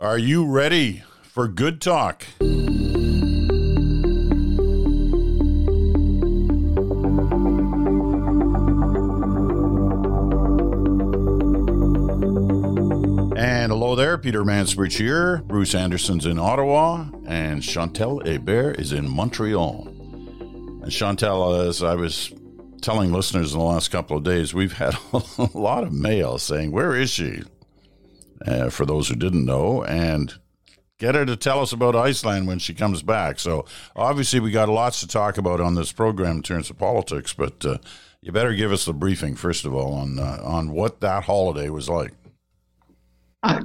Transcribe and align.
Are 0.00 0.16
you 0.16 0.46
ready 0.46 1.02
for 1.22 1.46
good 1.46 1.78
talk? 1.82 2.24
And 2.40 2.50
hello 13.70 13.94
there, 13.94 14.16
Peter 14.16 14.42
Mansbridge 14.42 14.96
here. 14.96 15.42
Bruce 15.44 15.74
Anderson's 15.74 16.24
in 16.24 16.38
Ottawa, 16.38 17.04
and 17.26 17.62
Chantal 17.62 18.20
Hébert 18.20 18.80
is 18.80 18.94
in 18.94 19.06
Montreal. 19.06 19.86
And 20.82 20.90
Chantal, 20.90 21.60
as 21.60 21.82
I 21.82 21.94
was 21.94 22.32
telling 22.80 23.12
listeners 23.12 23.52
in 23.52 23.58
the 23.58 23.64
last 23.66 23.88
couple 23.88 24.16
of 24.16 24.24
days, 24.24 24.54
we've 24.54 24.72
had 24.72 24.96
a 25.12 25.50
lot 25.52 25.84
of 25.84 25.92
mail 25.92 26.38
saying, 26.38 26.72
Where 26.72 26.96
is 26.96 27.10
she? 27.10 27.42
Uh, 28.46 28.70
for 28.70 28.86
those 28.86 29.08
who 29.08 29.14
didn't 29.14 29.44
know, 29.44 29.84
and 29.84 30.36
get 30.98 31.14
her 31.14 31.26
to 31.26 31.36
tell 31.36 31.60
us 31.60 31.72
about 31.72 31.94
Iceland 31.94 32.46
when 32.46 32.58
she 32.58 32.72
comes 32.72 33.02
back. 33.02 33.38
So, 33.38 33.66
obviously, 33.94 34.40
we 34.40 34.50
got 34.50 34.70
lots 34.70 35.00
to 35.00 35.06
talk 35.06 35.36
about 35.36 35.60
on 35.60 35.74
this 35.74 35.92
program 35.92 36.36
in 36.36 36.42
terms 36.42 36.70
of 36.70 36.78
politics, 36.78 37.34
but 37.34 37.64
uh, 37.66 37.78
you 38.22 38.32
better 38.32 38.54
give 38.54 38.72
us 38.72 38.86
the 38.86 38.94
briefing, 38.94 39.34
first 39.34 39.66
of 39.66 39.74
all, 39.74 39.92
on, 39.92 40.18
uh, 40.18 40.40
on 40.42 40.72
what 40.72 41.00
that 41.00 41.24
holiday 41.24 41.68
was 41.68 41.88
like. 41.88 42.12
I 43.42 43.60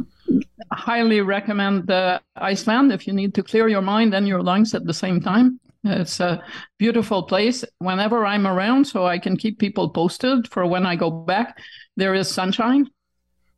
highly 0.72 1.22
recommend 1.22 1.90
uh, 1.90 2.20
Iceland 2.36 2.92
if 2.92 3.08
you 3.08 3.14
need 3.14 3.34
to 3.36 3.44
clear 3.44 3.68
your 3.68 3.82
mind 3.82 4.14
and 4.14 4.28
your 4.28 4.42
lungs 4.42 4.74
at 4.74 4.86
the 4.86 4.94
same 4.94 5.22
time. 5.22 5.60
It's 5.84 6.20
a 6.20 6.44
beautiful 6.80 7.24
place 7.24 7.64
whenever 7.78 8.26
I'm 8.26 8.48
around, 8.48 8.86
so 8.86 9.06
I 9.06 9.20
can 9.20 9.38
keep 9.38 9.60
people 9.60 9.90
posted 9.90 10.48
for 10.52 10.66
when 10.66 10.86
I 10.86 10.96
go 10.96 11.12
back. 11.12 11.60
There 11.96 12.16
is 12.16 12.28
sunshine. 12.28 12.90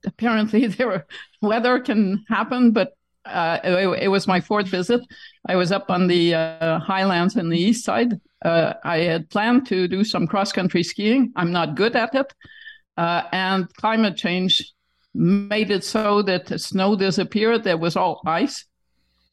Apparently, 0.06 0.68
there 0.68 1.06
weather 1.42 1.80
can 1.80 2.26
happen, 2.28 2.72
but 2.72 2.94
uh, 3.26 3.60
it, 3.64 4.04
it, 4.04 4.08
was 4.08 4.28
my 4.28 4.40
fourth 4.40 4.68
visit. 4.68 5.02
I 5.48 5.56
was 5.56 5.72
up 5.72 5.90
on 5.90 6.08
the 6.08 6.34
uh, 6.34 6.80
highlands 6.80 7.36
in 7.36 7.50
the 7.50 7.60
east 7.60 7.84
side. 7.84 8.20
Uh, 8.44 8.74
I 8.84 9.00
had 9.00 9.30
planned 9.30 9.68
to 9.68 9.88
do 9.88 10.04
some 10.04 10.28
cross 10.28 10.52
country 10.52 10.84
skiing. 10.84 11.34
I'm 11.36 11.52
not 11.52 11.76
good 11.76 11.96
at 11.96 12.16
it. 12.16 12.34
Uh, 12.96 13.24
and 13.32 13.74
climate 13.76 14.16
change 14.16 14.74
made 15.14 15.72
it 15.72 15.84
so 15.84 16.22
that 16.22 16.60
snow 16.60 16.96
disappeared. 16.96 17.64
There 17.64 17.78
was 17.78 17.96
all 17.96 18.22
ice. 18.26 18.66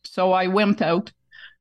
So 0.03 0.33
I 0.33 0.49
went 0.49 0.83
out 0.83 1.13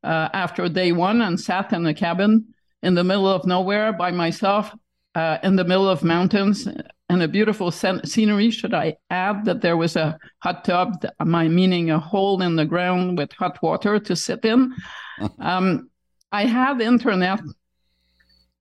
uh, 0.03 0.29
after 0.33 0.67
day 0.69 0.91
one 0.91 1.21
and 1.21 1.39
sat 1.39 1.71
in 1.71 1.85
a 1.85 1.93
cabin 1.93 2.53
in 2.81 2.95
the 2.95 3.03
middle 3.03 3.27
of 3.27 3.45
nowhere 3.45 3.93
by 3.93 4.11
myself 4.11 4.73
uh, 5.15 5.37
in 5.43 5.55
the 5.55 5.63
middle 5.63 5.87
of 5.87 6.03
mountains 6.03 6.67
and 7.09 7.21
a 7.21 7.27
beautiful 7.27 7.71
scenery. 7.71 8.49
Should 8.49 8.73
I 8.73 8.97
add 9.09 9.45
that 9.45 9.61
there 9.61 9.77
was 9.77 9.95
a 9.95 10.17
hot 10.39 10.65
tub, 10.65 11.05
my 11.19 11.47
meaning 11.47 11.91
a 11.91 11.99
hole 11.99 12.41
in 12.41 12.55
the 12.55 12.65
ground 12.65 13.17
with 13.17 13.31
hot 13.33 13.61
water 13.61 13.99
to 13.99 14.15
sit 14.15 14.43
in? 14.45 14.73
um, 15.39 15.89
I 16.31 16.45
had 16.45 16.81
internet 16.81 17.41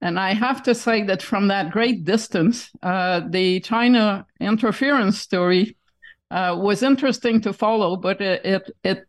and 0.03 0.19
I 0.19 0.33
have 0.33 0.63
to 0.63 0.75
say 0.75 1.03
that 1.03 1.21
from 1.21 1.47
that 1.47 1.71
great 1.71 2.03
distance, 2.03 2.69
uh, 2.83 3.21
the 3.29 3.61
China 3.61 4.25
interference 4.39 5.17
story 5.17 5.77
uh, 6.29 6.57
was 6.59 6.83
interesting 6.83 7.39
to 7.41 7.53
follow, 7.53 7.95
but 7.95 8.19
it 8.19 8.45
it, 8.45 8.71
it 8.83 9.07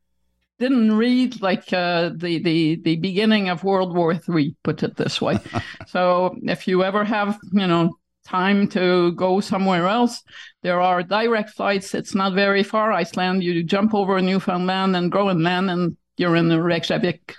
didn't 0.59 0.97
read 0.97 1.41
like 1.41 1.73
uh, 1.73 2.11
the 2.15 2.39
the 2.43 2.77
the 2.83 2.97
beginning 2.97 3.49
of 3.49 3.65
World 3.65 3.95
War 3.95 4.15
Three. 4.15 4.57
Put 4.63 4.83
it 4.83 4.97
this 4.97 5.21
way. 5.21 5.39
so 5.87 6.37
if 6.43 6.69
you 6.69 6.85
ever 6.85 7.05
have 7.05 7.39
you 7.53 7.67
know 7.67 7.97
time 8.25 8.69
to 8.69 9.13
go 9.13 9.41
somewhere 9.41 9.87
else, 9.87 10.23
there 10.63 10.81
are 10.81 11.03
direct 11.03 11.51
flights. 11.51 11.95
It's 11.95 12.15
not 12.15 12.35
very 12.35 12.63
far. 12.63 12.93
Iceland. 12.93 13.43
You 13.43 13.63
jump 13.63 13.95
over 13.95 14.21
Newfoundland 14.21 14.97
and 14.97 15.11
Groenland, 15.11 15.31
and 15.31 15.45
land, 15.45 15.71
and 15.71 15.97
you're 16.17 16.37
in 16.37 16.49
Reykjavik. 16.49 17.35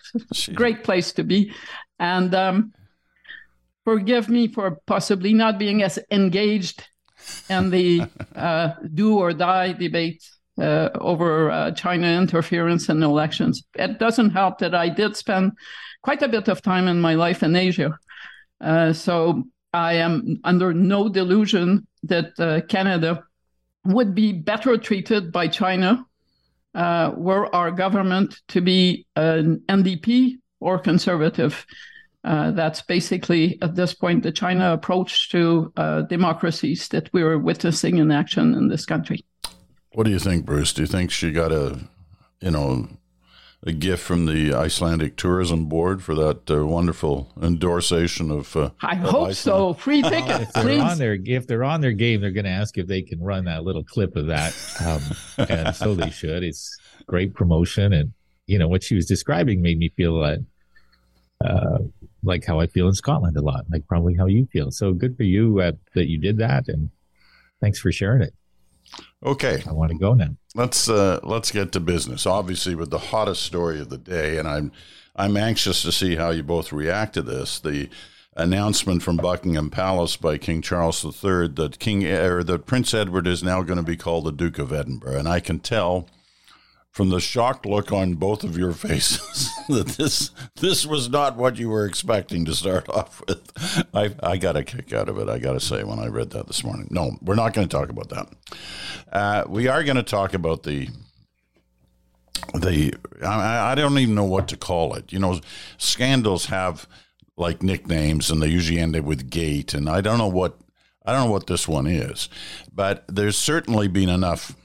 Great 0.54 0.84
place 0.84 1.12
to 1.14 1.24
be, 1.24 1.54
and. 2.00 2.34
Um, 2.34 2.74
forgive 3.86 4.28
me 4.28 4.48
for 4.48 4.80
possibly 4.88 5.32
not 5.32 5.60
being 5.60 5.84
as 5.84 6.00
engaged 6.10 6.84
in 7.50 7.70
the 7.70 8.02
uh, 8.36 8.74
do 8.94 9.20
or 9.20 9.32
die 9.32 9.74
debate 9.74 10.24
uh, 10.60 10.90
over 11.02 11.52
uh, 11.52 11.72
China 11.72 12.08
interference 12.08 12.90
in 12.90 13.04
elections. 13.04 13.64
It 13.76 14.00
doesn't 14.00 14.32
help 14.32 14.60
that 14.60 14.74
I 14.74 14.90
did 14.90 15.16
spend 15.18 15.54
quite 16.02 16.22
a 16.22 16.30
bit 16.30 16.48
of 16.48 16.62
time 16.62 16.88
in 16.88 17.02
my 17.02 17.16
life 17.16 17.44
in 17.44 17.56
Asia. 17.56 17.98
Uh, 18.62 18.94
so 18.94 19.44
I 19.74 19.94
am 19.96 20.40
under 20.44 20.74
no 20.74 21.10
delusion 21.10 21.88
that 22.04 22.40
uh, 22.40 22.62
Canada 22.68 23.24
would 23.84 24.16
be 24.16 24.32
better 24.32 24.78
treated 24.78 25.32
by 25.32 25.48
China 25.48 26.06
uh, 26.74 27.12
were 27.16 27.54
our 27.54 27.72
government 27.72 28.42
to 28.50 28.62
be 28.62 29.06
an 29.16 29.62
NDP 29.68 30.40
or 30.60 30.80
conservative. 30.80 31.66
Uh, 32.24 32.52
that's 32.52 32.82
basically 32.82 33.60
at 33.62 33.76
this 33.76 33.94
point 33.94 34.24
the 34.24 34.32
China 34.32 34.74
approach 34.74 35.30
to 35.30 35.72
democracies 36.10 36.88
that 36.88 37.10
we're 37.14 37.38
witnessing 37.38 37.98
in 37.98 38.10
action 38.10 38.56
in 38.56 38.68
this 38.68 38.86
country. 38.86 39.24
What 39.96 40.04
do 40.04 40.12
you 40.12 40.20
think, 40.20 40.46
Bruce? 40.46 40.74
Do 40.74 40.82
you 40.82 40.88
think 40.88 41.10
she 41.10 41.32
got 41.32 41.54
a, 41.54 41.80
you 42.42 42.52
know, 42.52 42.90
a 43.64 43.72
gift 43.72 44.04
from 44.04 44.26
the 44.26 44.54
Icelandic 44.54 45.16
Tourism 45.16 45.68
Board 45.68 46.04
for 46.04 46.14
that 46.16 46.52
uh, 46.52 46.66
wonderful 46.66 47.32
endorsement 47.42 48.30
of? 48.30 48.58
Uh, 48.58 48.72
I 48.82 48.96
of 48.96 49.00
hope 49.00 49.30
Iceland? 49.30 49.36
so. 49.38 49.74
Free 49.74 50.02
ticket, 50.02 50.42
if 50.42 50.52
they're 50.52 50.82
on 50.82 50.98
their 50.98 51.18
if 51.24 51.48
they're 51.48 51.64
on 51.64 51.80
their 51.80 51.94
game, 51.94 52.20
they're 52.20 52.32
going 52.32 52.44
to 52.44 52.52
ask 52.52 52.78
if 52.78 52.88
they 52.88 53.04
can 53.04 53.24
run 53.24 53.46
that 53.46 53.64
little 53.64 53.86
clip 53.86 54.18
of 54.18 54.28
that, 54.28 54.54
um, 54.86 55.48
and 55.50 55.74
so 55.74 55.96
they 55.96 56.10
should. 56.10 56.44
It's 56.44 56.78
great 57.08 57.34
promotion, 57.34 57.94
and 57.94 58.12
you 58.48 58.60
know 58.60 58.68
what 58.68 58.84
she 58.84 58.96
was 58.96 59.06
describing 59.06 59.62
made 59.62 59.78
me 59.80 59.90
feel 59.96 60.20
like. 60.20 60.40
Uh, 61.44 61.80
like 62.24 62.44
how 62.44 62.60
I 62.60 62.66
feel 62.66 62.88
in 62.88 62.96
Scotland 62.96 63.38
a 63.38 63.42
lot, 63.42 63.66
like 63.70 63.88
probably 63.88 64.16
how 64.16 64.26
you 64.26 64.48
feel. 64.52 64.72
So 64.72 64.94
good 64.94 65.16
for 65.16 65.24
you 65.24 65.60
uh, 65.60 65.74
that 65.94 66.10
you 66.10 66.18
did 66.18 66.38
that, 66.40 66.68
and 66.68 66.90
thanks 67.62 67.80
for 67.80 67.92
sharing 67.92 68.24
it. 68.24 68.34
Okay, 69.24 69.64
I 69.68 69.72
want 69.72 69.92
to 69.92 69.98
go 69.98 70.14
now. 70.14 70.36
Let's 70.54 70.88
uh, 70.88 71.20
let's 71.24 71.52
get 71.52 71.72
to 71.74 71.80
business. 71.80 72.26
Obviously, 72.26 72.76
with 72.76 72.92
the 72.92 73.00
hottest 73.00 73.44
story 73.44 73.80
of 73.80 73.90
the 73.90 73.98
day, 73.98 74.38
and 74.38 74.48
I'm 74.48 74.72
I'm 75.16 75.38
anxious 75.38 75.82
to 75.84 75.92
see 75.92 76.16
how 76.16 76.30
you 76.30 76.44
both 76.44 76.72
react 76.72 77.14
to 77.16 77.22
this. 77.22 77.60
The 77.60 77.90
announcement 78.36 79.02
from 79.02 79.18
Buckingham 79.18 79.70
Palace 79.70 80.18
by 80.18 80.38
King 80.38 80.62
Charles 80.62 81.04
III 81.04 81.48
that 81.50 81.80
King 81.80 82.06
or 82.06 82.44
that 82.44 82.66
Prince 82.66 82.94
Edward 82.94 83.28
is 83.28 83.44
now 83.44 83.64
going 83.64 83.78
to 83.78 83.84
be 83.84 83.98
called 83.98 84.26
the 84.26 84.32
Duke 84.32 84.60
of 84.60 84.74
Edinburgh, 84.74 85.18
and 85.18 85.28
I 85.28 85.40
can 85.40 85.60
tell 85.60 86.08
from 86.96 87.10
the 87.10 87.20
shocked 87.20 87.66
look 87.66 87.92
on 87.92 88.14
both 88.14 88.46
of 88.46 88.58
your 88.58 88.72
faces 88.72 89.52
that 89.68 89.86
this 89.98 90.32
this 90.62 90.86
was 90.86 91.10
not 91.10 91.36
what 91.36 91.58
you 91.58 91.70
were 91.70 91.86
expecting 91.86 92.46
to 92.46 92.56
start 92.56 92.88
off 92.90 93.22
with. 93.28 93.52
I, 93.94 94.16
I 94.24 94.38
got 94.38 94.56
a 94.56 94.64
kick 94.64 94.94
out 94.94 95.10
of 95.10 95.20
it, 95.20 95.28
I 95.28 95.38
got 95.38 95.54
to 95.54 95.60
say, 95.60 95.84
when 95.84 96.00
I 96.00 96.08
read 96.08 96.30
that 96.30 96.48
this 96.48 96.64
morning. 96.64 96.88
No, 96.90 97.18
we're 97.22 97.36
not 97.36 97.54
going 97.54 97.68
to 97.68 97.78
talk 97.78 97.90
about 97.90 98.10
that. 98.10 98.30
Uh, 99.12 99.44
we 99.48 99.68
are 99.68 99.84
going 99.84 99.98
to 99.98 100.04
talk 100.04 100.34
about 100.34 100.64
the 100.64 100.88
the 102.54 102.94
I, 103.22 103.72
I 103.72 103.76
don't 103.76 104.00
even 104.00 104.16
know 104.16 104.24
what 104.24 104.48
to 104.48 104.58
call 104.58 104.94
it. 104.94 105.12
You 105.12 105.20
know, 105.20 105.42
scandals 105.78 106.46
have 106.46 106.88
like 107.36 107.62
nicknames, 107.62 108.32
and 108.32 108.42
they 108.42 108.48
usually 108.48 108.80
end 108.80 108.96
up 108.96 109.04
with 109.04 109.30
gate, 109.30 109.74
and 109.74 109.90
I 109.90 110.00
don't 110.00 110.18
know 110.18 110.30
what 110.30 110.62
I 111.06 111.12
don't 111.12 111.26
know 111.26 111.32
what 111.32 111.48
this 111.48 111.68
one 111.68 111.88
is, 111.88 112.30
but 112.74 113.04
there's 113.10 113.38
certainly 113.38 113.90
been 113.90 114.08
enough 114.08 114.56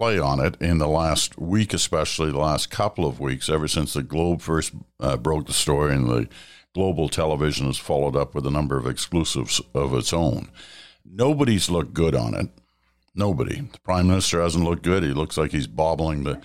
play 0.00 0.18
on 0.18 0.40
it 0.40 0.56
in 0.62 0.78
the 0.78 0.88
last 0.88 1.38
week, 1.38 1.74
especially 1.74 2.30
the 2.30 2.38
last 2.38 2.70
couple 2.70 3.04
of 3.04 3.20
weeks, 3.20 3.50
ever 3.50 3.68
since 3.68 3.92
the 3.92 4.02
Globe 4.02 4.40
first 4.40 4.72
uh, 4.98 5.14
broke 5.18 5.46
the 5.46 5.52
story 5.52 5.94
and 5.94 6.08
the 6.08 6.26
global 6.74 7.10
television 7.10 7.66
has 7.66 7.76
followed 7.76 8.16
up 8.16 8.34
with 8.34 8.46
a 8.46 8.50
number 8.50 8.78
of 8.78 8.86
exclusives 8.86 9.60
of 9.74 9.92
its 9.92 10.14
own. 10.14 10.48
Nobody's 11.04 11.68
looked 11.68 11.92
good 11.92 12.14
on 12.14 12.34
it. 12.34 12.48
Nobody. 13.14 13.60
The 13.60 13.78
prime 13.80 14.06
minister 14.06 14.40
hasn't 14.40 14.64
looked 14.64 14.84
good. 14.84 15.02
He 15.02 15.10
looks 15.10 15.36
like 15.36 15.50
he's 15.50 15.66
bobbling 15.66 16.24
the 16.24 16.40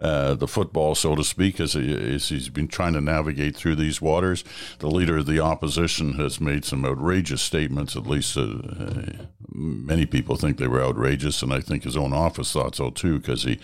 uh, 0.00 0.34
the 0.34 0.48
football, 0.48 0.94
so 0.94 1.14
to 1.14 1.24
speak, 1.24 1.58
as, 1.58 1.72
he, 1.72 2.14
as 2.14 2.28
he's 2.28 2.50
been 2.50 2.68
trying 2.68 2.92
to 2.92 3.00
navigate 3.00 3.56
through 3.56 3.76
these 3.76 4.02
waters. 4.02 4.44
The 4.78 4.90
leader 4.90 5.18
of 5.18 5.26
the 5.26 5.40
opposition 5.40 6.14
has 6.14 6.40
made 6.40 6.64
some 6.64 6.84
outrageous 6.84 7.40
statements, 7.40 7.96
at 7.96 8.06
least 8.06 8.36
uh, 8.36 8.58
many 9.48 10.04
people 10.04 10.36
think 10.36 10.58
they 10.58 10.68
were 10.68 10.82
outrageous, 10.82 11.42
and 11.42 11.52
I 11.52 11.60
think 11.60 11.84
his 11.84 11.96
own 11.96 12.12
office 12.12 12.52
thought 12.52 12.76
so 12.76 12.90
too, 12.90 13.18
because 13.18 13.44
he, 13.44 13.58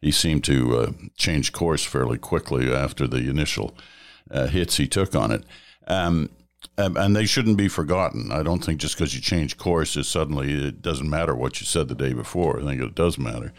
he 0.00 0.10
seemed 0.10 0.44
to 0.44 0.76
uh, 0.76 0.92
change 1.16 1.52
course 1.52 1.84
fairly 1.84 2.18
quickly 2.18 2.72
after 2.72 3.06
the 3.06 3.28
initial 3.30 3.74
uh, 4.30 4.46
hits 4.46 4.76
he 4.76 4.86
took 4.86 5.14
on 5.14 5.30
it. 5.30 5.44
Um, 5.86 6.28
and 6.76 7.16
they 7.16 7.24
shouldn't 7.26 7.56
be 7.56 7.68
forgotten. 7.68 8.30
I 8.30 8.42
don't 8.42 8.64
think 8.64 8.80
just 8.80 8.96
because 8.96 9.14
you 9.14 9.20
change 9.20 9.56
course, 9.56 9.96
it 9.96 10.04
suddenly 10.04 10.52
it 10.68 10.82
doesn't 10.82 11.08
matter 11.08 11.34
what 11.34 11.60
you 11.60 11.66
said 11.66 11.88
the 11.88 11.94
day 11.94 12.12
before. 12.12 12.60
I 12.60 12.64
think 12.64 12.82
it 12.82 12.94
does 12.94 13.18
matter. 13.18 13.52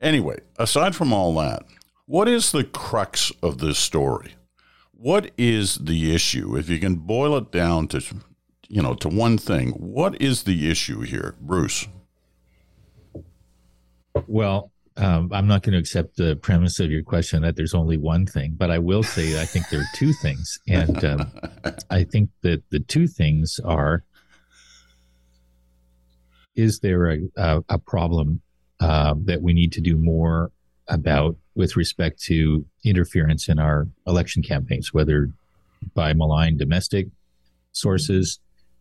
Anyway, 0.00 0.38
aside 0.58 0.94
from 0.94 1.12
all 1.12 1.34
that, 1.34 1.64
what 2.06 2.28
is 2.28 2.52
the 2.52 2.64
crux 2.64 3.32
of 3.42 3.58
this 3.58 3.78
story? 3.78 4.34
What 4.92 5.30
is 5.36 5.76
the 5.76 6.14
issue? 6.14 6.56
If 6.56 6.68
you 6.68 6.78
can 6.78 6.96
boil 6.96 7.36
it 7.36 7.50
down 7.50 7.88
to, 7.88 8.02
you 8.68 8.82
know, 8.82 8.94
to 8.94 9.08
one 9.08 9.38
thing, 9.38 9.70
what 9.72 10.20
is 10.20 10.44
the 10.44 10.70
issue 10.70 11.00
here, 11.00 11.34
Bruce? 11.40 11.88
Well, 14.26 14.72
um, 14.96 15.30
I'm 15.32 15.46
not 15.46 15.62
going 15.62 15.74
to 15.74 15.78
accept 15.78 16.16
the 16.16 16.36
premise 16.36 16.80
of 16.80 16.90
your 16.90 17.02
question 17.02 17.42
that 17.42 17.56
there's 17.56 17.74
only 17.74 17.96
one 17.96 18.26
thing, 18.26 18.54
but 18.56 18.70
I 18.70 18.78
will 18.78 19.04
say 19.04 19.40
I 19.40 19.44
think 19.44 19.68
there 19.68 19.80
are 19.80 19.90
two 19.94 20.12
things, 20.12 20.58
and 20.66 21.04
um, 21.04 21.32
I 21.90 22.02
think 22.02 22.30
that 22.42 22.62
the 22.70 22.80
two 22.80 23.06
things 23.06 23.60
are: 23.64 24.02
is 26.56 26.80
there 26.80 27.12
a 27.12 27.18
a, 27.36 27.60
a 27.68 27.78
problem 27.78 28.42
uh, 28.80 29.14
that 29.24 29.42
we 29.42 29.52
need 29.52 29.72
to 29.72 29.80
do 29.80 29.96
more 29.96 30.50
about 30.88 31.36
with 31.54 31.76
respect 31.76 32.20
to 32.22 32.64
interference 32.84 33.48
in 33.48 33.58
our 33.58 33.88
election 34.06 34.42
campaigns, 34.42 34.94
whether 34.94 35.30
by 35.94 36.12
malign 36.12 36.56
domestic 36.56 37.08
sources, 37.72 38.38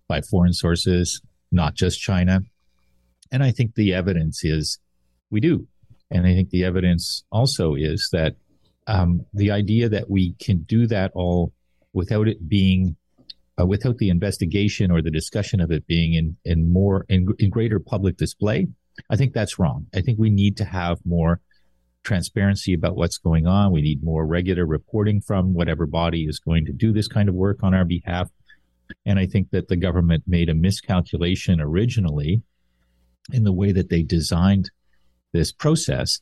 by 0.08 0.22
foreign 0.22 0.54
sources, 0.54 1.22
not 1.52 1.76
just 1.76 2.00
China. 2.00 2.42
And 3.32 3.44
I 3.44 3.52
think 3.52 3.76
the 3.76 3.94
evidence 3.94 4.44
is 4.44 4.80
we 5.30 5.40
do. 5.40 5.68
And 6.10 6.26
I 6.26 6.34
think 6.34 6.50
the 6.50 6.64
evidence 6.64 7.24
also 7.32 7.76
is 7.76 8.10
that 8.14 8.36
um, 8.88 9.26
the 9.34 9.52
idea 9.52 9.90
that 9.90 10.10
we 10.10 10.34
can 10.40 10.60
do 10.60 10.88
that 10.88 11.12
all 11.14 11.52
without 11.92 12.28
it 12.28 12.48
being, 12.48 12.96
uh, 13.60 13.66
without 13.66 13.98
the 13.98 14.10
investigation 14.10 14.92
or 14.92 15.02
the 15.02 15.12
discussion 15.12 15.60
of 15.60 15.72
it 15.72 15.86
being 15.88 16.14
in, 16.14 16.38
in 16.46 16.72
more, 16.72 17.06
in, 17.10 17.28
in 17.40 17.50
greater 17.50 17.80
public 17.80 18.16
display, 18.16 18.68
I 19.10 19.16
think 19.16 19.34
that's 19.34 19.60
wrong. 19.60 19.88
I 19.94 20.02
think 20.02 20.20
we 20.20 20.30
need 20.30 20.58
to 20.58 20.66
have 20.66 21.00
more 21.06 21.42
transparency 22.04 22.74
about 22.74 22.96
what's 22.96 23.18
going 23.18 23.48
on. 23.48 23.72
We 23.72 23.82
need 23.82 24.04
more 24.04 24.26
regular 24.26 24.66
reporting 24.66 25.22
from 25.22 25.54
whatever 25.54 25.86
body 25.86 26.24
is 26.24 26.40
going 26.40 26.66
to 26.66 26.74
do 26.74 26.94
this 26.94 27.08
kind 27.08 27.28
of 27.28 27.36
work 27.36 27.64
on 27.64 27.74
our 27.74 27.86
behalf. 27.86 28.30
And 29.06 29.20
I 29.20 29.26
think 29.26 29.50
that 29.52 29.68
the 29.68 29.76
government 29.76 30.24
made 30.26 30.50
a 30.50 30.54
miscalculation 30.54 31.60
originally 31.60 32.42
in 33.34 33.44
the 33.44 33.52
way 33.52 33.74
that 33.74 33.90
they 33.90 34.04
designed 34.04 34.72
this 35.34 35.52
process. 35.52 36.22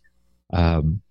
Um, 0.51 1.01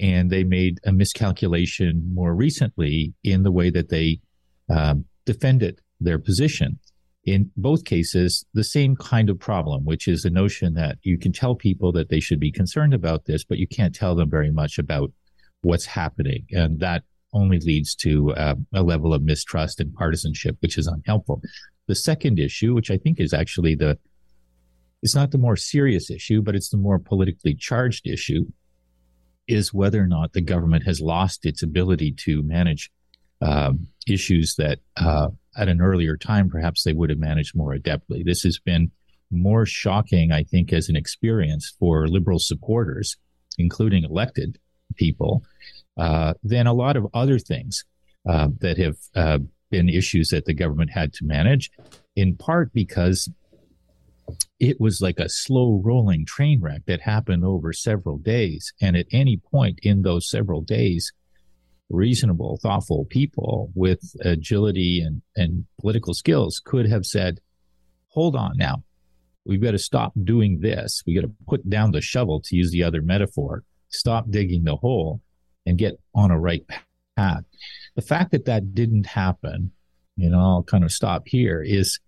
and 0.00 0.30
they 0.30 0.42
made 0.42 0.78
a 0.84 0.92
miscalculation 0.92 2.12
more 2.14 2.34
recently 2.34 3.12
in 3.22 3.42
the 3.42 3.52
way 3.52 3.70
that 3.70 3.90
they 3.90 4.20
um, 4.68 5.04
defended 5.26 5.80
their 6.00 6.18
position. 6.18 6.78
In 7.24 7.50
both 7.56 7.84
cases, 7.84 8.44
the 8.52 8.64
same 8.64 8.96
kind 8.96 9.30
of 9.30 9.38
problem, 9.38 9.84
which 9.84 10.08
is 10.08 10.22
the 10.22 10.30
notion 10.30 10.74
that 10.74 10.98
you 11.02 11.16
can 11.18 11.32
tell 11.32 11.54
people 11.54 11.92
that 11.92 12.08
they 12.08 12.18
should 12.18 12.40
be 12.40 12.50
concerned 12.50 12.94
about 12.94 13.26
this, 13.26 13.44
but 13.44 13.58
you 13.58 13.66
can't 13.68 13.94
tell 13.94 14.16
them 14.16 14.28
very 14.28 14.50
much 14.50 14.78
about 14.78 15.12
what's 15.60 15.86
happening. 15.86 16.46
And 16.50 16.80
that 16.80 17.04
only 17.32 17.60
leads 17.60 17.94
to 17.96 18.32
uh, 18.34 18.56
a 18.74 18.82
level 18.82 19.14
of 19.14 19.22
mistrust 19.22 19.80
and 19.80 19.94
partisanship, 19.94 20.56
which 20.60 20.76
is 20.76 20.88
unhelpful. 20.88 21.40
The 21.86 21.94
second 21.94 22.40
issue, 22.40 22.74
which 22.74 22.90
I 22.90 22.98
think 22.98 23.20
is 23.20 23.32
actually 23.32 23.76
the 23.76 23.98
it's 25.02 25.16
not 25.16 25.32
the 25.32 25.38
more 25.38 25.56
serious 25.56 26.10
issue, 26.10 26.42
but 26.42 26.54
it's 26.54 26.68
the 26.68 26.76
more 26.76 26.98
politically 26.98 27.56
charged 27.56 28.06
issue, 28.06 28.46
is 29.48 29.74
whether 29.74 30.00
or 30.00 30.06
not 30.06 30.32
the 30.32 30.40
government 30.40 30.84
has 30.86 31.00
lost 31.00 31.44
its 31.44 31.62
ability 31.62 32.12
to 32.12 32.42
manage 32.44 32.90
um, 33.40 33.88
issues 34.06 34.54
that 34.56 34.78
uh, 34.96 35.28
at 35.56 35.68
an 35.68 35.80
earlier 35.80 36.16
time 36.16 36.48
perhaps 36.48 36.82
they 36.82 36.92
would 36.92 37.10
have 37.10 37.18
managed 37.18 37.54
more 37.54 37.74
adeptly. 37.74 38.24
This 38.24 38.42
has 38.42 38.58
been 38.58 38.90
more 39.30 39.66
shocking, 39.66 40.30
I 40.32 40.44
think, 40.44 40.72
as 40.72 40.88
an 40.88 40.96
experience 40.96 41.74
for 41.78 42.06
liberal 42.06 42.38
supporters, 42.38 43.16
including 43.58 44.04
elected 44.04 44.58
people, 44.96 45.42
uh, 45.96 46.34
than 46.42 46.66
a 46.66 46.72
lot 46.74 46.96
of 46.96 47.06
other 47.14 47.38
things 47.38 47.84
uh, 48.28 48.48
that 48.60 48.78
have 48.78 48.96
uh, 49.14 49.38
been 49.70 49.88
issues 49.88 50.28
that 50.28 50.44
the 50.44 50.54
government 50.54 50.90
had 50.90 51.12
to 51.14 51.24
manage, 51.24 51.70
in 52.14 52.36
part 52.36 52.72
because 52.72 53.30
it 54.60 54.80
was 54.80 55.00
like 55.00 55.18
a 55.18 55.28
slow 55.28 55.80
rolling 55.84 56.24
train 56.24 56.60
wreck 56.60 56.82
that 56.86 57.00
happened 57.00 57.44
over 57.44 57.72
several 57.72 58.18
days. 58.18 58.72
And 58.80 58.96
at 58.96 59.06
any 59.10 59.36
point 59.36 59.80
in 59.82 60.02
those 60.02 60.30
several 60.30 60.60
days, 60.60 61.12
reasonable, 61.92 62.58
thoughtful 62.62 63.04
people 63.04 63.70
with 63.74 64.00
agility 64.22 65.00
and, 65.00 65.22
and 65.36 65.64
political 65.80 66.14
skills 66.14 66.60
could 66.64 66.88
have 66.88 67.06
said, 67.06 67.40
hold 68.08 68.34
on 68.34 68.56
now. 68.56 68.82
We've 69.44 69.62
got 69.62 69.72
to 69.72 69.78
stop 69.78 70.12
doing 70.24 70.60
this. 70.60 71.02
We 71.06 71.14
got 71.14 71.22
to 71.22 71.32
put 71.46 71.68
down 71.68 71.92
the 71.92 72.00
shovel, 72.00 72.40
to 72.44 72.56
use 72.56 72.70
the 72.70 72.84
other 72.84 73.02
metaphor, 73.02 73.64
stop 73.88 74.30
digging 74.30 74.64
the 74.64 74.76
hole 74.76 75.20
and 75.66 75.78
get 75.78 75.98
on 76.14 76.30
a 76.30 76.38
right 76.38 76.64
path. 77.16 77.44
The 77.94 78.02
fact 78.02 78.32
that 78.32 78.46
that 78.46 78.74
didn't 78.74 79.06
happen, 79.06 79.72
you 80.16 80.30
know, 80.30 80.40
I'll 80.40 80.62
kind 80.62 80.84
of 80.84 80.92
stop 80.92 81.24
here, 81.26 81.62
is 81.62 81.98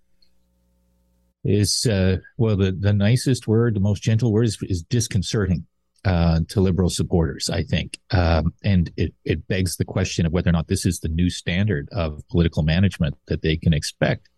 is 1.44 1.86
uh, 1.86 2.16
well 2.38 2.56
the, 2.56 2.72
the 2.72 2.92
nicest 2.92 3.46
word 3.46 3.74
the 3.74 3.80
most 3.80 4.02
gentle 4.02 4.32
word 4.32 4.46
is, 4.46 4.56
is 4.62 4.82
disconcerting 4.82 5.66
uh, 6.04 6.40
to 6.48 6.60
liberal 6.60 6.90
supporters 6.90 7.50
i 7.50 7.62
think 7.62 7.98
um, 8.10 8.52
and 8.64 8.90
it, 8.96 9.14
it 9.24 9.46
begs 9.48 9.76
the 9.76 9.84
question 9.84 10.26
of 10.26 10.32
whether 10.32 10.50
or 10.50 10.52
not 10.52 10.68
this 10.68 10.86
is 10.86 11.00
the 11.00 11.08
new 11.08 11.30
standard 11.30 11.88
of 11.92 12.26
political 12.28 12.62
management 12.62 13.16
that 13.26 13.42
they 13.42 13.56
can 13.56 13.72
expect 13.72 14.28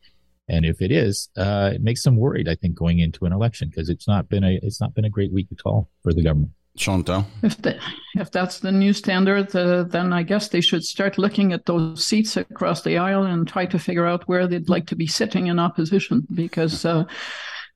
and 0.49 0.65
if 0.65 0.81
it 0.81 0.93
is 0.93 1.29
uh, 1.37 1.71
it 1.75 1.83
makes 1.83 2.03
them 2.03 2.17
worried 2.17 2.49
i 2.49 2.55
think 2.55 2.75
going 2.75 2.99
into 2.99 3.25
an 3.25 3.33
election 3.33 3.69
because 3.69 3.89
it's 3.89 4.09
not 4.09 4.29
been 4.29 4.45
a 4.45 4.59
it's 4.63 4.81
not 4.81 4.95
been 4.95 5.05
a 5.05 5.11
great 5.11 5.33
week 5.33 5.49
at 5.53 5.59
all 5.65 5.89
for 6.03 6.13
the 6.13 6.23
government 6.23 6.53
Chantal? 6.77 7.27
If, 7.43 7.61
the, 7.63 7.81
if 8.15 8.31
that's 8.31 8.61
the 8.61 8.73
new 8.73 8.93
standard, 8.93 9.55
uh, 9.57 9.85
then 9.85 10.13
I 10.13 10.23
guess 10.23 10.49
they 10.49 10.61
should 10.61 10.85
start 10.85 11.19
looking 11.19 11.53
at 11.53 11.67
those 11.67 12.05
seats 12.05 12.37
across 12.37 12.83
the 12.83 12.99
aisle 12.99 13.25
and 13.25 13.49
try 13.49 13.67
to 13.67 13.79
figure 13.79 14.07
out 14.07 14.29
where 14.29 14.47
they'd 14.47 14.69
like 14.69 14.87
to 14.89 14.97
be 14.97 15.07
sitting 15.07 15.47
in 15.47 15.59
opposition. 15.59 16.27
Because 16.33 16.85
uh, 16.85 17.05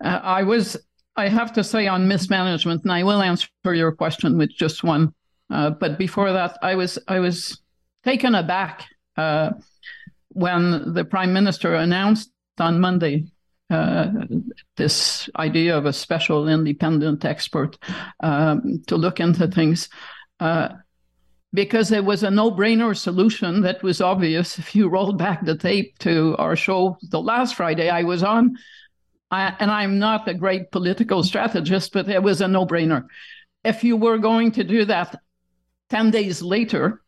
uh, 0.05 0.21
I 0.23 0.43
was, 0.43 0.77
I 1.21 1.29
have 1.29 1.53
to 1.53 1.63
say, 1.63 1.87
on 1.87 2.09
mismanagement, 2.09 2.83
and 2.83 2.93
I 2.93 3.03
will 3.03 3.21
answer 3.21 3.49
your 3.65 3.93
question 3.93 4.39
with 4.39 4.51
just 4.51 4.83
one. 4.83 5.13
Uh, 5.51 5.71
but 5.71 5.99
before 5.99 6.33
that, 6.33 6.59
I 6.63 6.75
was, 6.75 6.99
I 7.07 7.19
was 7.19 7.61
taken 8.05 8.35
aback 8.35 8.87
uh, 9.17 9.51
when 10.29 10.95
the 10.95 11.05
prime 11.05 11.33
minister 11.33 11.75
announced 11.75 12.31
on 12.59 12.81
Monday 12.81 13.27
uh, 13.69 14.09
this 14.77 15.29
idea 15.37 15.77
of 15.77 15.87
a 15.87 15.93
special 15.93 16.49
independent 16.49 17.25
expert 17.25 17.77
um, 18.21 18.83
to 18.87 18.97
look 18.97 19.21
into 19.21 19.47
things. 19.47 19.89
Uh, 20.41 20.69
because 21.53 21.91
it 21.93 22.05
was 22.05 22.23
a 22.23 22.31
no-brainer 22.31 22.97
solution 22.97 23.61
that 23.63 23.83
was 23.83 24.01
obvious 24.01 24.59
if 24.59 24.75
you 24.75 24.89
roll 24.89 25.13
back 25.13 25.45
the 25.45 25.57
tape 25.57 25.99
to 25.99 26.37
our 26.39 26.55
show 26.55 26.97
the 27.11 27.21
last 27.21 27.57
friday 27.57 27.89
i 27.91 28.05
was 28.05 28.23
on 28.23 28.55
I, 29.31 29.55
and 29.59 29.71
i'm 29.71 29.99
not 29.99 30.29
a 30.29 30.35
great 30.35 30.71
political 30.71 31.23
strategist 31.23 31.93
but 31.93 32.09
it 32.09 32.23
was 32.23 32.41
a 32.41 32.49
no-brainer 32.49 33.07
if 33.65 33.85
you 33.85 33.97
were 33.97 34.19
going 34.19 34.53
to 34.53 34.65
do 34.65 34.85
that 34.87 35.21
10 35.91 36.11
days 36.11 36.43
later 36.43 37.03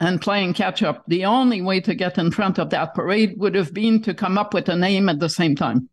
and 0.00 0.20
playing 0.20 0.54
catch 0.54 0.82
up 0.82 1.04
the 1.06 1.24
only 1.24 1.62
way 1.62 1.80
to 1.80 1.94
get 1.94 2.18
in 2.18 2.30
front 2.30 2.58
of 2.58 2.70
that 2.70 2.94
parade 2.94 3.34
would 3.38 3.54
have 3.54 3.72
been 3.72 4.02
to 4.02 4.14
come 4.14 4.38
up 4.38 4.54
with 4.54 4.68
a 4.68 4.76
name 4.76 5.08
at 5.08 5.20
the 5.20 5.28
same 5.28 5.54
time 5.54 5.88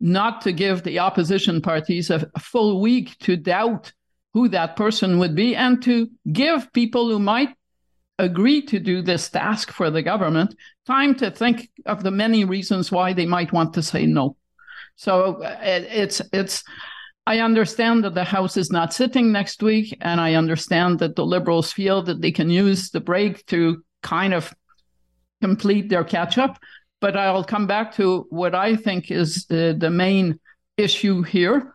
not 0.00 0.40
to 0.40 0.52
give 0.52 0.82
the 0.82 0.98
opposition 0.98 1.60
parties 1.60 2.10
a, 2.10 2.28
a 2.34 2.40
full 2.40 2.80
week 2.80 3.16
to 3.18 3.36
doubt 3.36 3.92
who 4.32 4.48
that 4.48 4.76
person 4.76 5.18
would 5.18 5.34
be 5.34 5.54
and 5.54 5.82
to 5.82 6.08
give 6.32 6.72
people 6.72 7.08
who 7.08 7.18
might 7.18 7.54
agree 8.18 8.62
to 8.62 8.78
do 8.78 9.02
this 9.02 9.28
task 9.30 9.70
for 9.70 9.90
the 9.90 10.02
government 10.02 10.54
time 10.86 11.14
to 11.14 11.30
think 11.30 11.70
of 11.86 12.02
the 12.02 12.10
many 12.10 12.44
reasons 12.44 12.92
why 12.92 13.12
they 13.12 13.26
might 13.26 13.52
want 13.52 13.74
to 13.74 13.82
say 13.82 14.06
no. 14.06 14.36
So 15.00 15.42
uh, 15.42 15.56
it, 15.62 15.88
it's 15.90 16.20
it's 16.30 16.62
I 17.26 17.38
understand 17.38 18.04
that 18.04 18.12
the 18.12 18.24
House 18.24 18.58
is 18.58 18.70
not 18.70 18.92
sitting 18.92 19.32
next 19.32 19.62
week, 19.62 19.96
and 20.02 20.20
I 20.20 20.34
understand 20.34 20.98
that 20.98 21.16
the 21.16 21.24
Liberals 21.24 21.72
feel 21.72 22.02
that 22.02 22.20
they 22.20 22.30
can 22.30 22.50
use 22.50 22.90
the 22.90 23.00
break 23.00 23.46
to 23.46 23.82
kind 24.02 24.34
of 24.34 24.52
complete 25.40 25.88
their 25.88 26.04
catch 26.04 26.36
up. 26.36 26.58
But 27.00 27.16
I'll 27.16 27.44
come 27.44 27.66
back 27.66 27.94
to 27.94 28.26
what 28.28 28.54
I 28.54 28.76
think 28.76 29.10
is 29.10 29.46
the, 29.46 29.74
the 29.78 29.88
main 29.88 30.38
issue 30.76 31.22
here. 31.22 31.74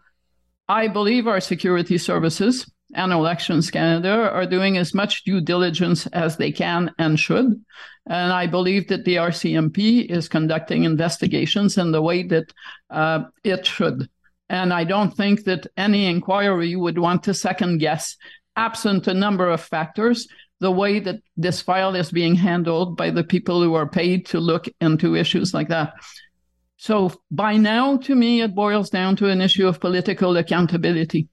I 0.70 0.88
believe 0.88 1.26
our 1.26 1.42
security 1.42 1.98
services 1.98 2.72
and 2.94 3.12
Elections 3.12 3.72
Canada 3.72 4.30
are 4.30 4.46
doing 4.46 4.78
as 4.78 4.94
much 4.94 5.24
due 5.24 5.42
diligence 5.42 6.06
as 6.08 6.38
they 6.38 6.52
can 6.52 6.92
and 7.00 7.20
should. 7.20 7.60
And 8.08 8.32
I 8.32 8.46
believe 8.46 8.88
that 8.90 9.04
the 9.04 9.16
RCMP 9.16 10.06
is 10.06 10.30
conducting 10.30 10.84
investigations 10.84 11.78
in 11.78 11.92
the 11.92 12.02
way 12.02 12.24
that 12.24 12.54
uh, 12.90 13.24
it 13.44 13.66
should. 13.66 14.10
And 14.48 14.72
I 14.72 14.84
don't 14.84 15.16
think 15.16 15.46
that 15.46 15.66
any 15.76 16.06
inquiry 16.06 16.76
would 16.76 17.00
want 17.00 17.24
to 17.24 17.34
second 17.34 17.80
guess, 17.80 18.16
absent 18.56 19.08
a 19.08 19.14
number 19.14 19.50
of 19.50 19.62
factors, 19.62 20.28
the 20.60 20.72
way 20.72 21.00
that 21.00 21.22
this 21.36 21.62
file 21.62 21.96
is 21.96 22.12
being 22.12 22.36
handled 22.36 22.96
by 22.96 23.10
the 23.10 23.24
people 23.24 23.62
who 23.62 23.74
are 23.74 23.90
paid 23.90 24.26
to 24.28 24.40
look 24.40 24.68
into 24.82 25.16
issues 25.16 25.54
like 25.54 25.70
that. 25.70 25.94
So 26.78 27.12
by 27.32 27.58
now, 27.58 27.98
to 27.98 28.16
me, 28.16 28.42
it 28.42 28.54
boils 28.54 28.90
down 28.90 29.16
to 29.18 29.30
an 29.30 29.42
issue 29.42 29.68
of 29.68 29.80
political 29.80 30.38
accountability. 30.38 31.28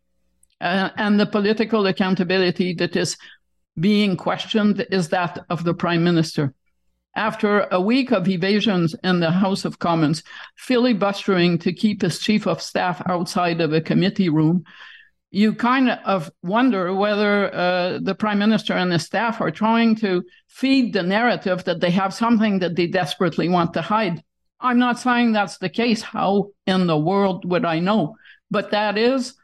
Uh, 0.61 0.91
and 0.97 1.21
the 1.21 1.27
political 1.27 1.87
accountability 1.87 2.73
that 2.75 2.97
is 2.97 3.17
being 3.79 4.17
questioned 4.17 4.87
is 4.91 5.09
that 5.09 5.45
of 5.51 5.65
the 5.65 5.75
prime 5.75 6.05
minister. 6.05 6.55
After 7.15 7.69
a 7.71 7.81
week 7.81 8.11
of 8.11 8.29
evasions 8.29 8.95
in 9.05 9.21
the 9.21 9.31
House 9.31 9.65
of 9.65 9.79
Commons, 9.79 10.23
filibustering 10.57 11.59
to 11.59 11.73
keep 11.73 12.03
his 12.03 12.19
chief 12.19 12.47
of 12.47 12.63
staff 12.63 13.03
outside 13.07 13.61
of 13.61 13.73
a 13.73 13.83
committee 13.83 14.31
room, 14.31 14.65
you 15.31 15.55
kind 15.55 15.91
of 15.91 16.31
wonder 16.43 16.95
whether 16.95 17.53
uh, 17.55 17.99
the 18.03 18.15
prime 18.15 18.39
minister 18.39 18.75
and 18.75 18.93
his 18.93 19.05
staff 19.05 19.41
are 19.41 19.51
trying 19.51 19.95
to 19.97 20.23
feed 20.49 20.93
the 20.93 21.03
narrative 21.03 21.65
that 21.65 21.81
they 21.81 21.91
have 21.91 22.15
something 22.15 22.59
that 22.59 22.77
they 22.77 22.87
desperately 22.87 23.49
want 23.49 23.73
to 23.75 23.83
hide. 23.83 24.23
I'm 24.61 24.79
not 24.79 24.99
saying 24.99 25.33
that's 25.33 25.59
the 25.59 25.71
case. 25.71 26.03
How 26.03 26.51
in 26.67 26.87
the 26.87 26.99
world 26.99 27.45
would 27.51 27.65
I 27.65 27.81
know? 27.81 28.17
But 28.51 28.71
that 28.71 28.97
is 28.97 29.35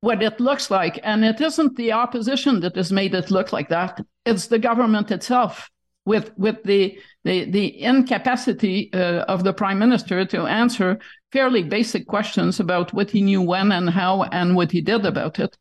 what 0.00 0.22
it 0.22 0.38
looks 0.38 0.70
like. 0.70 1.00
And 1.02 1.24
it 1.24 1.40
isn't 1.40 1.76
the 1.76 1.92
opposition 1.92 2.60
that 2.60 2.76
has 2.76 2.92
made 2.92 3.14
it 3.14 3.30
look 3.30 3.52
like 3.52 3.70
that, 3.70 4.00
it's 4.26 4.48
the 4.48 4.58
government 4.58 5.10
itself. 5.10 5.70
With, 6.06 6.36
with 6.36 6.62
the, 6.64 6.98
the, 7.24 7.50
the 7.50 7.82
incapacity 7.82 8.92
uh, 8.92 9.24
of 9.24 9.42
the 9.42 9.54
prime 9.54 9.78
minister 9.78 10.24
to 10.26 10.46
answer 10.46 10.98
fairly 11.32 11.62
basic 11.62 12.06
questions 12.06 12.60
about 12.60 12.92
what 12.92 13.10
he 13.10 13.22
knew 13.22 13.40
when 13.40 13.72
and 13.72 13.88
how 13.88 14.24
and 14.24 14.54
what 14.54 14.70
he 14.70 14.82
did 14.82 15.06
about 15.06 15.38
it. 15.38 15.56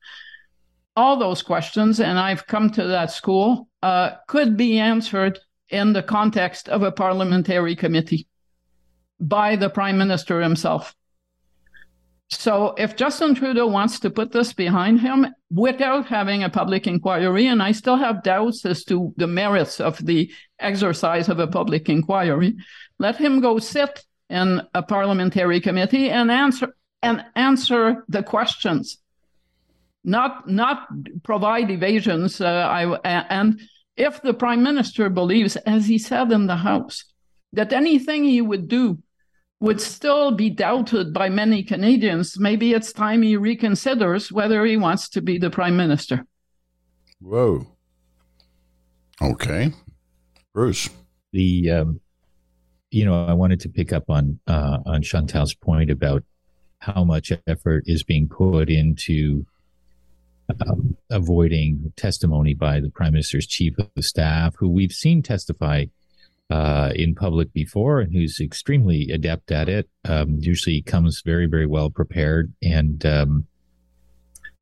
All 0.95 1.17
those 1.17 1.41
questions, 1.41 1.99
and 1.99 2.19
I've 2.19 2.45
come 2.45 2.69
to 2.71 2.87
that 2.87 3.11
school, 3.11 3.69
uh, 3.81 4.11
could 4.27 4.57
be 4.57 4.79
answered 4.79 5.39
in 5.69 5.93
the 5.93 6.03
context 6.03 6.69
of 6.69 6.83
a 6.83 6.91
parliamentary 6.91 7.75
committee 7.75 8.27
by 9.19 9.55
the 9.55 9.69
prime 9.69 9.97
minister 9.97 10.41
himself. 10.41 10.93
So 12.29 12.73
if 12.77 12.95
Justin 12.95 13.35
Trudeau 13.35 13.67
wants 13.67 13.99
to 13.99 14.09
put 14.09 14.31
this 14.31 14.53
behind 14.53 15.01
him 15.01 15.27
without 15.51 16.07
having 16.07 16.43
a 16.43 16.49
public 16.49 16.87
inquiry, 16.87 17.47
and 17.47 17.61
I 17.61 17.71
still 17.71 17.97
have 17.97 18.23
doubts 18.23 18.65
as 18.65 18.83
to 18.85 19.13
the 19.17 19.27
merits 19.27 19.79
of 19.79 20.03
the 20.03 20.31
exercise 20.59 21.29
of 21.29 21.39
a 21.39 21.47
public 21.47 21.89
inquiry, 21.89 22.55
let 22.99 23.17
him 23.17 23.39
go 23.39 23.59
sit 23.59 24.03
in 24.29 24.61
a 24.73 24.81
parliamentary 24.81 25.61
committee 25.61 26.09
and 26.09 26.31
answer 26.31 26.75
and 27.01 27.23
answer 27.35 28.05
the 28.07 28.23
questions, 28.23 28.97
not 30.03 30.47
not 30.47 30.87
provide 31.23 31.69
evasions. 31.69 32.39
Uh, 32.39 32.47
I, 32.47 32.97
and 33.29 33.61
if 33.95 34.21
the 34.21 34.33
prime 34.33 34.63
minister 34.63 35.09
believes, 35.09 35.55
as 35.57 35.85
he 35.85 35.97
said 35.97 36.31
in 36.31 36.47
the 36.47 36.55
House, 36.55 37.03
that 37.51 37.73
anything 37.73 38.23
he 38.23 38.41
would 38.41 38.67
do 38.67 38.97
would 39.63 39.79
still 39.79 40.31
be 40.31 40.49
doubted 40.49 41.13
by 41.13 41.29
many 41.29 41.63
Canadians, 41.63 42.37
maybe 42.37 42.73
it's 42.73 42.91
time 42.91 43.21
he 43.21 43.37
reconsiders 43.37 44.29
whether 44.29 44.65
he 44.65 44.75
wants 44.75 45.07
to 45.07 45.21
be 45.21 45.37
the 45.37 45.49
prime 45.49 45.77
minister. 45.77 46.25
Whoa. 47.21 47.65
Okay. 49.21 49.71
Bruce. 50.53 50.89
The, 51.31 51.71
um, 51.71 52.01
you 52.91 53.05
know, 53.05 53.25
I 53.25 53.31
wanted 53.31 53.61
to 53.61 53.69
pick 53.69 53.93
up 53.93 54.09
on, 54.09 54.37
uh, 54.47 54.79
on 54.85 55.01
Chantal's 55.01 55.53
point 55.53 55.89
about 55.89 56.25
how 56.79 57.05
much 57.05 57.31
effort 57.47 57.85
is 57.87 58.03
being 58.03 58.27
put 58.27 58.69
into 58.69 59.45
um, 60.67 60.97
avoiding 61.09 61.93
testimony 61.95 62.53
by 62.53 62.81
the 62.81 62.89
prime 62.89 63.13
minister's 63.13 63.47
chief 63.47 63.75
of 63.79 64.03
staff, 64.03 64.55
who 64.57 64.67
we've 64.67 64.91
seen 64.91 65.23
testify 65.23 65.85
uh, 66.53 66.91
in 66.93 67.15
public 67.15 67.51
before 67.51 67.99
and 67.99 68.13
who's 68.13 68.39
extremely 68.39 69.09
adept 69.09 69.51
at 69.51 69.67
it. 69.67 69.89
Um, 70.05 70.37
usually 70.39 70.83
comes 70.83 71.23
very, 71.25 71.47
very 71.47 71.65
well 71.65 71.89
prepared 71.89 72.53
and 72.61 73.03
um, 73.07 73.47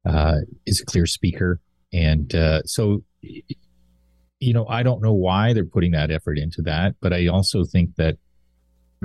uh, 0.05 0.37
is 0.65 0.79
a 0.79 0.85
clear 0.85 1.05
speaker. 1.05 1.59
And 1.91 2.33
uh, 2.33 2.63
so, 2.63 3.03
you 3.21 4.53
know, 4.53 4.65
I 4.67 4.83
don't 4.83 5.01
know 5.01 5.11
why 5.11 5.51
they're 5.51 5.65
putting 5.65 5.91
that 5.91 6.11
effort 6.11 6.37
into 6.37 6.61
that, 6.61 6.95
but 7.01 7.11
I 7.11 7.27
also 7.27 7.65
think 7.65 7.97
that 7.97 8.17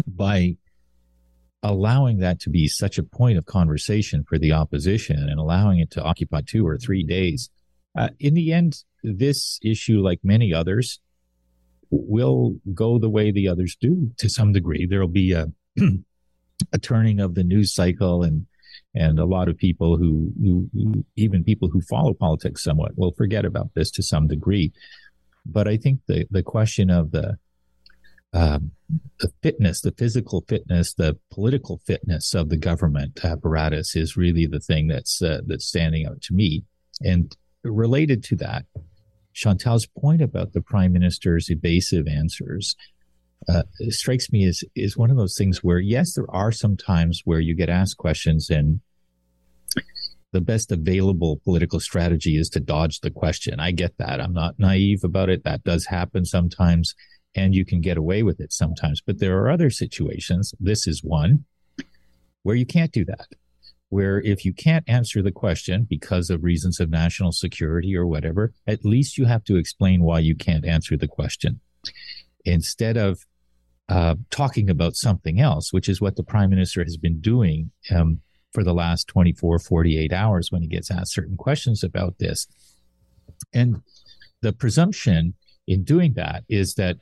by 0.06 0.56
allowing 1.64 2.18
that 2.18 2.38
to 2.42 2.50
be 2.50 2.68
such 2.68 2.98
a 2.98 3.02
point 3.02 3.36
of 3.36 3.46
conversation 3.46 4.22
for 4.28 4.38
the 4.38 4.52
opposition 4.52 5.28
and 5.28 5.40
allowing 5.40 5.80
it 5.80 5.90
to 5.90 6.04
occupy 6.04 6.40
two 6.46 6.64
or 6.64 6.78
three 6.78 7.02
days, 7.02 7.50
uh, 7.98 8.10
in 8.20 8.34
the 8.34 8.52
end, 8.52 8.84
this 9.02 9.58
issue, 9.64 9.98
like 9.98 10.20
many 10.22 10.54
others, 10.54 11.00
will 11.90 12.56
go 12.74 12.98
the 12.98 13.10
way 13.10 13.30
the 13.30 13.48
others 13.48 13.76
do 13.80 14.10
to 14.18 14.28
some 14.28 14.52
degree. 14.52 14.86
There'll 14.86 15.08
be 15.08 15.32
a 15.32 15.46
a 16.72 16.78
turning 16.78 17.20
of 17.20 17.34
the 17.34 17.44
news 17.44 17.74
cycle 17.74 18.22
and 18.22 18.46
and 18.94 19.18
a 19.18 19.26
lot 19.26 19.48
of 19.48 19.58
people 19.58 19.98
who, 19.98 20.32
who, 20.40 20.70
who, 20.72 21.04
even 21.16 21.44
people 21.44 21.68
who 21.68 21.82
follow 21.82 22.14
politics 22.14 22.64
somewhat 22.64 22.96
will 22.96 23.12
forget 23.12 23.44
about 23.44 23.70
this 23.74 23.90
to 23.90 24.02
some 24.02 24.26
degree. 24.26 24.72
But 25.44 25.68
I 25.68 25.76
think 25.76 26.00
the 26.06 26.26
the 26.30 26.42
question 26.42 26.90
of 26.90 27.12
the 27.12 27.38
um, 28.32 28.72
the 29.20 29.30
fitness, 29.42 29.80
the 29.80 29.94
physical 29.96 30.44
fitness, 30.48 30.92
the 30.94 31.16
political 31.30 31.80
fitness 31.86 32.34
of 32.34 32.48
the 32.48 32.56
government 32.56 33.24
apparatus 33.24 33.96
is 33.96 34.16
really 34.16 34.46
the 34.46 34.60
thing 34.60 34.88
that's 34.88 35.22
uh, 35.22 35.40
that's 35.46 35.66
standing 35.66 36.06
out 36.06 36.20
to 36.22 36.34
me. 36.34 36.64
And 37.00 37.34
related 37.62 38.24
to 38.24 38.36
that, 38.36 38.66
Chantal's 39.36 39.86
point 39.86 40.22
about 40.22 40.54
the 40.54 40.62
prime 40.62 40.94
minister's 40.94 41.50
evasive 41.50 42.08
answers 42.08 42.74
uh, 43.48 43.64
strikes 43.90 44.32
me 44.32 44.44
as 44.44 44.64
is 44.74 44.96
one 44.96 45.10
of 45.10 45.18
those 45.18 45.36
things 45.36 45.62
where 45.62 45.78
yes, 45.78 46.14
there 46.14 46.30
are 46.30 46.50
some 46.50 46.74
times 46.74 47.20
where 47.26 47.38
you 47.38 47.54
get 47.54 47.68
asked 47.68 47.98
questions 47.98 48.48
and 48.48 48.80
the 50.32 50.40
best 50.40 50.72
available 50.72 51.38
political 51.44 51.78
strategy 51.80 52.38
is 52.38 52.48
to 52.48 52.60
dodge 52.60 53.00
the 53.00 53.10
question. 53.10 53.60
I 53.60 53.72
get 53.72 53.98
that. 53.98 54.22
I'm 54.22 54.32
not 54.32 54.58
naive 54.58 55.04
about 55.04 55.28
it. 55.28 55.44
That 55.44 55.62
does 55.64 55.84
happen 55.84 56.24
sometimes 56.24 56.94
and 57.34 57.54
you 57.54 57.66
can 57.66 57.82
get 57.82 57.98
away 57.98 58.22
with 58.22 58.40
it 58.40 58.54
sometimes. 58.54 59.02
But 59.02 59.18
there 59.20 59.38
are 59.38 59.50
other 59.50 59.68
situations. 59.68 60.54
This 60.58 60.86
is 60.86 61.04
one 61.04 61.44
where 62.42 62.56
you 62.56 62.64
can't 62.64 62.92
do 62.92 63.04
that 63.04 63.26
where 63.88 64.20
if 64.20 64.44
you 64.44 64.52
can't 64.52 64.84
answer 64.88 65.22
the 65.22 65.32
question 65.32 65.86
because 65.88 66.28
of 66.30 66.42
reasons 66.42 66.80
of 66.80 66.90
national 66.90 67.32
security 67.32 67.96
or 67.96 68.06
whatever, 68.06 68.52
at 68.66 68.84
least 68.84 69.16
you 69.16 69.24
have 69.26 69.44
to 69.44 69.56
explain 69.56 70.02
why 70.02 70.18
you 70.18 70.34
can't 70.34 70.64
answer 70.64 70.96
the 70.96 71.08
question. 71.08 71.60
Instead 72.44 72.96
of 72.96 73.24
uh, 73.88 74.16
talking 74.30 74.68
about 74.68 74.96
something 74.96 75.40
else, 75.40 75.72
which 75.72 75.88
is 75.88 76.00
what 76.00 76.16
the 76.16 76.22
prime 76.24 76.50
minister 76.50 76.82
has 76.82 76.96
been 76.96 77.20
doing 77.20 77.70
um, 77.94 78.20
for 78.52 78.64
the 78.64 78.74
last 78.74 79.06
24, 79.08 79.60
48 79.60 80.12
hours 80.12 80.50
when 80.50 80.62
he 80.62 80.68
gets 80.68 80.90
asked 80.90 81.12
certain 81.12 81.36
questions 81.36 81.84
about 81.84 82.18
this. 82.18 82.48
And 83.52 83.82
the 84.42 84.52
presumption 84.52 85.34
in 85.68 85.84
doing 85.84 86.14
that 86.14 86.44
is 86.48 86.74
that 86.74 86.96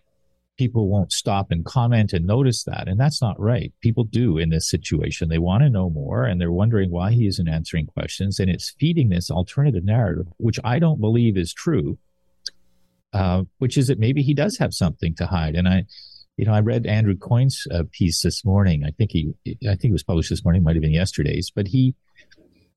people 0.56 0.88
won't 0.88 1.12
stop 1.12 1.50
and 1.50 1.64
comment 1.64 2.12
and 2.12 2.26
notice 2.26 2.64
that. 2.64 2.86
And 2.86 2.98
that's 2.98 3.20
not 3.20 3.38
right. 3.40 3.72
People 3.80 4.04
do 4.04 4.38
in 4.38 4.50
this 4.50 4.68
situation. 4.68 5.28
They 5.28 5.38
want 5.38 5.62
to 5.62 5.70
know 5.70 5.90
more 5.90 6.24
and 6.24 6.40
they're 6.40 6.52
wondering 6.52 6.90
why 6.90 7.12
he 7.12 7.26
isn't 7.26 7.48
answering 7.48 7.86
questions. 7.86 8.38
And 8.38 8.48
it's 8.48 8.74
feeding 8.78 9.08
this 9.08 9.30
alternative 9.30 9.84
narrative, 9.84 10.26
which 10.36 10.60
I 10.62 10.78
don't 10.78 11.00
believe 11.00 11.36
is 11.36 11.52
true, 11.52 11.98
uh, 13.12 13.42
which 13.58 13.76
is 13.76 13.88
that 13.88 13.98
maybe 13.98 14.22
he 14.22 14.34
does 14.34 14.56
have 14.58 14.72
something 14.72 15.14
to 15.16 15.26
hide. 15.26 15.56
And 15.56 15.68
I, 15.68 15.86
you 16.36 16.44
know, 16.44 16.52
I 16.52 16.60
read 16.60 16.86
Andrew 16.86 17.16
Coyne's 17.16 17.66
uh, 17.72 17.84
piece 17.90 18.22
this 18.22 18.44
morning. 18.44 18.84
I 18.84 18.90
think 18.90 19.10
he, 19.10 19.34
I 19.46 19.74
think 19.74 19.86
it 19.86 19.92
was 19.92 20.02
published 20.02 20.30
this 20.30 20.44
morning, 20.44 20.62
might 20.62 20.76
have 20.76 20.82
been 20.82 20.92
yesterday's, 20.92 21.50
but 21.50 21.66
he, 21.68 21.94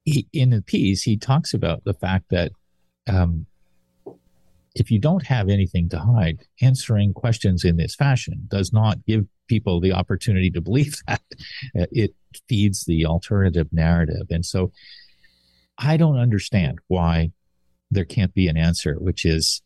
he 0.03 0.27
in 0.33 0.49
the 0.49 0.61
piece, 0.61 1.03
he 1.03 1.17
talks 1.17 1.53
about 1.53 1.83
the 1.83 1.93
fact 1.93 2.25
that, 2.31 2.51
um, 3.07 3.45
if 4.79 4.91
you 4.91 4.99
don't 4.99 5.25
have 5.25 5.49
anything 5.49 5.89
to 5.89 5.99
hide, 5.99 6.45
answering 6.61 7.13
questions 7.13 7.63
in 7.63 7.77
this 7.77 7.95
fashion 7.95 8.47
does 8.47 8.71
not 8.71 9.03
give 9.05 9.25
people 9.47 9.79
the 9.79 9.91
opportunity 9.91 10.51
to 10.51 10.61
believe 10.61 10.95
that. 11.07 11.21
It 11.73 12.13
feeds 12.47 12.85
the 12.85 13.05
alternative 13.05 13.67
narrative. 13.71 14.27
And 14.29 14.45
so 14.45 14.71
I 15.77 15.97
don't 15.97 16.17
understand 16.17 16.79
why 16.87 17.31
there 17.89 18.05
can't 18.05 18.33
be 18.33 18.47
an 18.47 18.57
answer, 18.57 18.95
which 18.95 19.25
is, 19.25 19.61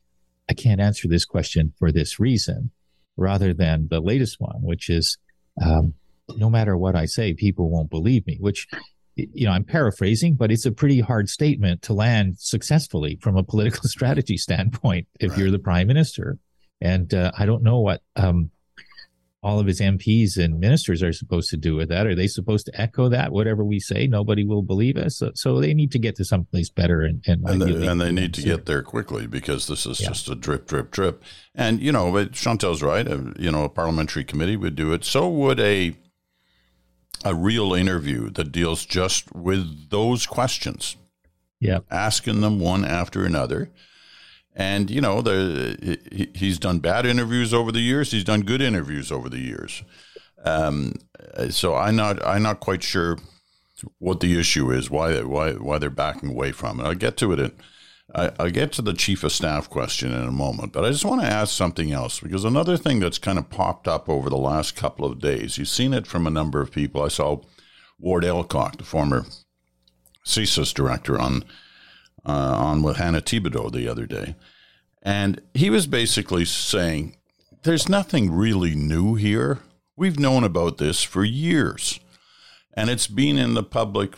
I 0.50 0.53
can't 0.53 0.82
answer 0.82 1.08
this 1.08 1.25
question 1.25 1.74
for 1.77 1.91
this 1.91 2.20
reason, 2.20 2.72
rather 3.18 3.53
than 3.53 3.88
the 3.89 4.00
latest 4.00 4.39
one, 4.39 4.62
which 4.62 4.89
is, 4.89 5.18
um, 5.62 5.94
no 6.30 6.50
matter 6.50 6.77
what 6.77 6.96
I 6.96 7.06
say, 7.06 7.34
people 7.34 7.70
won't 7.70 7.89
believe 7.89 8.25
me, 8.25 8.38
which 8.39 8.68
you 9.15 9.46
know, 9.46 9.51
I'm 9.51 9.63
paraphrasing, 9.63 10.36
but 10.36 10.51
it's 10.51 10.65
a 10.65 10.72
pretty 10.72 11.00
hard 11.00 11.30
statement 11.30 11.82
to 11.84 11.94
land 11.94 12.39
successfully 12.39 13.18
from 13.22 13.38
a 13.38 13.44
political 13.44 13.84
strategy 13.89 14.38
standpoint 14.38 15.08
if 15.20 15.32
right. 15.32 15.39
you're 15.39 15.51
the 15.51 15.60
prime 15.60 15.88
minister. 15.88 16.38
And 16.80 17.13
uh, 17.13 17.32
I 17.38 17.46
don't 17.46 17.63
know 17.63 17.80
what 17.80 18.01
um, 18.15 18.50
all 19.44 19.60
of 19.60 19.65
his 19.65 19.80
MPs 19.80 20.38
and 20.38 20.60
ministers 20.60 21.01
are 21.01 21.13
supposed 21.13 21.50
to 21.50 21.58
do 21.58 21.75
with 21.75 21.89
that. 21.89 22.06
Are 22.06 22.15
they 22.15 22.27
supposed 22.27 22.68
to 22.68 22.80
echo 22.82 23.10
that? 23.10 23.32
Whatever 23.32 23.63
we 23.63 23.80
say, 23.80 24.06
nobody 24.06 24.46
will 24.46 24.62
believe 24.62 24.98
us. 24.98 25.18
So, 25.18 25.32
so 25.34 25.60
they 25.60 25.74
need 25.74 25.91
to 25.91 26.00
get 26.00 26.15
to 26.18 26.25
someplace 26.25 26.70
better, 26.70 27.01
and 27.01 27.24
and, 27.25 27.48
and, 27.48 27.62
the, 27.62 27.89
and 27.89 28.00
they 28.00 28.12
need 28.12 28.34
to 28.36 28.41
get 28.41 28.65
there 28.65 28.84
quickly 28.84 29.25
because 29.25 29.68
this 29.68 29.86
is 29.86 30.00
yeah. 30.00 30.10
just 30.10 30.30
a 30.30 30.36
drip, 30.36 30.68
drip, 30.68 30.91
drip. 30.91 31.24
And 31.56 31.82
you 31.82 31.91
know, 31.91 32.12
but 32.12 32.34
Chantal's 32.34 32.84
right. 32.84 33.08
Uh, 33.08 33.34
you 33.38 33.51
know, 33.51 33.63
a 33.63 33.70
parliamentary 33.70 34.24
committee 34.24 34.58
would 34.58 34.75
do 34.75 34.94
it. 34.94 35.03
So 35.03 35.27
would 35.27 35.60
a 35.60 35.96
a 37.24 37.34
real 37.34 37.74
interview 37.74 38.30
that 38.32 38.51
deals 38.51 38.86
just 38.86 39.34
with 39.34 39.90
those 39.90 40.25
questions. 40.25 40.98
Yeah. 41.60 41.80
Asking 41.90 42.42
them 42.42 42.60
one 42.60 42.86
after 42.86 43.25
another. 43.25 43.72
And, 44.56 44.90
you 44.90 45.01
know, 45.01 45.22
the, 45.22 46.00
he, 46.12 46.30
he's 46.34 46.60
done 46.60 46.80
bad 46.80 47.06
interviews 47.06 47.54
over 47.54 47.72
the 47.72 47.80
years. 47.80 48.12
He's 48.12 48.24
done 48.24 48.42
good 48.42 48.62
interviews 48.62 49.12
over 49.12 49.30
the 49.30 49.40
years. 49.40 49.84
Um, 50.44 50.96
so 51.50 51.75
I'm 51.75 51.96
not, 51.96 52.25
I'm 52.25 52.44
not 52.44 52.60
quite 52.60 52.84
sure 52.84 53.18
what 53.98 54.20
the 54.20 54.40
issue 54.40 54.72
is, 54.72 54.92
why 54.92 55.22
why 55.22 55.54
why 55.54 55.80
they're 55.80 55.90
backing 55.90 56.30
away 56.30 56.51
from 56.51 56.80
it. 56.80 56.84
I'll 56.84 56.94
get 56.94 57.18
to 57.18 57.32
it 57.32 57.40
in. 57.40 57.51
I, 58.13 58.32
I'll 58.39 58.50
get 58.50 58.72
to 58.74 58.82
the 58.82 58.94
chief 58.94 59.24
of 59.24 59.32
staff 59.32 59.70
question 59.70 60.12
in 60.13 60.27
a 60.27 60.32
moment, 60.32 60.74
but 60.74 60.84
I 60.84 60.89
just 60.89 61.06
want 61.06 61.22
to 61.22 61.27
ask 61.27 61.56
something 61.56 61.91
else 61.91 62.20
because 62.20 62.44
another 62.44 62.77
thing 62.77 63.00
that's 63.00 63.18
kind 63.18 63.38
of 63.38 63.50
popped 63.50 63.88
up 63.88 64.10
over 64.10 64.30
the 64.30 64.38
last 64.38 64.75
couple 64.75 65.06
of 65.06 65.20
days, 65.20 65.58
you've 65.58 65.68
seen 65.68 65.94
it 65.94 66.08
from 66.08 66.27
a 66.27 66.32
number 66.32 66.62
of 66.62 66.72
people. 66.72 67.01
I 67.01 67.08
saw 67.08 67.41
Ward 68.00 68.24
Elcock, 68.24 68.77
the 68.77 68.84
former 68.84 69.25
CSIS 70.25 70.74
director, 70.74 71.20
on 71.20 71.44
uh, 72.24 72.32
on 72.32 72.84
with 72.84 72.98
Hannah 72.98 73.22
Thibedeau 73.22 73.70
the 73.70 73.88
other 73.88 74.06
day, 74.06 74.36
and 75.01 75.41
he 75.53 75.70
was 75.70 75.88
basically 75.88 76.46
saying, 76.46 77.15
"There's 77.63 77.89
nothing 77.89 78.32
really 78.32 78.75
new 78.75 79.15
here. 79.15 79.60
We've 79.96 80.20
known 80.20 80.44
about 80.44 80.77
this 80.77 81.03
for 81.03 81.24
years." 81.24 82.00
and 82.74 82.89
it's 82.89 83.08
been 83.08 83.38
in 83.38 83.53
the 83.53 83.63
public 83.63 84.15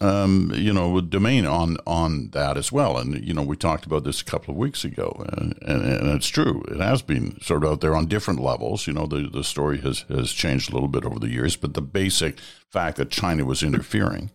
um, 0.00 0.52
you 0.54 0.72
know, 0.72 1.00
domain 1.00 1.46
on 1.46 1.76
on 1.86 2.30
that 2.30 2.56
as 2.56 2.70
well. 2.70 2.96
And 2.96 3.22
you 3.24 3.34
know, 3.34 3.42
we 3.42 3.56
talked 3.56 3.86
about 3.86 4.04
this 4.04 4.20
a 4.20 4.24
couple 4.24 4.52
of 4.52 4.58
weeks 4.58 4.84
ago, 4.84 5.24
and, 5.32 5.58
and, 5.62 5.82
and, 5.82 6.08
it's 6.10 6.28
true. 6.28 6.62
It 6.68 6.80
has 6.80 7.02
been 7.02 7.40
sort 7.40 7.64
of 7.64 7.72
out 7.72 7.80
there 7.80 7.96
on 7.96 8.06
different 8.06 8.40
levels. 8.40 8.86
You 8.86 8.92
know, 8.92 9.06
the 9.06 9.28
the 9.28 9.44
story 9.44 9.80
has 9.80 10.00
has 10.08 10.32
changed 10.32 10.70
a 10.70 10.74
little 10.74 10.88
bit 10.88 11.04
over 11.04 11.18
the 11.18 11.28
years, 11.28 11.56
but 11.56 11.74
the 11.74 11.82
basic 11.82 12.38
fact 12.70 12.96
that 12.98 13.10
China 13.10 13.44
was 13.44 13.62
interfering, 13.62 14.30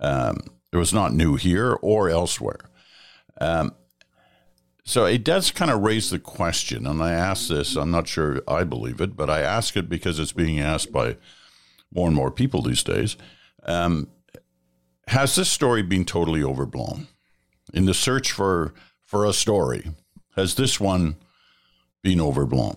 um, 0.00 0.40
it 0.72 0.76
was 0.76 0.92
not 0.92 1.14
new 1.14 1.36
here 1.36 1.78
or 1.80 2.10
elsewhere. 2.10 2.70
Um, 3.40 3.74
so 4.84 5.04
it 5.04 5.22
does 5.22 5.50
kind 5.50 5.70
of 5.70 5.82
raise 5.82 6.10
the 6.10 6.18
question, 6.18 6.86
and 6.86 7.02
I 7.02 7.12
ask 7.12 7.48
this. 7.48 7.76
I'm 7.76 7.90
not 7.90 8.08
sure 8.08 8.42
I 8.48 8.64
believe 8.64 9.00
it, 9.00 9.16
but 9.16 9.30
I 9.30 9.40
ask 9.42 9.76
it 9.76 9.88
because 9.88 10.18
it's 10.18 10.32
being 10.32 10.60
asked 10.60 10.92
by 10.92 11.16
more 11.94 12.06
and 12.06 12.16
more 12.16 12.30
people 12.30 12.62
these 12.62 12.82
days. 12.82 13.16
Um, 13.64 14.08
has 15.08 15.34
this 15.34 15.50
story 15.50 15.82
been 15.82 16.04
totally 16.04 16.42
overblown? 16.42 17.08
In 17.74 17.86
the 17.86 17.94
search 17.94 18.32
for 18.32 18.72
for 19.04 19.24
a 19.24 19.32
story, 19.32 19.90
has 20.36 20.54
this 20.54 20.78
one 20.80 21.16
been 22.02 22.20
overblown? 22.20 22.76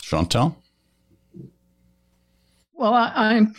Chantal? 0.00 0.56
Well, 2.72 2.94
I, 2.94 3.12
I'm 3.14 3.54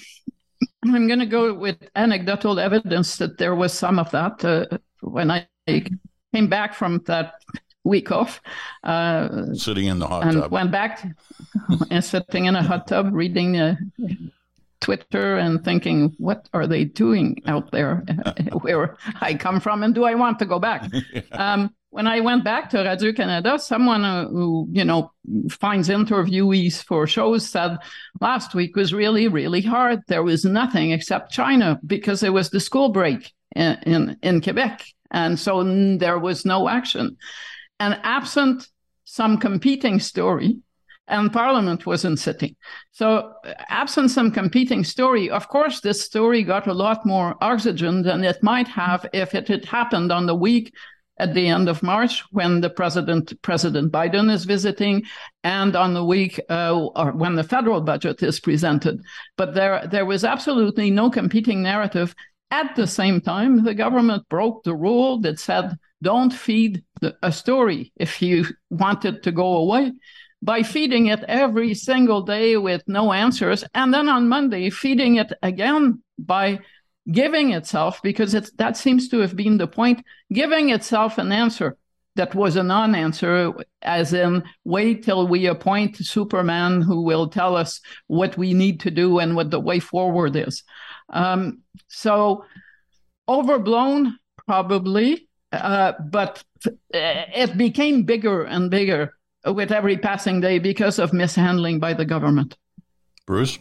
I'm 0.83 1.07
going 1.07 1.19
to 1.19 1.25
go 1.25 1.53
with 1.53 1.77
anecdotal 1.95 2.59
evidence 2.59 3.17
that 3.17 3.37
there 3.37 3.55
was 3.55 3.73
some 3.73 3.99
of 3.99 4.11
that 4.11 4.43
uh, 4.45 4.77
when 5.01 5.31
I 5.31 5.47
came 5.67 6.47
back 6.47 6.73
from 6.73 7.01
that 7.05 7.35
week 7.83 8.11
off. 8.11 8.41
Uh, 8.83 9.53
sitting 9.53 9.85
in 9.85 9.99
the 9.99 10.07
hot 10.07 10.23
and 10.23 10.41
tub. 10.41 10.51
Went 10.51 10.71
back 10.71 11.07
and 11.89 12.03
sitting 12.03 12.45
in 12.45 12.55
a 12.55 12.63
hot 12.63 12.87
tub 12.87 13.13
reading 13.13 13.57
uh, 13.57 13.75
Twitter 14.85 15.35
and 15.37 15.65
thinking, 15.65 16.13
what 16.19 16.47
are 16.53 16.67
they 16.67 16.83
doing 16.83 17.41
out 17.47 17.71
there 17.71 18.05
where 18.61 18.97
I 19.19 19.33
come 19.33 19.59
from? 19.59 19.81
And 19.81 19.95
do 19.95 20.03
I 20.03 20.13
want 20.13 20.37
to 20.39 20.45
go 20.45 20.59
back? 20.59 20.87
yeah. 21.13 21.21
um, 21.31 21.71
when 21.89 22.05
I 22.05 22.19
went 22.19 22.43
back 22.43 22.69
to 22.69 22.83
Radio 22.83 23.11
Canada, 23.11 23.57
someone 23.57 24.05
uh, 24.05 24.27
who, 24.27 24.67
you 24.71 24.85
know, 24.85 25.11
finds 25.49 25.89
interviewees 25.89 26.83
for 26.83 27.07
shows 27.07 27.49
said 27.49 27.77
last 28.21 28.53
week 28.53 28.75
was 28.75 28.93
really, 28.93 29.27
really 29.27 29.61
hard. 29.61 30.03
There 30.07 30.21
was 30.21 30.45
nothing 30.45 30.91
except 30.91 31.31
China 31.31 31.79
because 31.83 32.21
it 32.21 32.33
was 32.33 32.51
the 32.51 32.59
school 32.59 32.89
break 32.89 33.33
in, 33.55 33.77
in, 33.87 34.17
in 34.21 34.41
Quebec. 34.41 34.85
And 35.09 35.39
so 35.39 35.63
there 35.97 36.19
was 36.19 36.45
no 36.45 36.69
action. 36.69 37.17
And 37.79 37.99
absent 38.03 38.67
some 39.05 39.39
competing 39.39 39.99
story, 39.99 40.59
and 41.07 41.31
Parliament 41.31 41.85
wasn't 41.85 42.19
sitting. 42.19 42.55
So, 42.91 43.33
absent 43.69 44.11
some 44.11 44.31
competing 44.31 44.83
story, 44.83 45.29
of 45.29 45.47
course, 45.47 45.81
this 45.81 46.03
story 46.03 46.43
got 46.43 46.67
a 46.67 46.73
lot 46.73 47.05
more 47.05 47.35
oxygen 47.41 48.01
than 48.01 48.23
it 48.23 48.41
might 48.41 48.67
have 48.67 49.05
if 49.13 49.35
it 49.35 49.47
had 49.47 49.65
happened 49.65 50.11
on 50.11 50.25
the 50.25 50.35
week 50.35 50.73
at 51.17 51.33
the 51.33 51.47
end 51.47 51.69
of 51.69 51.83
March 51.83 52.23
when 52.31 52.59
the 52.59 52.69
president, 52.69 53.39
President 53.41 53.91
Biden, 53.91 54.31
is 54.31 54.45
visiting, 54.45 55.03
and 55.43 55.75
on 55.75 55.93
the 55.93 56.03
week 56.03 56.39
uh, 56.49 56.87
or 56.95 57.11
when 57.11 57.35
the 57.35 57.43
federal 57.43 57.81
budget 57.81 58.21
is 58.21 58.39
presented. 58.39 59.01
But 59.37 59.53
there, 59.53 59.87
there 59.89 60.05
was 60.05 60.25
absolutely 60.25 60.91
no 60.91 61.09
competing 61.09 61.61
narrative. 61.61 62.15
At 62.51 62.75
the 62.75 62.87
same 62.87 63.21
time, 63.21 63.63
the 63.63 63.73
government 63.73 64.27
broke 64.29 64.63
the 64.63 64.75
rule 64.75 65.19
that 65.21 65.39
said, 65.39 65.77
"Don't 66.01 66.33
feed 66.33 66.83
the, 67.01 67.15
a 67.23 67.31
story 67.31 67.91
if 67.95 68.21
you 68.21 68.45
want 68.69 69.05
it 69.05 69.23
to 69.23 69.31
go 69.31 69.57
away." 69.57 69.93
By 70.41 70.63
feeding 70.63 71.07
it 71.07 71.23
every 71.27 71.73
single 71.73 72.21
day 72.21 72.57
with 72.57 72.83
no 72.87 73.13
answers. 73.13 73.63
And 73.73 73.93
then 73.93 74.07
on 74.07 74.27
Monday, 74.27 74.69
feeding 74.69 75.15
it 75.15 75.33
again 75.41 76.01
by 76.17 76.59
giving 77.11 77.51
itself, 77.51 78.01
because 78.01 78.33
it's, 78.33 78.51
that 78.51 78.77
seems 78.77 79.09
to 79.09 79.19
have 79.19 79.35
been 79.35 79.57
the 79.57 79.67
point, 79.67 80.03
giving 80.31 80.69
itself 80.69 81.17
an 81.17 81.31
answer 81.31 81.77
that 82.15 82.33
was 82.33 82.55
a 82.55 82.63
non 82.63 82.95
answer, 82.95 83.53
as 83.81 84.13
in, 84.13 84.43
wait 84.63 85.03
till 85.03 85.27
we 85.27 85.47
appoint 85.47 85.97
Superman 85.97 86.81
who 86.81 87.01
will 87.01 87.27
tell 87.27 87.55
us 87.55 87.81
what 88.07 88.37
we 88.37 88.53
need 88.53 88.79
to 88.81 88.91
do 88.91 89.19
and 89.19 89.35
what 89.35 89.51
the 89.51 89.59
way 89.59 89.79
forward 89.79 90.35
is. 90.35 90.63
Um, 91.09 91.61
so, 91.87 92.45
overblown, 93.27 94.17
probably, 94.45 95.27
uh, 95.51 95.93
but 95.99 96.43
it 96.89 97.57
became 97.57 98.03
bigger 98.03 98.43
and 98.43 98.71
bigger 98.71 99.14
with 99.45 99.71
every 99.71 99.97
passing 99.97 100.41
day 100.41 100.59
because 100.59 100.99
of 100.99 101.13
mishandling 101.13 101.79
by 101.79 101.93
the 101.93 102.05
government. 102.05 102.57
Bruce? 103.25 103.59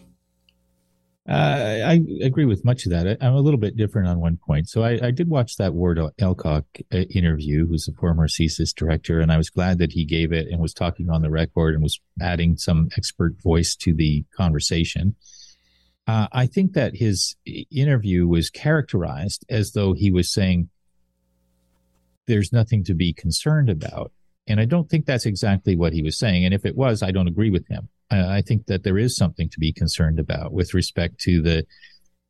Uh, 1.27 1.81
I 1.87 2.03
agree 2.20 2.44
with 2.44 2.66
much 2.66 2.85
of 2.85 2.92
that. 2.92 3.18
I, 3.23 3.27
am 3.27 3.33
a 3.33 3.40
little 3.40 3.59
bit 3.59 3.79
different 3.79 4.09
on 4.09 4.20
one 4.20 4.37
point. 4.37 4.68
So 4.68 4.83
I, 4.83 5.07
I 5.07 5.11
did 5.11 5.31
watch 5.31 5.57
that 5.57 5.73
Ward 5.73 5.99
Elcock 6.20 6.64
uh, 6.92 6.99
interview, 6.99 7.66
who's 7.66 7.88
a 7.88 7.94
former 7.94 8.29
CSIS 8.29 8.75
director, 8.75 9.20
and 9.20 9.33
I 9.33 9.38
was 9.38 9.49
glad 9.49 9.79
that 9.79 9.92
he 9.92 10.05
gave 10.05 10.33
it 10.33 10.49
and 10.49 10.61
was 10.61 10.75
talking 10.75 11.09
on 11.09 11.23
the 11.23 11.31
record 11.31 11.73
and 11.75 11.83
was 11.83 11.99
adding 12.20 12.59
some 12.59 12.90
expert 12.99 13.37
voice 13.42 13.75
to 13.77 13.94
the 13.94 14.27
conversation. 14.37 15.16
Uh, 16.07 16.29
I 16.31 16.47
think 16.47 16.75
that 16.75 16.97
his 16.97 17.37
interview 17.73 18.27
was 18.27 18.51
characterized 18.51 19.47
as 19.49 19.73
though 19.73 19.94
he 19.94 20.11
was 20.11 20.31
saying, 20.31 20.68
there's 22.27 22.53
nothing 22.53 22.85
to 22.85 22.94
be 22.94 23.14
concerned 23.14 23.70
about. 23.70 24.12
And 24.46 24.61
I 24.61 24.66
don't 24.66 24.88
think 24.90 25.07
that's 25.07 25.26
exactly 25.26 25.74
what 25.74 25.92
he 25.92 26.02
was 26.02 26.18
saying. 26.18 26.44
And 26.44 26.52
if 26.52 26.66
it 26.66 26.76
was, 26.76 27.02
I 27.02 27.11
don't 27.11 27.28
agree 27.28 27.50
with 27.50 27.66
him. 27.68 27.88
I 28.11 28.42
think 28.42 28.66
that 28.66 28.85
there 28.85 28.98
is 28.98 29.16
something 29.16 29.48
to 29.48 29.59
be 29.59 29.72
concerned 29.72 30.20
about 30.20 30.52
with 30.52 30.74
respect 30.74 31.18
to 31.20 31.42
the 31.42 31.66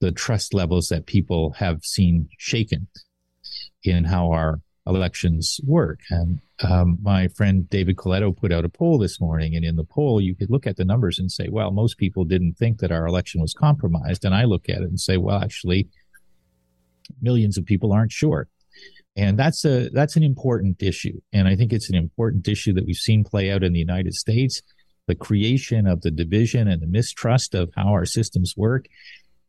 the 0.00 0.12
trust 0.12 0.52
levels 0.52 0.88
that 0.88 1.06
people 1.06 1.52
have 1.52 1.82
seen 1.84 2.28
shaken 2.38 2.86
in 3.84 4.04
how 4.04 4.30
our 4.30 4.60
elections 4.86 5.60
work. 5.64 6.00
And 6.10 6.40
um, 6.62 6.98
my 7.02 7.28
friend 7.28 7.68
David 7.70 7.96
Coletto 7.96 8.36
put 8.36 8.52
out 8.52 8.64
a 8.64 8.68
poll 8.68 8.98
this 8.98 9.20
morning, 9.20 9.56
and 9.56 9.64
in 9.64 9.76
the 9.76 9.84
poll, 9.84 10.20
you 10.20 10.34
could 10.34 10.50
look 10.50 10.66
at 10.66 10.76
the 10.76 10.84
numbers 10.84 11.18
and 11.18 11.30
say, 11.30 11.48
well, 11.48 11.70
most 11.70 11.96
people 11.96 12.24
didn't 12.24 12.54
think 12.54 12.78
that 12.78 12.92
our 12.92 13.06
election 13.06 13.40
was 13.40 13.54
compromised. 13.54 14.24
And 14.24 14.34
I 14.34 14.44
look 14.44 14.68
at 14.68 14.82
it 14.82 14.88
and 14.88 15.00
say, 15.00 15.16
well, 15.16 15.42
actually, 15.42 15.88
millions 17.22 17.56
of 17.56 17.64
people 17.64 17.92
aren't 17.92 18.12
sure 18.12 18.48
and 19.16 19.38
that's 19.38 19.64
a 19.64 19.88
that's 19.90 20.16
an 20.16 20.22
important 20.22 20.82
issue. 20.82 21.20
And 21.32 21.48
i 21.48 21.56
think 21.56 21.72
it's 21.72 21.88
an 21.88 21.96
important 21.96 22.48
issue 22.48 22.72
that 22.74 22.86
we've 22.86 22.96
seen 22.96 23.24
play 23.24 23.50
out 23.50 23.62
in 23.62 23.72
the 23.72 23.78
united 23.78 24.14
states. 24.14 24.62
The 25.06 25.14
creation 25.14 25.86
of 25.86 26.00
the 26.00 26.10
division 26.10 26.66
and 26.66 26.80
the 26.80 26.86
mistrust 26.86 27.54
of 27.54 27.70
how 27.76 27.88
our 27.88 28.06
systems 28.06 28.54
work 28.56 28.86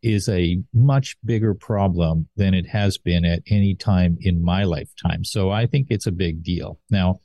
is 0.04 0.28
a 0.28 0.62
much 0.74 1.16
bigger 1.24 1.54
problem 1.54 2.28
than 2.36 2.54
it 2.54 2.68
has 2.68 2.98
been 2.98 3.24
at 3.24 3.42
any 3.50 3.74
time 3.74 4.18
in 4.22 4.44
my 4.44 4.64
lifetime. 4.64 5.24
So 5.24 5.50
i 5.50 5.66
think 5.66 5.88
it's 5.90 6.08
a 6.08 6.12
big 6.12 6.44
deal. 6.44 6.80
Now 6.90 7.20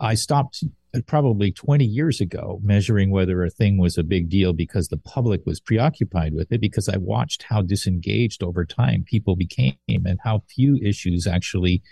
i 0.00 0.14
stopped 0.14 0.64
probably 1.02 1.50
20 1.50 1.84
years 1.84 2.20
ago 2.20 2.60
measuring 2.62 3.10
whether 3.10 3.42
a 3.42 3.50
thing 3.50 3.78
was 3.78 3.98
a 3.98 4.04
big 4.04 4.28
deal 4.28 4.52
because 4.52 4.88
the 4.88 4.96
public 4.96 5.44
was 5.44 5.60
preoccupied 5.60 6.34
with 6.34 6.52
it 6.52 6.60
because 6.60 6.88
I 6.88 6.96
watched 6.96 7.44
how 7.44 7.62
disengaged 7.62 8.42
over 8.42 8.64
time 8.64 9.04
people 9.04 9.36
became 9.36 9.76
and 9.88 10.18
how 10.22 10.42
few 10.48 10.76
issues 10.76 11.26
actually 11.26 11.82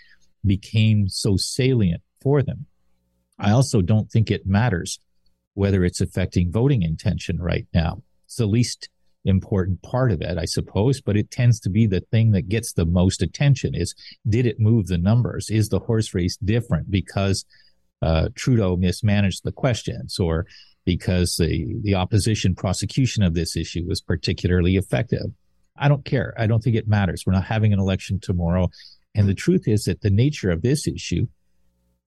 became 0.45 1.09
so 1.09 1.37
salient 1.37 2.01
for 2.21 2.41
them. 2.41 2.65
I 3.39 3.51
also 3.51 3.81
don't 3.81 4.09
think 4.09 4.29
it 4.31 4.45
matters 4.45 4.99
whether 5.55 5.83
it's 5.83 6.01
affecting 6.01 6.51
voting 6.51 6.81
intention 6.81 7.39
right 7.39 7.67
now. 7.73 8.01
It's 8.25 8.37
the 8.37 8.45
least 8.45 8.89
important 9.25 9.81
part 9.81 10.11
of 10.11 10.21
it, 10.21 10.37
I 10.37 10.45
suppose, 10.45 11.01
but 11.01 11.15
it 11.15 11.31
tends 11.31 11.59
to 11.61 11.69
be 11.69 11.87
the 11.87 12.01
thing 12.01 12.31
that 12.31 12.49
gets 12.49 12.73
the 12.73 12.85
most 12.85 13.21
attention 13.21 13.73
is 13.75 13.95
did 14.27 14.45
it 14.45 14.59
move 14.59 14.87
the 14.87 14.97
numbers? 14.97 15.49
Is 15.49 15.69
the 15.69 15.79
horse 15.79 16.13
race 16.13 16.37
different 16.37 16.91
because 16.91 17.45
uh, 18.03 18.27
Trudeau 18.35 18.75
mismanaged 18.75 19.43
the 19.43 19.51
questions 19.51 20.19
or 20.19 20.45
because 20.85 21.37
the, 21.37 21.65
the 21.81 21.95
opposition 21.95 22.53
prosecution 22.53 23.23
of 23.23 23.33
this 23.33 23.55
issue 23.55 23.85
was 23.87 24.01
particularly 24.01 24.75
effective. 24.75 25.27
I 25.77 25.87
don't 25.87 26.03
care. 26.03 26.33
I 26.37 26.45
don't 26.45 26.61
think 26.61 26.75
it 26.75 26.87
matters. 26.87 27.23
We're 27.25 27.33
not 27.33 27.45
having 27.45 27.71
an 27.71 27.79
election 27.79 28.19
tomorrow. 28.19 28.69
And 29.15 29.29
the 29.29 29.33
truth 29.33 29.67
is 29.67 29.85
that 29.85 30.01
the 30.01 30.09
nature 30.09 30.51
of 30.51 30.61
this 30.61 30.85
issue 30.85 31.27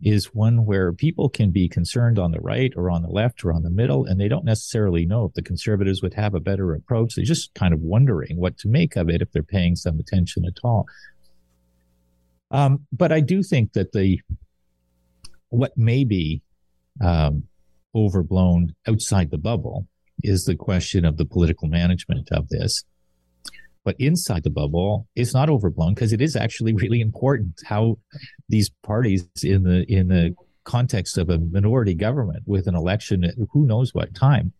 is 0.03 0.35
one 0.35 0.67
where 0.67 0.93
people 0.93 1.31
can 1.31 1.51
be 1.51 1.67
concerned 1.69 2.19
on 2.19 2.31
the 2.31 2.41
right 2.41 2.73
or 2.77 2.91
on 2.91 3.01
the 3.01 3.09
left 3.09 3.43
or 3.43 3.53
on 3.53 3.63
the 3.63 3.71
middle, 3.71 4.05
and 4.05 4.21
they 4.21 4.29
don't 4.29 4.45
necessarily 4.45 5.07
know 5.07 5.25
if 5.25 5.33
the 5.33 5.43
conservatives 5.43 6.03
would 6.03 6.13
have 6.13 6.35
a 6.35 6.41
better 6.41 6.75
approach. 6.75 7.15
They're 7.15 7.25
just 7.25 7.55
kind 7.55 7.73
of 7.73 7.81
wondering 7.81 8.37
what 8.37 8.59
to 8.59 8.69
make 8.69 8.97
of 8.97 9.09
it 9.09 9.23
if 9.23 9.33
they're 9.33 9.43
paying 9.43 9.75
some 9.75 9.99
attention 9.99 10.45
at 10.45 10.59
all. 10.63 10.85
Um, 12.51 12.87
but 12.93 13.11
I 13.11 13.21
do 13.21 13.43
think 13.43 13.73
that 13.73 13.93
the 13.93 14.21
what 15.51 15.77
may 15.77 16.05
be 16.05 16.43
um, 17.03 17.45
overblown 17.95 18.75
outside 18.87 19.31
the 19.31 19.39
bubble 19.39 19.87
is 20.23 20.45
the 20.45 20.57
question 20.57 21.05
of 21.05 21.17
the 21.17 21.25
political 21.25 21.69
management 21.69 22.31
of 22.33 22.49
this. 22.49 22.85
But 23.85 23.97
inside 23.99 24.43
the 24.43 24.51
bubble, 24.51 25.07
it's 25.15 25.33
not 25.33 25.49
overblown 25.49 25.95
because 25.95 26.13
it 26.13 26.21
is 26.21 26.35
actually 26.35 26.73
really 26.83 27.01
important 27.01 27.61
how 27.65 27.99
these 28.49 28.71
parties 28.83 29.29
in 29.43 29.63
the 29.63 29.85
in 29.89 30.09
the 30.09 30.35
context 30.65 31.17
of 31.17 31.31
a 31.31 31.39
minority 31.39 31.95
government 31.95 32.43
with 32.47 32.67
an 32.67 32.75
election 32.75 33.23
at 33.25 33.35
who 33.53 33.65
knows 33.65 33.95
what 33.95 34.15
time 34.15 34.53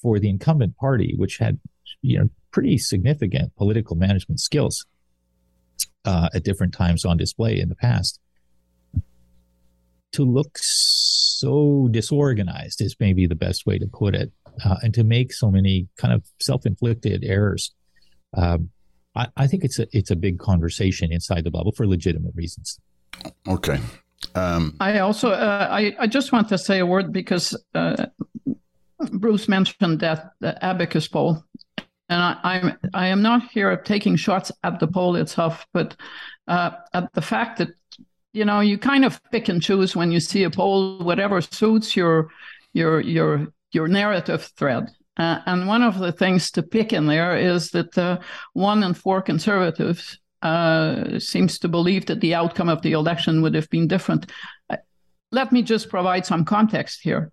for 0.00 0.18
the 0.18 0.30
incumbent 0.30 0.76
party, 0.76 1.14
which 1.16 1.38
had 1.38 1.58
you 2.00 2.18
know 2.18 2.28
pretty 2.50 2.78
significant 2.78 3.54
political 3.56 3.96
management 3.96 4.40
skills 4.40 4.86
uh, 6.04 6.28
at 6.34 6.44
different 6.44 6.72
times 6.72 7.04
on 7.04 7.16
display 7.16 7.58
in 7.58 7.68
the 7.68 7.76
past, 7.76 8.18
to 10.12 10.24
look 10.24 10.58
so 10.58 11.88
disorganized 11.90 12.80
is 12.80 12.96
maybe 13.00 13.26
the 13.26 13.34
best 13.34 13.66
way 13.66 13.78
to 13.78 13.86
put 13.86 14.14
it, 14.14 14.30
uh, 14.64 14.76
and 14.82 14.94
to 14.94 15.04
make 15.04 15.32
so 15.32 15.50
many 15.50 15.88
kind 15.96 16.14
of 16.14 16.24
self-inflicted 16.40 17.24
errors 17.24 17.72
um, 18.36 18.70
I, 19.14 19.28
I, 19.36 19.46
think 19.46 19.64
it's 19.64 19.78
a 19.78 19.86
it's 19.96 20.10
a 20.10 20.16
big 20.16 20.38
conversation 20.38 21.12
inside 21.12 21.44
the 21.44 21.50
bubble 21.50 21.72
for 21.72 21.86
legitimate 21.86 22.34
reasons. 22.34 22.80
Okay. 23.46 23.78
Um, 24.34 24.76
I 24.80 25.00
also 25.00 25.30
uh, 25.30 25.68
I 25.70 25.94
I 25.98 26.06
just 26.06 26.32
want 26.32 26.48
to 26.48 26.58
say 26.58 26.78
a 26.78 26.86
word 26.86 27.12
because 27.12 27.56
uh, 27.74 28.06
Bruce 29.12 29.48
mentioned 29.48 30.00
that 30.00 30.32
the 30.40 30.62
abacus 30.64 31.08
poll, 31.08 31.44
and 32.08 32.22
I, 32.22 32.38
I'm 32.42 32.78
I 32.94 33.06
am 33.08 33.20
not 33.20 33.50
here 33.50 33.76
taking 33.76 34.16
shots 34.16 34.50
at 34.64 34.80
the 34.80 34.86
poll 34.86 35.16
itself, 35.16 35.66
but 35.74 35.96
uh, 36.48 36.70
at 36.94 37.12
the 37.12 37.22
fact 37.22 37.58
that 37.58 37.68
you 38.32 38.44
know 38.44 38.60
you 38.60 38.78
kind 38.78 39.04
of 39.04 39.20
pick 39.30 39.48
and 39.48 39.62
choose 39.62 39.94
when 39.94 40.12
you 40.12 40.20
see 40.20 40.44
a 40.44 40.50
poll, 40.50 40.98
whatever 40.98 41.40
suits 41.40 41.96
your 41.96 42.30
your 42.72 43.00
your 43.00 43.48
your 43.72 43.88
narrative 43.88 44.50
thread. 44.56 44.90
Uh, 45.16 45.40
and 45.46 45.68
one 45.68 45.82
of 45.82 45.98
the 45.98 46.12
things 46.12 46.50
to 46.50 46.62
pick 46.62 46.92
in 46.92 47.06
there 47.06 47.36
is 47.36 47.70
that 47.70 47.96
uh, 47.98 48.18
one 48.54 48.82
in 48.82 48.94
four 48.94 49.20
conservatives 49.20 50.18
uh, 50.40 51.18
seems 51.18 51.58
to 51.58 51.68
believe 51.68 52.06
that 52.06 52.20
the 52.20 52.34
outcome 52.34 52.68
of 52.68 52.80
the 52.82 52.92
election 52.92 53.42
would 53.42 53.54
have 53.54 53.68
been 53.68 53.86
different. 53.86 54.30
Uh, 54.70 54.76
let 55.30 55.52
me 55.52 55.62
just 55.62 55.90
provide 55.90 56.24
some 56.24 56.44
context 56.44 57.00
here. 57.02 57.30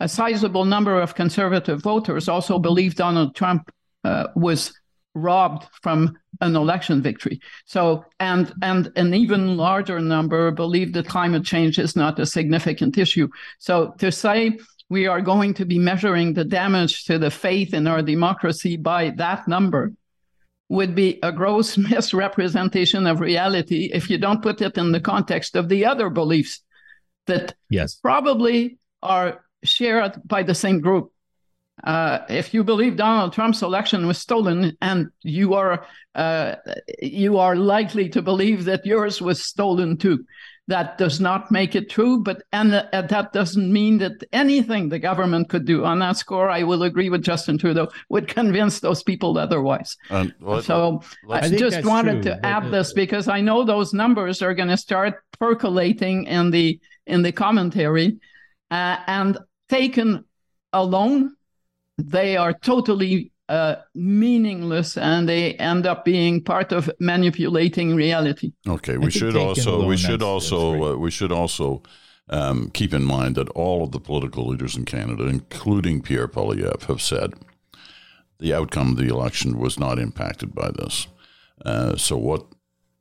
A 0.00 0.08
sizable 0.08 0.64
number 0.64 1.00
of 1.00 1.14
conservative 1.14 1.82
voters 1.82 2.28
also 2.28 2.58
believe 2.58 2.94
Donald 2.94 3.34
Trump 3.34 3.70
uh, 4.04 4.28
was 4.34 4.72
robbed 5.16 5.66
from 5.82 6.16
an 6.40 6.54
election 6.54 7.02
victory. 7.02 7.40
So, 7.64 8.04
and 8.20 8.52
and 8.62 8.92
an 8.96 9.14
even 9.14 9.56
larger 9.56 9.98
number 10.00 10.50
believe 10.50 10.92
that 10.92 11.08
climate 11.08 11.44
change 11.44 11.78
is 11.78 11.96
not 11.96 12.18
a 12.18 12.26
significant 12.26 12.98
issue. 12.98 13.28
So, 13.58 13.94
to 13.98 14.12
say 14.12 14.58
we 14.88 15.06
are 15.06 15.20
going 15.20 15.54
to 15.54 15.64
be 15.64 15.78
measuring 15.78 16.34
the 16.34 16.44
damage 16.44 17.04
to 17.04 17.18
the 17.18 17.30
faith 17.30 17.74
in 17.74 17.86
our 17.86 18.02
democracy 18.02 18.76
by 18.76 19.10
that 19.16 19.48
number 19.48 19.92
would 20.68 20.94
be 20.94 21.18
a 21.22 21.32
gross 21.32 21.76
misrepresentation 21.90 23.06
of 23.06 23.20
reality 23.20 23.90
if 23.92 24.10
you 24.10 24.18
don't 24.18 24.42
put 24.42 24.60
it 24.60 24.78
in 24.78 24.92
the 24.92 25.00
context 25.00 25.56
of 25.56 25.68
the 25.68 25.84
other 25.84 26.10
beliefs 26.10 26.62
that 27.26 27.54
yes. 27.70 27.96
probably 27.96 28.78
are 29.02 29.44
shared 29.64 30.20
by 30.24 30.42
the 30.42 30.54
same 30.54 30.80
group. 30.80 31.12
Uh, 31.84 32.20
if 32.28 32.54
you 32.54 32.64
believe 32.64 32.96
Donald 32.96 33.32
Trump's 33.32 33.62
election 33.62 34.06
was 34.06 34.18
stolen, 34.18 34.76
and 34.80 35.08
you 35.22 35.54
are 35.54 35.86
uh, 36.14 36.54
you 37.02 37.38
are 37.38 37.54
likely 37.54 38.08
to 38.08 38.22
believe 38.22 38.64
that 38.64 38.86
yours 38.86 39.20
was 39.20 39.42
stolen 39.44 39.96
too, 39.98 40.24
that 40.68 40.98
does 40.98 41.20
not 41.20 41.50
make 41.52 41.76
it 41.76 41.88
true, 41.88 42.22
but 42.22 42.42
and 42.52 42.74
uh, 42.74 43.02
that 43.02 43.32
doesn't 43.32 43.72
mean 43.72 43.98
that 43.98 44.24
anything 44.32 44.88
the 44.88 44.98
government 44.98 45.48
could 45.48 45.64
do 45.64 45.84
on 45.84 46.00
that 46.00 46.16
score. 46.16 46.50
I 46.50 46.64
will 46.64 46.82
agree 46.82 47.08
with 47.08 47.22
Justin 47.22 47.56
Trudeau 47.58 47.88
would 48.08 48.26
convince 48.26 48.80
those 48.80 49.02
people 49.02 49.38
otherwise. 49.38 49.96
Um, 50.10 50.32
well, 50.40 50.62
so 50.62 51.02
I, 51.30 51.48
just 51.48 51.84
wanted 51.84 52.22
true, 52.22 52.32
to 52.32 52.46
add 52.46 52.70
this 52.72 52.92
because 52.92 53.28
I 53.28 53.40
know 53.40 53.64
those 53.64 53.92
numbers 53.92 54.42
are 54.42 54.54
going 54.54 54.68
to 54.68 54.76
start 54.76 55.22
percolating 55.38 56.24
in 56.24 56.50
the 56.50 56.80
in 57.06 57.22
the 57.22 57.32
commentary, 57.32 58.18
uh, 58.70 58.96
and 59.06 59.38
taken 59.68 60.24
alone, 60.72 61.36
they 61.98 62.36
are 62.36 62.52
totally 62.52 63.32
uh, 63.48 63.76
meaningless 63.94 64.96
and 64.96 65.28
they 65.28 65.54
end 65.54 65.86
up 65.86 66.04
being 66.04 66.42
part 66.42 66.72
of 66.72 66.90
manipulating 66.98 67.94
reality. 67.94 68.52
Okay, 68.66 68.98
we 68.98 69.10
should 69.10 69.36
also 69.36 69.86
we 69.86 69.96
should 69.96 70.22
also 70.22 70.94
uh, 70.94 70.96
we 70.96 71.10
should 71.10 71.32
also 71.32 71.82
um, 72.28 72.70
keep 72.70 72.92
in 72.92 73.04
mind 73.04 73.36
that 73.36 73.48
all 73.50 73.84
of 73.84 73.92
the 73.92 74.00
political 74.00 74.48
leaders 74.48 74.76
in 74.76 74.84
Canada, 74.84 75.26
including 75.26 76.02
Pierre 76.02 76.28
Poilievre, 76.28 76.82
have 76.86 77.00
said 77.00 77.34
the 78.38 78.52
outcome 78.52 78.90
of 78.92 78.96
the 78.96 79.08
election 79.08 79.58
was 79.58 79.78
not 79.78 79.98
impacted 79.98 80.54
by 80.54 80.70
this. 80.70 81.06
Uh, 81.64 81.96
so 81.96 82.16
what 82.16 82.44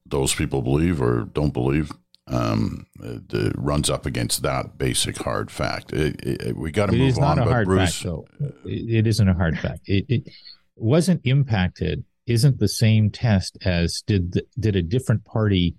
those 0.05 0.33
people 0.33 0.61
believe 0.61 1.01
or 1.01 1.27
don't 1.33 1.53
believe 1.53 1.91
um, 2.27 2.87
it, 3.01 3.53
runs 3.55 3.89
up 3.89 4.05
against 4.05 4.41
that 4.41 4.77
basic 4.77 5.17
hard 5.17 5.51
fact. 5.51 5.93
It, 5.93 6.25
it, 6.25 6.57
we 6.57 6.71
got 6.71 6.87
to 6.87 6.97
move 6.97 7.17
on. 7.19 7.37
But 7.37 7.47
hard 7.47 7.67
Bruce, 7.67 8.01
fact, 8.01 8.03
though. 8.03 8.25
It 8.65 9.05
isn't 9.05 9.29
a 9.29 9.33
hard 9.33 9.59
fact. 9.59 9.81
It, 9.85 10.27
wasn't 10.75 11.21
impacted. 11.23 12.03
Isn't 12.25 12.59
the 12.59 12.67
same 12.67 13.09
test 13.09 13.57
as 13.63 14.03
did 14.07 14.33
the, 14.33 14.45
did 14.59 14.75
a 14.75 14.81
different 14.81 15.23
party 15.25 15.75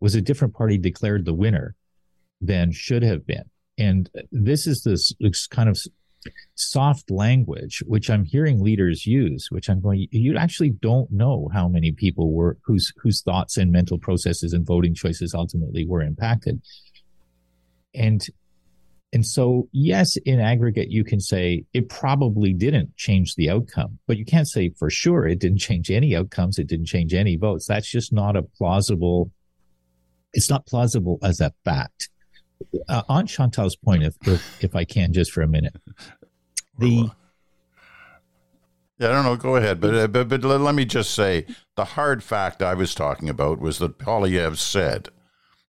was 0.00 0.14
a 0.14 0.20
different 0.20 0.54
party 0.54 0.78
declared 0.78 1.24
the 1.24 1.32
winner 1.32 1.74
than 2.40 2.72
should 2.72 3.02
have 3.02 3.26
been. 3.26 3.44
And 3.78 4.10
this 4.30 4.66
is 4.66 4.82
this 4.84 5.46
kind 5.46 5.68
of 5.68 5.80
soft 6.54 7.10
language, 7.10 7.82
which 7.86 8.10
I'm 8.10 8.24
hearing 8.24 8.62
leaders 8.62 9.06
use, 9.06 9.48
which 9.50 9.68
I'm 9.68 9.80
going, 9.80 10.06
you 10.10 10.36
actually 10.36 10.70
don't 10.70 11.10
know 11.10 11.48
how 11.52 11.68
many 11.68 11.92
people 11.92 12.32
were 12.32 12.58
whose 12.62 12.92
whose 13.02 13.22
thoughts 13.22 13.56
and 13.56 13.72
mental 13.72 13.98
processes 13.98 14.52
and 14.52 14.66
voting 14.66 14.94
choices 14.94 15.34
ultimately 15.34 15.86
were 15.86 16.02
impacted. 16.02 16.60
And 17.94 18.24
and 19.14 19.26
so, 19.26 19.68
yes, 19.72 20.16
in 20.24 20.40
aggregate, 20.40 20.90
you 20.90 21.04
can 21.04 21.20
say 21.20 21.64
it 21.74 21.90
probably 21.90 22.54
didn't 22.54 22.96
change 22.96 23.34
the 23.34 23.50
outcome, 23.50 23.98
but 24.06 24.16
you 24.16 24.24
can't 24.24 24.48
say 24.48 24.70
for 24.78 24.88
sure 24.88 25.26
it 25.26 25.38
didn't 25.38 25.58
change 25.58 25.90
any 25.90 26.16
outcomes. 26.16 26.58
It 26.58 26.66
didn't 26.66 26.86
change 26.86 27.12
any 27.12 27.36
votes. 27.36 27.66
That's 27.66 27.90
just 27.90 28.12
not 28.12 28.36
a 28.36 28.42
plausible. 28.42 29.30
It's 30.32 30.48
not 30.48 30.66
plausible 30.66 31.18
as 31.22 31.40
a 31.40 31.52
fact 31.62 32.08
uh, 32.88 33.02
on 33.08 33.26
Chantal's 33.26 33.76
point, 33.76 34.02
if, 34.02 34.16
if, 34.26 34.64
if 34.64 34.76
I 34.76 34.84
can, 34.84 35.12
just 35.12 35.32
for 35.32 35.42
a 35.42 35.48
minute, 35.48 35.76
the 36.78 37.10
yeah, 38.98 39.08
I 39.08 39.12
don't 39.12 39.24
know. 39.24 39.36
Go 39.36 39.56
ahead, 39.56 39.80
but, 39.80 39.94
uh, 39.94 40.06
but 40.06 40.28
but 40.28 40.44
let 40.44 40.74
me 40.74 40.84
just 40.84 41.12
say 41.12 41.46
the 41.76 41.84
hard 41.84 42.22
fact 42.22 42.62
I 42.62 42.74
was 42.74 42.94
talking 42.94 43.28
about 43.28 43.58
was 43.58 43.78
that 43.78 43.98
Poilievre 43.98 44.56
said 44.56 45.08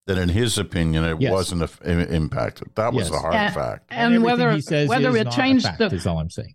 that 0.06 0.18
in 0.18 0.30
his 0.30 0.58
opinion 0.58 1.04
it 1.04 1.20
yes. 1.20 1.32
wasn't 1.32 1.64
a, 1.64 2.14
impacted. 2.14 2.70
That 2.76 2.94
was 2.94 3.06
yes. 3.06 3.12
the 3.12 3.20
hard 3.20 3.34
and, 3.34 3.54
fact. 3.54 3.86
And, 3.90 4.16
and 4.16 4.24
whether 4.24 4.52
whether 4.86 5.18
it 5.18 5.32
changed 5.32 5.66
fact, 5.66 5.80
the 5.80 5.88
is 5.88 6.06
all 6.06 6.20
I'm 6.20 6.30
saying. 6.30 6.54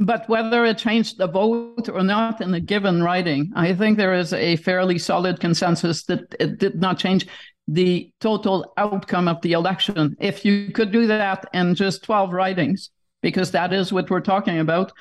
But 0.00 0.28
whether 0.28 0.64
it 0.64 0.76
changed 0.76 1.18
the 1.18 1.28
vote 1.28 1.88
or 1.88 2.02
not 2.02 2.40
in 2.40 2.52
a 2.52 2.60
given 2.60 3.02
riding, 3.02 3.52
I 3.54 3.74
think 3.74 3.96
there 3.96 4.14
is 4.14 4.32
a 4.32 4.56
fairly 4.56 4.98
solid 4.98 5.38
consensus 5.38 6.04
that 6.04 6.34
it 6.40 6.58
did 6.58 6.80
not 6.80 6.98
change 6.98 7.28
the 7.66 8.10
total 8.20 8.72
outcome 8.76 9.28
of 9.28 9.40
the 9.42 9.52
election. 9.52 10.16
If 10.20 10.44
you 10.44 10.70
could 10.70 10.92
do 10.92 11.06
that 11.06 11.46
in 11.52 11.74
just 11.74 12.04
12 12.04 12.32
ridings, 12.32 12.90
because 13.24 13.52
that 13.52 13.72
is 13.72 13.90
what 13.90 14.10
we're 14.10 14.20
talking 14.20 14.58
about, 14.58 14.92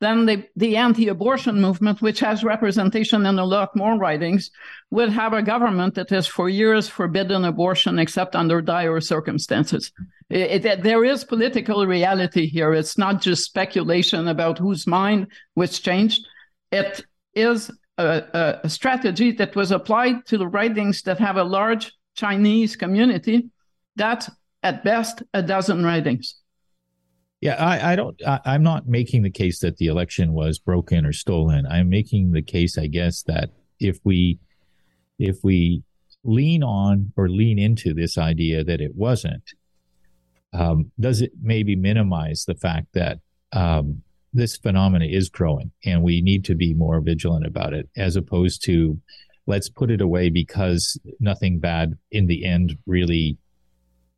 then 0.00 0.26
the, 0.26 0.44
the 0.54 0.76
anti 0.76 1.08
abortion 1.08 1.58
movement, 1.62 2.02
which 2.02 2.20
has 2.20 2.44
representation 2.44 3.24
in 3.24 3.38
a 3.38 3.44
lot 3.44 3.74
more 3.74 3.96
ridings, 3.98 4.50
would 4.90 5.08
have 5.08 5.32
a 5.32 5.42
government 5.42 5.94
that 5.94 6.10
has 6.10 6.26
for 6.26 6.50
years 6.50 6.88
forbidden 6.88 7.46
abortion 7.46 7.98
except 7.98 8.36
under 8.36 8.60
dire 8.60 9.00
circumstances. 9.00 9.92
It, 10.28 10.66
it, 10.66 10.82
there 10.82 11.04
is 11.06 11.24
political 11.24 11.86
reality 11.86 12.46
here. 12.46 12.74
It's 12.74 12.98
not 12.98 13.22
just 13.22 13.46
speculation 13.46 14.28
about 14.28 14.58
whose 14.58 14.86
mind 14.86 15.28
was 15.56 15.80
changed. 15.80 16.20
It 16.70 17.02
is 17.34 17.70
a, 17.96 18.60
a 18.62 18.68
strategy 18.68 19.32
that 19.32 19.56
was 19.56 19.72
applied 19.72 20.26
to 20.26 20.36
the 20.36 20.46
ridings 20.46 21.00
that 21.02 21.18
have 21.18 21.38
a 21.38 21.44
large 21.44 21.92
Chinese 22.20 22.76
community, 22.76 23.48
that's 23.96 24.30
at 24.62 24.84
best 24.84 25.22
a 25.32 25.42
dozen 25.42 25.82
ridings. 25.82 26.34
Yeah, 27.40 27.54
I, 27.54 27.92
I 27.92 27.96
don't. 27.96 28.20
I, 28.26 28.40
I'm 28.44 28.62
not 28.62 28.86
making 28.86 29.22
the 29.22 29.30
case 29.30 29.60
that 29.60 29.78
the 29.78 29.86
election 29.86 30.34
was 30.34 30.58
broken 30.58 31.06
or 31.06 31.14
stolen. 31.14 31.66
I'm 31.66 31.88
making 31.88 32.32
the 32.32 32.42
case, 32.42 32.76
I 32.76 32.86
guess, 32.86 33.22
that 33.22 33.50
if 33.78 33.98
we 34.04 34.38
if 35.18 35.38
we 35.42 35.82
lean 36.22 36.62
on 36.62 37.12
or 37.16 37.30
lean 37.30 37.58
into 37.58 37.94
this 37.94 38.18
idea 38.18 38.62
that 38.64 38.82
it 38.82 38.94
wasn't, 38.94 39.54
um, 40.52 40.92
does 41.00 41.22
it 41.22 41.32
maybe 41.40 41.74
minimize 41.74 42.44
the 42.44 42.54
fact 42.54 42.88
that 42.92 43.20
um, 43.52 44.02
this 44.34 44.58
phenomena 44.58 45.06
is 45.06 45.30
growing 45.30 45.72
and 45.86 46.02
we 46.02 46.20
need 46.20 46.44
to 46.44 46.54
be 46.54 46.74
more 46.74 47.00
vigilant 47.00 47.46
about 47.46 47.72
it 47.72 47.88
as 47.96 48.16
opposed 48.16 48.62
to 48.64 48.98
let's 49.50 49.68
put 49.68 49.90
it 49.90 50.00
away 50.00 50.30
because 50.30 50.98
nothing 51.18 51.58
bad 51.58 51.98
in 52.12 52.26
the 52.28 52.44
end 52.44 52.78
really 52.86 53.36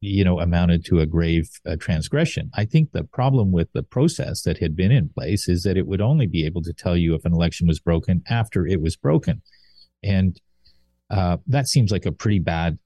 you 0.03 0.25
know 0.25 0.41
amounted 0.41 0.85
to 0.85 1.01
a 1.01 1.07
grave 1.07 1.49
uh, 1.67 1.77
transgression. 1.77 2.51
I 2.55 2.65
think 2.67 2.91
the 2.91 3.05
problem 3.05 3.53
with 3.53 3.69
the 3.73 3.85
process 3.85 4.43
that 4.43 4.59
had 4.59 4.77
been 4.77 4.93
in 4.93 5.09
place 5.09 5.49
is 5.49 5.63
that 5.63 5.77
it 5.77 5.87
would 5.87 6.01
only 6.01 6.27
be 6.27 6.45
able 6.45 6.63
to 6.63 6.73
tell 6.73 6.97
you 6.97 7.15
if 7.15 7.25
an 7.25 7.33
election 7.33 7.67
was 7.67 7.81
broken 7.81 8.23
after 8.29 8.67
it 8.67 8.83
was 8.83 8.97
broken. 8.97 9.41
And 10.03 10.39
uh, 11.09 11.37
that 11.47 11.69
seems 11.69 11.93
like 11.93 12.07
a 12.07 12.13
pretty 12.13 12.41
bad 12.41 12.79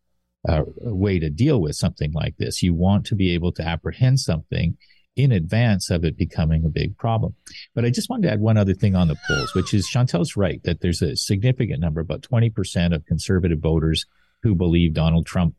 uh, 0.48 0.62
way 0.80 1.18
to 1.18 1.30
deal 1.30 1.60
with 1.60 1.74
something 1.74 2.12
like 2.12 2.36
this. 2.36 2.62
You 2.62 2.74
want 2.74 3.06
to 3.06 3.14
be 3.14 3.32
able 3.34 3.52
to 3.52 3.62
apprehend 3.62 4.20
something 4.20 4.76
in 5.16 5.32
advance 5.32 5.90
of 5.90 6.04
it 6.04 6.16
becoming 6.16 6.64
a 6.64 6.68
big 6.68 6.96
problem. 6.98 7.34
But 7.74 7.84
I 7.84 7.90
just 7.90 8.10
wanted 8.10 8.28
to 8.28 8.32
add 8.34 8.40
one 8.40 8.58
other 8.58 8.74
thing 8.74 8.94
on 8.94 9.08
the 9.08 9.16
polls, 9.26 9.54
which 9.54 9.72
is 9.72 9.86
Chantal's 9.86 10.36
right 10.36 10.62
that 10.64 10.82
there's 10.82 11.02
a 11.02 11.16
significant 11.16 11.80
number, 11.80 12.00
about 12.00 12.20
20% 12.20 12.94
of 12.94 13.04
conservative 13.06 13.58
voters 13.58 14.04
who 14.42 14.54
believe 14.54 14.92
Donald 14.92 15.26
Trump 15.26 15.54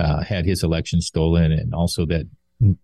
uh, 0.00 0.22
had 0.22 0.46
his 0.46 0.62
election 0.62 1.00
stolen 1.00 1.52
and 1.52 1.74
also 1.74 2.06
that 2.06 2.26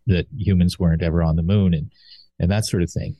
that 0.07 0.27
humans 0.37 0.79
weren't 0.79 1.03
ever 1.03 1.22
on 1.22 1.37
the 1.37 1.42
moon 1.42 1.72
and 1.72 1.90
and 2.38 2.51
that 2.51 2.66
sort 2.66 2.83
of 2.83 2.90
thing. 2.90 3.16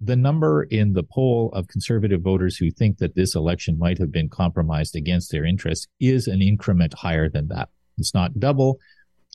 The 0.00 0.16
number 0.16 0.64
in 0.64 0.92
the 0.92 1.02
poll 1.02 1.50
of 1.54 1.68
conservative 1.68 2.20
voters 2.20 2.56
who 2.56 2.70
think 2.70 2.98
that 2.98 3.14
this 3.14 3.34
election 3.34 3.78
might 3.78 3.98
have 3.98 4.12
been 4.12 4.28
compromised 4.28 4.96
against 4.96 5.30
their 5.30 5.44
interests 5.44 5.86
is 6.00 6.26
an 6.26 6.42
increment 6.42 6.92
higher 6.92 7.30
than 7.30 7.48
that. 7.48 7.68
It's 7.96 8.12
not 8.12 8.38
double, 8.38 8.78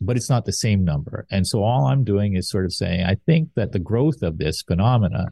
but 0.02 0.16
it's 0.16 0.30
not 0.30 0.46
the 0.46 0.54
same 0.54 0.84
number. 0.84 1.26
And 1.32 1.46
so 1.46 1.64
all 1.64 1.88
I'm 1.88 2.04
doing 2.04 2.36
is 2.36 2.50
sort 2.50 2.66
of 2.66 2.74
saying, 2.74 3.04
I 3.04 3.16
think 3.26 3.50
that 3.56 3.72
the 3.72 3.80
growth 3.80 4.22
of 4.22 4.38
this 4.38 4.62
phenomena, 4.62 5.28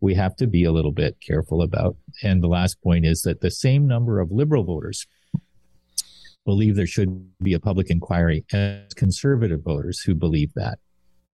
we 0.00 0.14
have 0.14 0.36
to 0.36 0.46
be 0.46 0.64
a 0.64 0.72
little 0.72 0.92
bit 0.92 1.16
careful 1.20 1.62
about. 1.62 1.96
And 2.22 2.42
the 2.42 2.48
last 2.48 2.80
point 2.82 3.04
is 3.04 3.22
that 3.22 3.40
the 3.40 3.50
same 3.50 3.86
number 3.86 4.20
of 4.20 4.30
liberal 4.30 4.64
voters 4.64 5.06
believe 6.44 6.76
there 6.76 6.86
should 6.86 7.28
be 7.42 7.52
a 7.52 7.60
public 7.60 7.90
inquiry 7.90 8.44
as 8.52 8.94
conservative 8.94 9.62
voters 9.62 10.00
who 10.00 10.14
believe 10.14 10.52
that. 10.54 10.78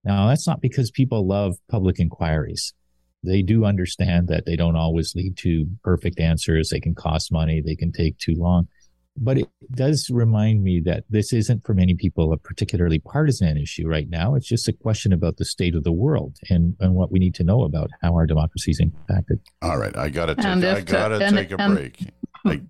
Now, 0.03 0.29
that's 0.29 0.47
not 0.47 0.61
because 0.61 0.91
people 0.91 1.27
love 1.27 1.57
public 1.71 1.99
inquiries. 1.99 2.75
They 3.23 3.41
do 3.41 3.65
understand 3.65 4.29
that 4.29 4.45
they 4.45 4.57
don't 4.57 4.77
always 4.77 5.15
lead 5.15 5.39
to 5.39 5.67
perfect 5.83 6.21
answers. 6.21 6.69
They 6.69 6.81
can 6.81 6.95
cost 6.95 7.33
money. 7.33 7.63
They 7.65 7.77
can 7.77 7.91
take 7.91 8.19
too 8.19 8.35
long 8.35 8.69
but 9.17 9.39
it 9.39 9.49
does 9.73 10.11
remind 10.11 10.63
me 10.63 10.81
that 10.85 11.05
this 11.09 11.33
isn't 11.33 11.65
for 11.65 11.75
many 11.75 11.95
people 11.95 12.33
a 12.33 12.37
particularly 12.37 12.99
partisan 12.99 13.57
issue 13.57 13.87
right 13.87 14.09
now. 14.09 14.35
It's 14.35 14.49
just 14.49 14.69
a 14.69 14.73
question 14.73 15.13
about 15.13 15.37
the 15.37 15.45
state 15.45 15.75
of 15.75 15.85
the 15.85 15.93
world 15.93 16.37
and, 16.51 16.77
and 16.81 16.95
what 16.95 17.13
we 17.13 17.19
need 17.19 17.35
to 17.37 17.45
know 17.45 17.63
about 17.63 17.91
how 18.03 18.15
our 18.15 18.27
democracy 18.27 18.73
is 18.73 18.81
impacted. 18.81 19.41
All 19.63 19.79
right, 19.79 19.97
I 19.97 20.09
got 20.09 20.27
to 20.27 20.35
take. 20.35 20.47
I 20.47 20.81
got 20.81 21.09
to 21.09 21.31
take 21.31 21.53
a 21.53 21.61
and, 21.61 21.75
break. 21.75 21.99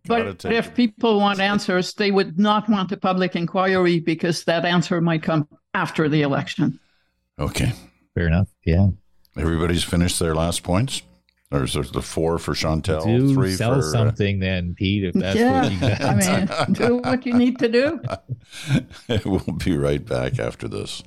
but 0.06 0.44
if 0.44 0.68
a... 0.68 0.70
people 0.70 1.18
want 1.18 1.40
answers, 1.40 1.94
they 1.94 2.10
would 2.10 2.38
not 2.38 2.68
want 2.68 2.92
a 2.92 2.96
public 2.96 3.34
inquiry 3.34 4.00
because 4.00 4.44
that 4.44 4.64
answer 4.64 5.00
might 5.00 5.22
come 5.22 5.48
after 5.72 6.08
the 6.08 6.22
election. 6.22 6.78
Okay, 7.38 7.72
fair 8.14 8.26
enough. 8.26 8.48
Yeah, 8.66 8.88
everybody's 9.36 9.82
finished 9.82 10.18
their 10.18 10.34
last 10.34 10.62
points. 10.62 11.02
Or 11.50 11.64
is 11.64 11.74
there 11.74 11.82
the 11.84 12.02
four 12.02 12.38
for 12.38 12.54
Chantal? 12.54 13.04
Do 13.04 13.34
three 13.34 13.54
sell 13.54 13.74
for, 13.74 13.78
uh, 13.78 13.82
something 13.82 14.40
then, 14.40 14.74
Pete, 14.74 15.04
if 15.04 15.14
that's 15.14 15.38
yeah, 15.38 15.62
what 15.62 15.72
you 15.72 15.80
got. 15.88 16.00
I 16.02 16.66
mean, 16.66 16.72
do 16.72 16.96
what 16.96 17.26
you 17.26 17.34
need 17.34 17.58
to 17.60 17.68
do. 17.68 18.00
we'll 19.24 19.56
be 19.64 19.76
right 19.76 20.04
back 20.04 20.38
after 20.38 20.66
this. 20.66 21.02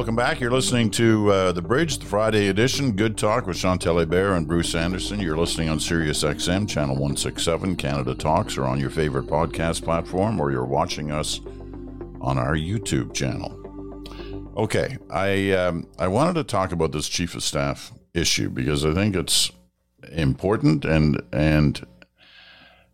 Welcome 0.00 0.16
back. 0.16 0.40
You're 0.40 0.50
listening 0.50 0.90
to 0.92 1.30
uh, 1.30 1.52
The 1.52 1.60
Bridge, 1.60 1.98
the 1.98 2.06
Friday 2.06 2.48
edition. 2.48 2.92
Good 2.92 3.18
Talk 3.18 3.46
with 3.46 3.58
Chantal 3.58 3.96
Hébert 3.96 4.34
and 4.34 4.48
Bruce 4.48 4.74
Anderson. 4.74 5.20
You're 5.20 5.36
listening 5.36 5.68
on 5.68 5.78
Sirius 5.78 6.24
XM, 6.24 6.66
Channel 6.66 6.94
167, 6.94 7.76
Canada 7.76 8.14
Talks, 8.14 8.56
or 8.56 8.64
on 8.64 8.80
your 8.80 8.88
favorite 8.88 9.26
podcast 9.26 9.84
platform, 9.84 10.40
or 10.40 10.50
you're 10.50 10.64
watching 10.64 11.10
us 11.10 11.40
on 12.22 12.38
our 12.38 12.54
YouTube 12.54 13.12
channel. 13.12 13.54
Okay, 14.56 14.96
I, 15.10 15.50
um, 15.50 15.86
I 15.98 16.08
wanted 16.08 16.32
to 16.36 16.44
talk 16.44 16.72
about 16.72 16.92
this 16.92 17.06
Chief 17.06 17.34
of 17.34 17.42
Staff 17.42 17.92
issue 18.14 18.48
because 18.48 18.86
I 18.86 18.94
think 18.94 19.14
it's 19.14 19.52
important 20.12 20.86
and, 20.86 21.20
and 21.30 21.86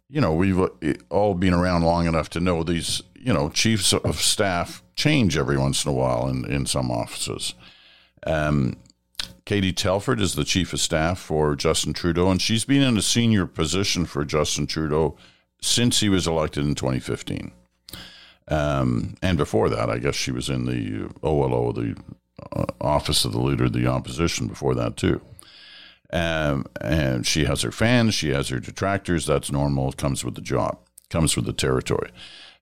you 0.09 0.21
know, 0.21 0.35
we've 0.35 0.59
uh, 0.59 0.69
all 1.09 1.35
been 1.35 1.55
around 1.55 1.83
long 1.83 2.07
enough 2.07 2.31
to 2.31 2.41
know 2.41 2.65
these, 2.65 3.01
you 3.15 3.33
know, 3.33 3.49
chiefs 3.49 3.93
of 3.93 4.17
staff 4.17 4.83
change 4.97 5.37
every 5.37 5.57
once 5.59 5.85
in 5.85 5.91
a 5.91 5.95
while 5.95 6.29
in, 6.29 6.45
in 6.47 6.67
some 6.67 6.91
offices. 6.91 7.55
Um, 8.27 8.77
Katie 9.45 9.73
Telford 9.73 10.21
is 10.21 10.35
the 10.35 10.45
chief 10.45 10.73
of 10.73 10.81
staff 10.81 11.21
for 11.21 11.55
Justin 11.55 11.93
Trudeau, 11.93 12.31
and 12.31 12.43
she's 12.43 12.65
been 12.65 12.83
in 12.83 12.97
a 12.97 13.03
senior 13.03 13.47
position 13.47 14.05
for 14.05 14.25
Justin 14.25 14.67
Trudeau 14.67 15.17
since 15.63 16.01
he 16.01 16.09
was 16.09 16.27
elected 16.27 16.65
in 16.65 16.75
2015. 16.75 17.53
Um, 18.49 19.17
and 19.23 19.39
before 19.39 19.69
that, 19.69 19.89
I 19.89 19.99
guess 19.99 20.15
she 20.15 20.33
was 20.33 20.49
in 20.49 20.67
the 20.67 21.13
OLO, 21.23 21.73
the 21.73 21.97
uh, 22.53 22.65
Office 22.81 23.25
of 23.25 23.33
the 23.33 23.41
Leader 23.41 23.65
of 23.65 23.73
the 23.73 23.87
Opposition, 23.87 24.49
before 24.49 24.75
that, 24.75 24.97
too. 24.97 25.21
Um, 26.13 26.67
and 26.81 27.27
she 27.27 27.45
has 27.45 27.63
her 27.63 27.73
fans, 27.73 28.15
she 28.15 28.31
has 28.31 28.49
her 28.49 28.61
detractors. 28.61 29.27
That's 29.27 29.51
normal. 29.51 29.91
It 29.91 29.97
comes 29.97 30.25
with 30.25 30.37
the 30.37 30.41
job, 30.41 30.79
comes 31.11 31.37
with 31.37 31.47
the 31.47 31.53
territory. 31.53 32.11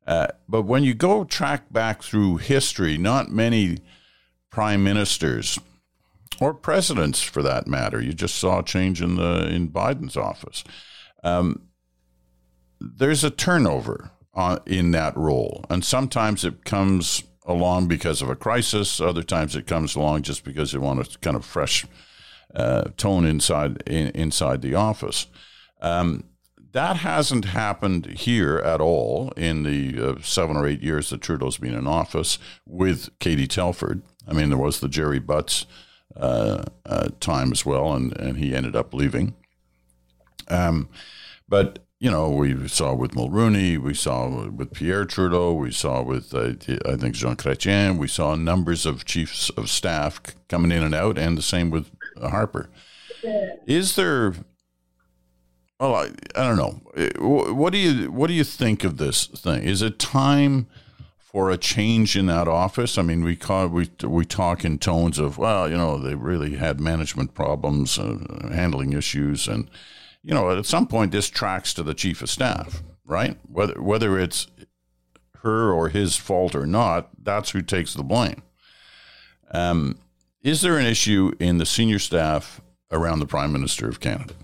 Uh, 0.07 0.29
but 0.49 0.62
when 0.62 0.85
you 0.85 0.95
go 0.95 1.25
track 1.25 1.73
back 1.73 2.03
through 2.03 2.37
history, 2.37 2.99
not 2.99 3.31
many 3.31 3.79
prime 4.51 4.85
ministers 4.85 5.59
or 6.40 6.53
presidents, 6.53 7.23
for 7.23 7.43
that 7.43 7.67
matter, 7.67 8.01
you 8.01 8.12
just 8.12 8.35
saw 8.37 8.59
a 8.59 8.64
change 8.64 9.01
in 9.01 9.17
the 9.17 9.49
in 9.49 9.69
Biden's 9.69 10.17
office. 10.17 10.64
Um, 11.23 11.69
there's 12.81 13.25
a 13.25 13.31
turnover 13.31 14.11
on, 14.35 14.59
in 14.67 14.90
that 14.90 15.17
role, 15.17 15.64
and 15.71 15.85
sometimes 15.85 16.45
it 16.45 16.64
comes 16.64 17.23
along 17.47 17.88
because 17.88 18.21
of 18.21 18.29
a 18.29 18.37
crisis. 18.37 19.01
Other 19.01 19.23
times 19.23 19.57
it 19.57 19.67
comes 19.67 19.97
along 19.97 20.23
just 20.23 20.45
because 20.45 20.73
you 20.73 20.81
want 20.81 21.01
a 21.01 21.19
kind 21.19 21.37
of 21.37 21.45
fresh 21.45 21.87
uh, 22.55 22.85
tone 22.97 23.25
inside 23.25 23.83
in, 23.87 24.09
inside 24.09 24.61
the 24.61 24.75
office. 24.75 25.27
Um, 25.81 26.25
that 26.75 26.97
hasn't 26.97 27.45
happened 27.47 28.07
here 28.07 28.59
at 28.59 28.81
all 28.81 29.31
in 29.37 29.63
the 29.63 30.11
uh, 30.11 30.21
seven 30.21 30.57
or 30.57 30.67
eight 30.67 30.83
years 30.83 31.09
that 31.11 31.23
Trudeau's 31.23 31.57
been 31.57 31.75
in 31.75 31.87
office 31.87 32.37
with 32.67 33.17
Katie 33.21 33.47
Telford. 33.47 34.03
I 34.27 34.33
mean, 34.33 34.49
there 34.49 34.59
was 34.59 34.81
the 34.81 34.89
Gerry 34.89 35.21
Butts 35.21 35.67
uh, 36.17 36.65
uh, 36.85 37.11
time 37.21 37.53
as 37.53 37.65
well, 37.65 37.93
and, 37.95 38.17
and 38.19 38.39
he 38.39 38.57
ended 38.57 38.75
up 38.75 38.93
leaving. 38.93 39.37
Um, 40.49 40.89
but 41.49 41.79
you 42.01 42.11
know, 42.11 42.31
we 42.31 42.67
saw 42.67 42.93
with 42.93 43.13
Mulroney, 43.13 43.79
we 43.79 43.95
saw 43.95 44.49
with 44.51 44.73
Pierre 44.73 45.05
Trudeau, 45.05 45.53
we 45.55 45.71
saw 45.71 46.03
with 46.03 46.35
uh, 46.35 46.55
I 46.85 46.97
think 46.97 47.15
Jean 47.15 47.37
Chrétien, 47.37 47.99
we 47.99 48.09
saw 48.09 48.35
numbers 48.35 48.85
of 48.85 49.05
chiefs 49.05 49.49
of 49.51 49.71
staff 49.71 50.21
coming 50.49 50.73
in 50.73 50.83
and 50.83 50.95
out, 50.95 51.19
and 51.19 51.39
the 51.39 51.43
same 51.43 51.71
with 51.71 51.93
Harper. 52.21 52.69
Is 53.65 53.95
there 53.95 54.35
well, 55.85 55.97
I, 55.97 56.40
I 56.40 56.47
don't 56.47 56.57
know. 56.57 56.81
What 57.20 57.73
do 57.73 57.79
you 57.79 58.11
what 58.11 58.29
do 58.29 58.33
you 58.33 58.44
think 58.44 58.85
of 58.85 58.97
this 58.97 59.27
thing? 59.27 59.64
Is 59.64 59.83
it 59.83 59.99
time 59.99 60.66
for 61.18 61.51
a 61.51 61.59
change 61.59 62.16
in 62.16 62.27
that 62.27 62.49
office? 62.49 62.97
I 62.97 63.03
mean, 63.03 63.23
we 63.23 63.37
call, 63.37 63.68
we 63.68 63.90
we 64.03 64.25
talk 64.25 64.64
in 64.64 64.79
tones 64.79 65.18
of 65.18 65.37
well, 65.37 65.68
you 65.68 65.77
know, 65.77 65.99
they 65.99 66.14
really 66.14 66.57
had 66.57 66.81
management 66.81 67.35
problems, 67.35 67.99
uh, 67.99 68.49
handling 68.51 68.94
issues, 68.94 69.47
and 69.47 69.68
you 70.23 70.33
know, 70.33 70.57
at 70.57 70.64
some 70.64 70.87
point 70.87 71.12
this 71.12 71.29
tracks 71.29 71.75
to 71.75 71.83
the 71.83 71.94
chief 71.94 72.23
of 72.23 72.31
staff, 72.31 72.83
right? 73.05 73.37
Whether 73.47 73.83
whether 73.83 74.18
it's 74.18 74.47
her 75.42 75.70
or 75.70 75.90
his 75.90 76.16
fault 76.16 76.55
or 76.55 76.66
not, 76.66 77.11
that's 77.23 77.51
who 77.51 77.61
takes 77.61 77.92
the 77.92 78.03
blame. 78.03 78.42
Um, 79.51 79.99
is 80.40 80.62
there 80.62 80.79
an 80.79 80.87
issue 80.87 81.33
in 81.38 81.59
the 81.59 81.66
senior 81.66 81.99
staff 81.99 82.62
around 82.90 83.18
the 83.18 83.27
Prime 83.27 83.53
Minister 83.53 83.87
of 83.87 84.01
Canada? 84.01 84.35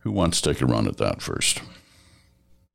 Who 0.00 0.12
wants 0.12 0.40
to 0.40 0.52
take 0.52 0.62
a 0.62 0.66
run 0.66 0.86
at 0.86 0.96
that 0.96 1.22
first? 1.22 1.60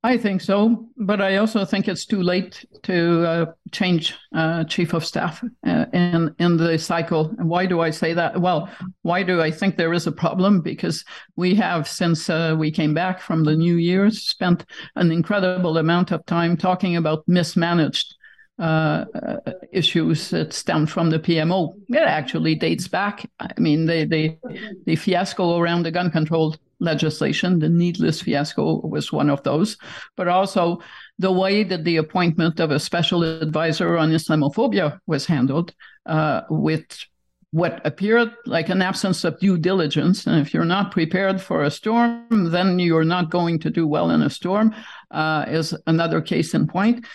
I 0.05 0.19
think 0.19 0.41
so, 0.41 0.87
but 0.97 1.19
I 1.19 1.37
also 1.37 1.65
think 1.65 1.87
it's 1.87 2.05
too 2.05 2.21
late 2.21 2.63
to 2.83 3.25
uh, 3.27 3.45
change 3.71 4.13
uh, 4.35 4.63
chief 4.65 4.93
of 4.93 5.03
staff 5.03 5.43
uh, 5.65 5.85
in 5.93 6.35
in 6.37 6.57
the 6.57 6.77
cycle. 6.77 7.33
And 7.39 7.49
why 7.49 7.65
do 7.65 7.81
I 7.81 7.89
say 7.89 8.13
that? 8.13 8.39
Well, 8.39 8.69
why 9.01 9.23
do 9.23 9.41
I 9.41 9.49
think 9.49 9.77
there 9.77 9.93
is 9.93 10.05
a 10.05 10.11
problem? 10.11 10.61
Because 10.61 11.03
we 11.35 11.55
have, 11.55 11.87
since 11.87 12.29
uh, 12.29 12.55
we 12.55 12.69
came 12.69 12.93
back 12.93 13.19
from 13.19 13.45
the 13.45 13.55
New 13.55 13.77
Year's, 13.77 14.21
spent 14.21 14.63
an 14.95 15.11
incredible 15.11 15.79
amount 15.79 16.11
of 16.11 16.23
time 16.27 16.55
talking 16.55 16.97
about 16.97 17.27
mismanaged 17.27 18.15
uh, 18.57 19.05
issues 19.71 20.29
that 20.29 20.53
stem 20.53 20.85
from 20.85 21.09
the 21.09 21.19
PMO. 21.19 21.73
It 21.89 21.97
actually 21.97 22.55
dates 22.55 22.87
back. 22.87 23.29
I 23.39 23.51
mean, 23.57 23.85
the, 23.85 24.05
the, 24.05 24.37
the 24.85 24.95
fiasco 24.95 25.57
around 25.57 25.83
the 25.83 25.91
gun 25.91 26.11
control 26.11 26.55
legislation, 26.79 27.59
the 27.59 27.69
needless 27.69 28.21
fiasco 28.21 28.85
was 28.85 29.11
one 29.11 29.29
of 29.29 29.43
those, 29.43 29.77
but 30.15 30.27
also 30.27 30.79
the 31.19 31.31
way 31.31 31.63
that 31.63 31.83
the 31.83 31.97
appointment 31.97 32.59
of 32.59 32.71
a 32.71 32.79
special 32.79 33.23
advisor 33.23 33.97
on 33.97 34.11
Islamophobia 34.11 34.99
was 35.07 35.25
handled 35.25 35.73
uh, 36.05 36.41
with 36.49 36.85
what 37.51 37.79
appeared 37.85 38.33
like 38.45 38.67
an 38.67 38.81
absence 38.81 39.23
of 39.23 39.39
due 39.39 39.57
diligence. 39.57 40.27
And 40.27 40.41
if 40.41 40.53
you're 40.53 40.65
not 40.65 40.91
prepared 40.91 41.41
for 41.41 41.63
a 41.63 41.71
storm, 41.71 42.51
then 42.51 42.79
you're 42.79 43.05
not 43.05 43.29
going 43.29 43.59
to 43.59 43.69
do 43.69 43.87
well 43.87 44.11
in 44.11 44.21
a 44.21 44.29
storm, 44.29 44.75
uh, 45.11 45.45
is 45.47 45.73
another 45.87 46.19
case 46.19 46.53
in 46.53 46.67
point. 46.67 47.05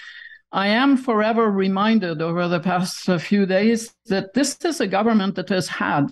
I 0.52 0.68
am 0.68 0.96
forever 0.96 1.50
reminded 1.50 2.20
over 2.20 2.48
the 2.48 2.60
past 2.60 3.04
few 3.20 3.46
days 3.46 3.94
that 4.06 4.34
this 4.34 4.56
is 4.64 4.80
a 4.80 4.86
government 4.86 5.36
that 5.36 5.48
has 5.48 5.68
had 5.68 6.06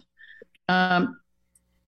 um, 0.69 1.19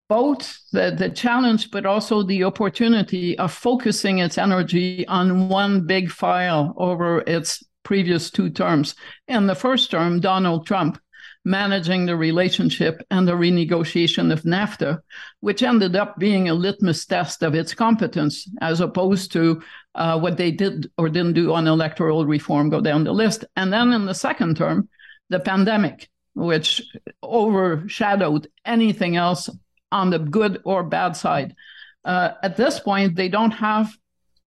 both 0.08 0.58
the, 0.72 0.94
the 0.96 1.10
challenge 1.10 1.70
but 1.70 1.86
also 1.86 2.22
the 2.22 2.42
opportunity 2.42 3.38
of 3.38 3.52
focusing 3.52 4.18
its 4.18 4.38
energy 4.38 5.06
on 5.06 5.48
one 5.48 5.86
big 5.86 6.10
file 6.10 6.74
over 6.76 7.20
its 7.26 7.62
previous 7.84 8.30
two 8.30 8.50
terms. 8.50 8.94
In 9.28 9.46
the 9.46 9.54
first 9.54 9.90
term, 9.90 10.20
Donald 10.20 10.66
Trump 10.66 11.00
managing 11.44 12.04
the 12.04 12.16
relationship 12.16 13.02
and 13.10 13.26
the 13.26 13.32
renegotiation 13.32 14.32
of 14.32 14.42
NAFTA, 14.42 15.00
which 15.40 15.62
ended 15.62 15.96
up 15.96 16.18
being 16.18 16.48
a 16.48 16.54
litmus 16.54 17.06
test 17.06 17.42
of 17.42 17.54
its 17.54 17.74
competence, 17.74 18.48
as 18.60 18.80
opposed 18.80 19.32
to 19.32 19.62
uh, 19.94 20.18
what 20.18 20.36
they 20.36 20.50
did 20.50 20.90
or 20.98 21.08
didn't 21.08 21.32
do 21.32 21.52
on 21.52 21.66
electoral 21.66 22.26
reform, 22.26 22.68
go 22.68 22.80
down 22.80 23.04
the 23.04 23.12
list. 23.12 23.44
And 23.56 23.72
then 23.72 23.92
in 23.92 24.06
the 24.06 24.14
second 24.14 24.56
term, 24.56 24.88
the 25.30 25.40
pandemic, 25.40 26.08
which 26.34 26.82
overshadowed 27.22 28.48
anything 28.64 29.16
else 29.16 29.48
on 29.90 30.10
the 30.10 30.18
good 30.18 30.60
or 30.64 30.82
bad 30.82 31.16
side. 31.16 31.54
Uh, 32.04 32.32
at 32.42 32.56
this 32.56 32.80
point, 32.80 33.16
they 33.16 33.28
don't 33.28 33.50
have 33.50 33.90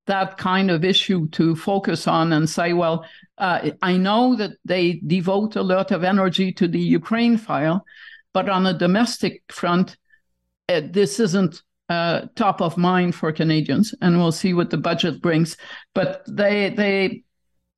that 0.05 0.37
kind 0.37 0.69
of 0.69 0.83
issue 0.83 1.27
to 1.29 1.55
focus 1.55 2.07
on 2.07 2.33
and 2.33 2.49
say, 2.49 2.73
well, 2.73 3.05
uh, 3.37 3.71
I 3.81 3.97
know 3.97 4.35
that 4.35 4.51
they 4.65 5.01
devote 5.05 5.55
a 5.55 5.63
lot 5.63 5.91
of 5.91 6.03
energy 6.03 6.51
to 6.53 6.67
the 6.67 6.79
Ukraine 6.79 7.37
file, 7.37 7.85
but 8.33 8.49
on 8.49 8.65
a 8.65 8.77
domestic 8.77 9.43
front, 9.49 9.97
uh, 10.69 10.81
this 10.89 11.19
isn't 11.19 11.61
uh, 11.89 12.21
top 12.35 12.61
of 12.61 12.77
mind 12.77 13.15
for 13.15 13.31
Canadians, 13.31 13.93
and 14.01 14.17
we'll 14.17 14.31
see 14.31 14.53
what 14.53 14.69
the 14.69 14.77
budget 14.77 15.21
brings. 15.21 15.57
But 15.93 16.23
they 16.27 16.69
they 16.69 17.23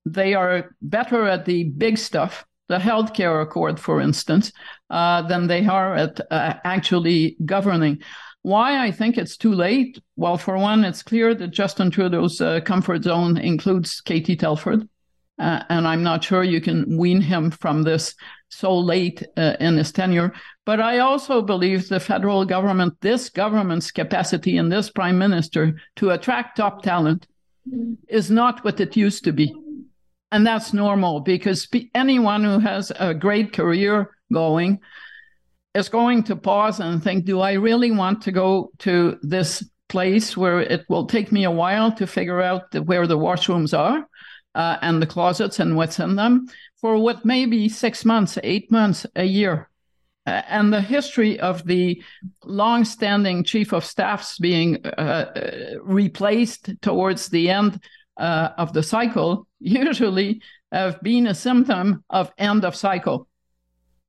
they 0.06 0.34
are 0.36 0.76
better 0.82 1.28
at 1.28 1.46
the 1.46 1.66
big 1.66 1.98
stuff, 1.98 2.46
the 2.70 2.78
healthcare 2.78 3.42
accord, 3.42 3.80
for 3.80 4.02
instance, 4.02 4.52
uh, 4.90 5.24
than 5.24 5.48
they 5.48 5.66
are 5.66 5.96
at 5.96 6.22
uh, 6.32 6.54
actually 6.64 7.38
governing. 7.46 8.02
Why 8.46 8.86
I 8.86 8.92
think 8.92 9.18
it's 9.18 9.38
too 9.38 9.54
late? 9.54 10.00
Well, 10.18 10.38
for 10.38 10.56
one, 10.56 10.84
it's 10.84 11.02
clear 11.02 11.34
that 11.34 11.48
Justin 11.48 11.90
Trudeau's 11.90 12.40
uh, 12.40 12.60
comfort 12.60 13.02
zone 13.02 13.38
includes 13.38 14.02
Katie 14.02 14.36
Telford. 14.36 14.88
Uh, 15.40 15.64
and 15.70 15.88
I'm 15.88 16.04
not 16.04 16.24
sure 16.24 16.44
you 16.44 16.62
can 16.62 16.96
wean 16.96 17.22
him 17.22 17.50
from 17.50 17.82
this 17.82 18.14
so 18.50 18.78
late 18.78 19.24
uh, 19.36 19.56
in 19.60 19.78
his 19.78 19.92
tenure. 19.92 20.32
But 20.64 20.80
I 20.80 21.00
also 21.00 21.42
believe 21.42 21.90
the 21.90 22.00
federal 22.00 22.46
government, 22.46 22.94
this 23.02 23.30
government's 23.30 23.90
capacity 23.90 24.58
and 24.58 24.72
this 24.72 24.92
prime 24.92 25.18
minister 25.18 25.82
to 25.96 26.12
attract 26.12 26.58
top 26.58 26.84
talent 26.84 27.26
is 28.08 28.30
not 28.30 28.64
what 28.64 28.80
it 28.80 28.96
used 28.96 29.24
to 29.24 29.32
be. 29.32 29.56
And 30.32 30.46
that's 30.46 30.72
normal 30.72 31.22
because 31.22 31.68
anyone 31.96 32.44
who 32.44 32.60
has 32.60 32.92
a 33.00 33.16
great 33.16 33.54
career 33.54 34.12
going 34.32 34.82
is 35.76 35.90
going 35.90 36.24
to 36.24 36.36
pause 36.36 36.80
and 36.80 37.04
think, 37.04 37.26
do 37.26 37.42
I 37.42 37.54
really 37.54 37.92
want 37.92 38.22
to 38.24 38.32
go 38.32 38.72
to 38.80 39.20
this 39.22 39.64
place 39.90 40.36
where 40.36 40.62
it 40.62 40.86
will 40.90 41.06
take 41.06 41.32
me 41.32 41.44
a 41.44 41.52
while 41.52 41.92
to 41.92 42.08
figure 42.08 42.42
out 42.42 42.72
the, 42.72 42.82
where 42.82 43.06
the 43.06 43.18
washrooms 43.18 43.78
are 43.78 44.08
uh, 44.56 44.78
and 44.82 45.02
the 45.02 45.08
closets 45.08 45.60
and 45.60 45.76
what's 45.76 46.00
in 46.00 46.16
them 46.16 46.48
for 46.80 46.98
what 46.98 47.26
may 47.26 47.46
be 47.46 47.68
six 47.68 48.06
months, 48.06 48.40
eight 48.42 48.72
months, 48.72 49.06
a 49.16 49.26
year? 49.26 49.70
And 50.26 50.74
the 50.74 50.82
history 50.82 51.40
of 51.40 51.66
the 51.68 52.02
long-standing 52.44 53.44
chief 53.44 53.74
of 53.74 53.86
staffs 53.86 54.40
being 54.40 54.84
uh, 54.84 54.90
uh 55.00 55.52
replaced 55.84 56.82
towards 56.82 57.30
the 57.30 57.52
end 57.52 57.80
uh, 58.18 58.50
of 58.58 58.74
the 58.74 58.82
cycle 58.82 59.48
usually 59.60 60.42
have 60.72 61.00
been 61.04 61.28
a 61.28 61.36
symptom 61.36 62.04
of 62.10 62.32
end 62.40 62.66
of 62.66 62.76
cycle 62.76 63.28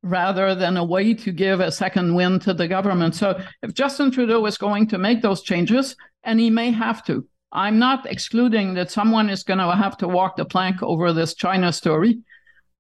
rather 0.07 0.55
than 0.55 0.77
a 0.77 0.85
way 0.85 1.15
to 1.15 1.33
give 1.33 1.61
a 1.61 1.73
second 1.73 2.15
wind 2.15 2.43
to 2.43 2.55
the 2.55 2.69
government. 2.69 3.15
So 3.15 3.41
if 3.63 3.75
Justin 3.75 4.11
Trudeau 4.11 4.47
is 4.47 4.57
going 4.57 4.87
to 4.89 4.99
make 4.99 5.23
those 5.23 5.43
changes, 5.43 5.97
and 6.23 6.41
he 6.41 6.51
may 6.51 6.71
have 6.71 7.05
to, 7.07 7.27
I'm 7.53 7.79
not 7.79 8.07
excluding 8.07 8.75
that 8.75 8.91
someone 8.91 9.31
is 9.31 9.43
going 9.43 9.59
to 9.59 9.75
have 9.75 9.97
to 9.99 10.09
walk 10.09 10.37
the 10.37 10.45
plank 10.45 10.83
over 10.83 11.13
this 11.13 11.35
China 11.35 11.73
story. 11.73 12.19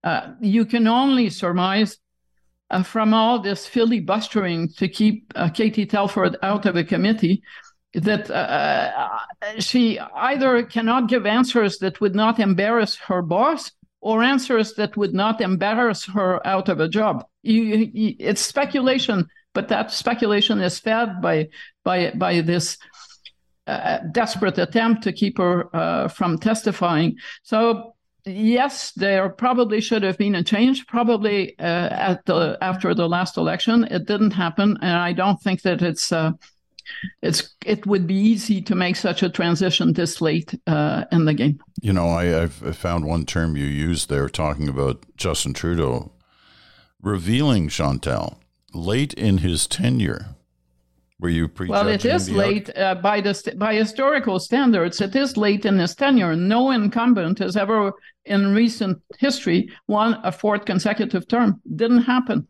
Uh, 0.04 0.34
you 0.40 0.64
can 0.64 0.86
only 0.86 1.30
surmise 1.30 1.98
uh, 2.70 2.82
from 2.82 3.14
all 3.14 3.40
this 3.40 3.66
filibustering 3.66 4.68
to 4.68 4.88
keep 4.88 5.32
uh, 5.34 5.48
Katie 5.48 5.86
Telford 5.86 6.36
out 6.42 6.66
of 6.66 6.76
a 6.76 6.84
committee 6.84 7.42
that 7.94 8.30
uh, 8.30 8.34
uh, 8.34 9.60
she 9.60 9.98
either 9.98 10.62
cannot 10.64 11.08
give 11.08 11.26
answers 11.26 11.78
that 11.78 12.00
would 12.00 12.14
not 12.14 12.38
embarrass 12.38 12.96
her 12.96 13.22
boss 13.22 13.72
or 14.06 14.22
answers 14.22 14.74
that 14.74 14.96
would 14.96 15.12
not 15.12 15.40
embarrass 15.40 16.04
her 16.04 16.40
out 16.46 16.68
of 16.68 16.78
a 16.78 16.88
job. 16.88 17.26
You, 17.42 17.90
you, 17.92 18.14
it's 18.20 18.40
speculation, 18.40 19.26
but 19.52 19.66
that 19.66 19.90
speculation 19.90 20.60
is 20.60 20.78
fed 20.78 21.20
by 21.20 21.48
by 21.82 22.12
by 22.12 22.40
this 22.40 22.78
uh, 23.66 23.98
desperate 24.12 24.58
attempt 24.58 25.02
to 25.02 25.12
keep 25.12 25.38
her 25.38 25.74
uh, 25.74 26.06
from 26.06 26.38
testifying. 26.38 27.16
So 27.42 27.96
yes, 28.24 28.92
there 28.92 29.28
probably 29.28 29.80
should 29.80 30.04
have 30.04 30.18
been 30.18 30.36
a 30.36 30.44
change, 30.44 30.86
probably 30.86 31.58
uh, 31.58 31.88
at 31.90 32.24
the 32.26 32.58
after 32.60 32.94
the 32.94 33.08
last 33.08 33.36
election. 33.36 33.88
It 33.90 34.06
didn't 34.06 34.34
happen, 34.34 34.78
and 34.82 34.96
I 35.08 35.14
don't 35.14 35.42
think 35.42 35.62
that 35.62 35.82
it's 35.82 36.12
uh, 36.12 36.30
it's 37.22 37.54
it 37.64 37.86
would 37.86 38.06
be 38.06 38.14
easy 38.14 38.60
to 38.62 38.74
make 38.74 38.96
such 38.96 39.22
a 39.22 39.28
transition 39.28 39.92
this 39.92 40.20
late 40.20 40.54
uh, 40.66 41.04
in 41.12 41.24
the 41.24 41.34
game. 41.34 41.60
You 41.80 41.92
know, 41.92 42.08
I, 42.08 42.24
have 42.24 42.76
found 42.76 43.04
one 43.04 43.26
term 43.26 43.56
you 43.56 43.66
used 43.66 44.08
there 44.08 44.28
talking 44.28 44.68
about 44.68 45.04
Justin 45.16 45.52
Trudeau 45.52 46.12
revealing 47.02 47.68
Chantal 47.68 48.40
late 48.74 49.14
in 49.14 49.38
his 49.38 49.66
tenure. 49.66 50.36
Were 51.18 51.30
you 51.30 51.50
Well, 51.58 51.88
it 51.88 52.04
is 52.04 52.30
late 52.30 52.68
uh, 52.76 52.94
by 52.96 53.22
the 53.22 53.54
by 53.56 53.74
historical 53.74 54.38
standards. 54.38 55.00
It 55.00 55.16
is 55.16 55.38
late 55.38 55.64
in 55.64 55.78
his 55.78 55.94
tenure. 55.94 56.36
No 56.36 56.72
incumbent 56.72 57.38
has 57.38 57.56
ever, 57.56 57.92
in 58.26 58.52
recent 58.52 59.00
history, 59.18 59.70
won 59.88 60.20
a 60.24 60.30
fourth 60.30 60.66
consecutive 60.66 61.26
term. 61.26 61.62
Didn't 61.74 62.02
happen. 62.02 62.46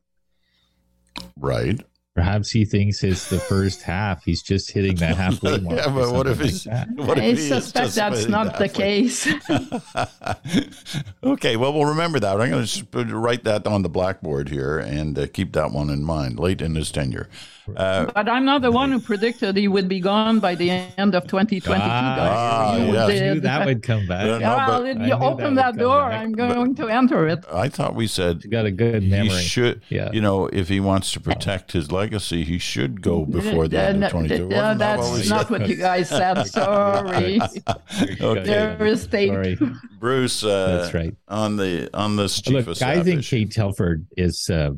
Right. 1.37 1.81
Perhaps 2.17 2.51
he 2.51 2.65
thinks 2.65 3.05
it's 3.05 3.29
the 3.29 3.39
first 3.39 3.83
half. 3.83 4.25
He's 4.25 4.41
just 4.41 4.71
hitting 4.71 4.97
that 4.97 5.19
halfway 5.19 5.59
mark. 5.61 5.77
yeah, 5.77 5.91
but 5.91 6.15
what 6.15 6.27
if 6.27 6.41
he's? 6.41 6.67
Like 6.67 6.89
what 6.97 7.19
if 7.19 7.25
I 7.25 7.27
he 7.33 7.37
suspect 7.37 7.95
that's 7.95 8.27
not 8.27 8.59
the 8.59 8.71
case. 8.71 9.27
okay, 11.23 11.59
well, 11.59 11.75
we'll 11.75 11.85
remember 11.85 12.19
that. 12.19 12.41
I'm 12.41 12.51
going 12.51 12.67
to 12.67 13.17
write 13.19 13.45
that 13.45 13.67
on 13.67 13.83
the 13.83 13.91
blackboard 13.91 14.49
here 14.49 14.79
and 14.79 15.19
uh, 15.19 15.27
keep 15.27 15.53
that 15.53 15.73
one 15.73 15.91
in 15.91 16.05
mind. 16.05 16.41
Late 16.41 16.63
in 16.63 16.75
his 16.75 16.91
tenure, 16.91 17.29
uh, 17.77 18.07
but 18.15 18.29
I'm 18.29 18.45
not 18.45 18.63
the 18.63 18.71
one 18.71 18.93
who 18.93 19.01
predicted 19.01 19.57
he 19.57 19.69
would 19.69 19.89
be 19.89 20.01
gone 20.01 20.39
by 20.41 20.55
the 20.55 20.71
end 20.71 21.15
of 21.15 21.25
2022. 21.25 21.73
Ah, 21.75 22.77
yes. 22.77 23.11
I 23.11 23.35
knew 23.35 23.41
that 23.41 23.67
would 23.67 23.83
come 23.83 24.07
back. 24.09 24.27
No, 24.27 24.39
well, 24.41 24.87
you 24.87 25.13
open 25.15 25.55
that, 25.55 25.75
that 25.75 25.81
door, 25.81 26.01
I'm 26.01 26.33
going 26.33 26.75
but 26.75 26.83
to 26.87 26.93
enter 26.93 27.27
it. 27.29 27.45
I 27.53 27.69
thought 27.69 27.95
we 27.95 28.07
said 28.07 28.45
you 28.45 28.51
got 28.51 28.67
a 28.67 28.71
good 28.71 29.03
memory. 29.03 29.29
He 29.29 29.43
should, 29.43 29.83
yeah. 29.89 30.11
you 30.13 30.21
know, 30.21 30.47
if 30.47 30.69
he 30.69 30.81
wants 30.81 31.13
to 31.13 31.21
protect 31.21 31.73
his 31.73 31.91
legacy, 31.91 32.45
he 32.45 32.59
should 32.59 33.03
go 33.03 33.25
before 33.25 33.69
the 33.69 33.79
uh, 33.79 33.89
end 33.89 34.05
of 34.05 34.11
22. 34.11 34.53
Uh, 34.53 34.75
that's 34.75 35.09
what 35.09 35.29
not 35.29 35.51
what 35.51 35.69
you 35.69 35.77
guys 35.77 36.09
said. 36.21 36.45
Sorry. 36.45 37.41
okay. 38.21 38.45
Devastating. 38.45 39.57
Sorry. 39.57 39.71
Bruce, 39.99 40.45
uh, 40.45 40.79
that's 40.79 40.95
right. 40.95 41.15
On 41.29 41.57
the 41.57 41.91
on 41.95 42.17
this 42.17 42.41
chief 42.41 42.67
Look, 42.67 42.83
I 42.83 43.03
think 43.03 43.21
issue. 43.21 43.39
Kate 43.39 43.53
Telford 43.53 44.07
is. 44.17 44.51
Uh, 44.51 44.73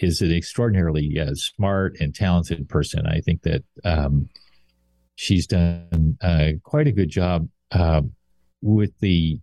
is 0.00 0.20
an 0.20 0.32
extraordinarily 0.32 1.18
uh, 1.20 1.34
smart 1.34 1.96
and 2.00 2.14
talented 2.14 2.68
person. 2.68 3.06
I 3.06 3.20
think 3.20 3.42
that 3.42 3.64
um, 3.84 4.28
she's 5.16 5.46
done 5.46 6.18
uh, 6.22 6.52
quite 6.62 6.86
a 6.86 6.92
good 6.92 7.08
job 7.08 7.48
uh, 7.72 8.02
with 8.60 8.90
the, 9.00 9.38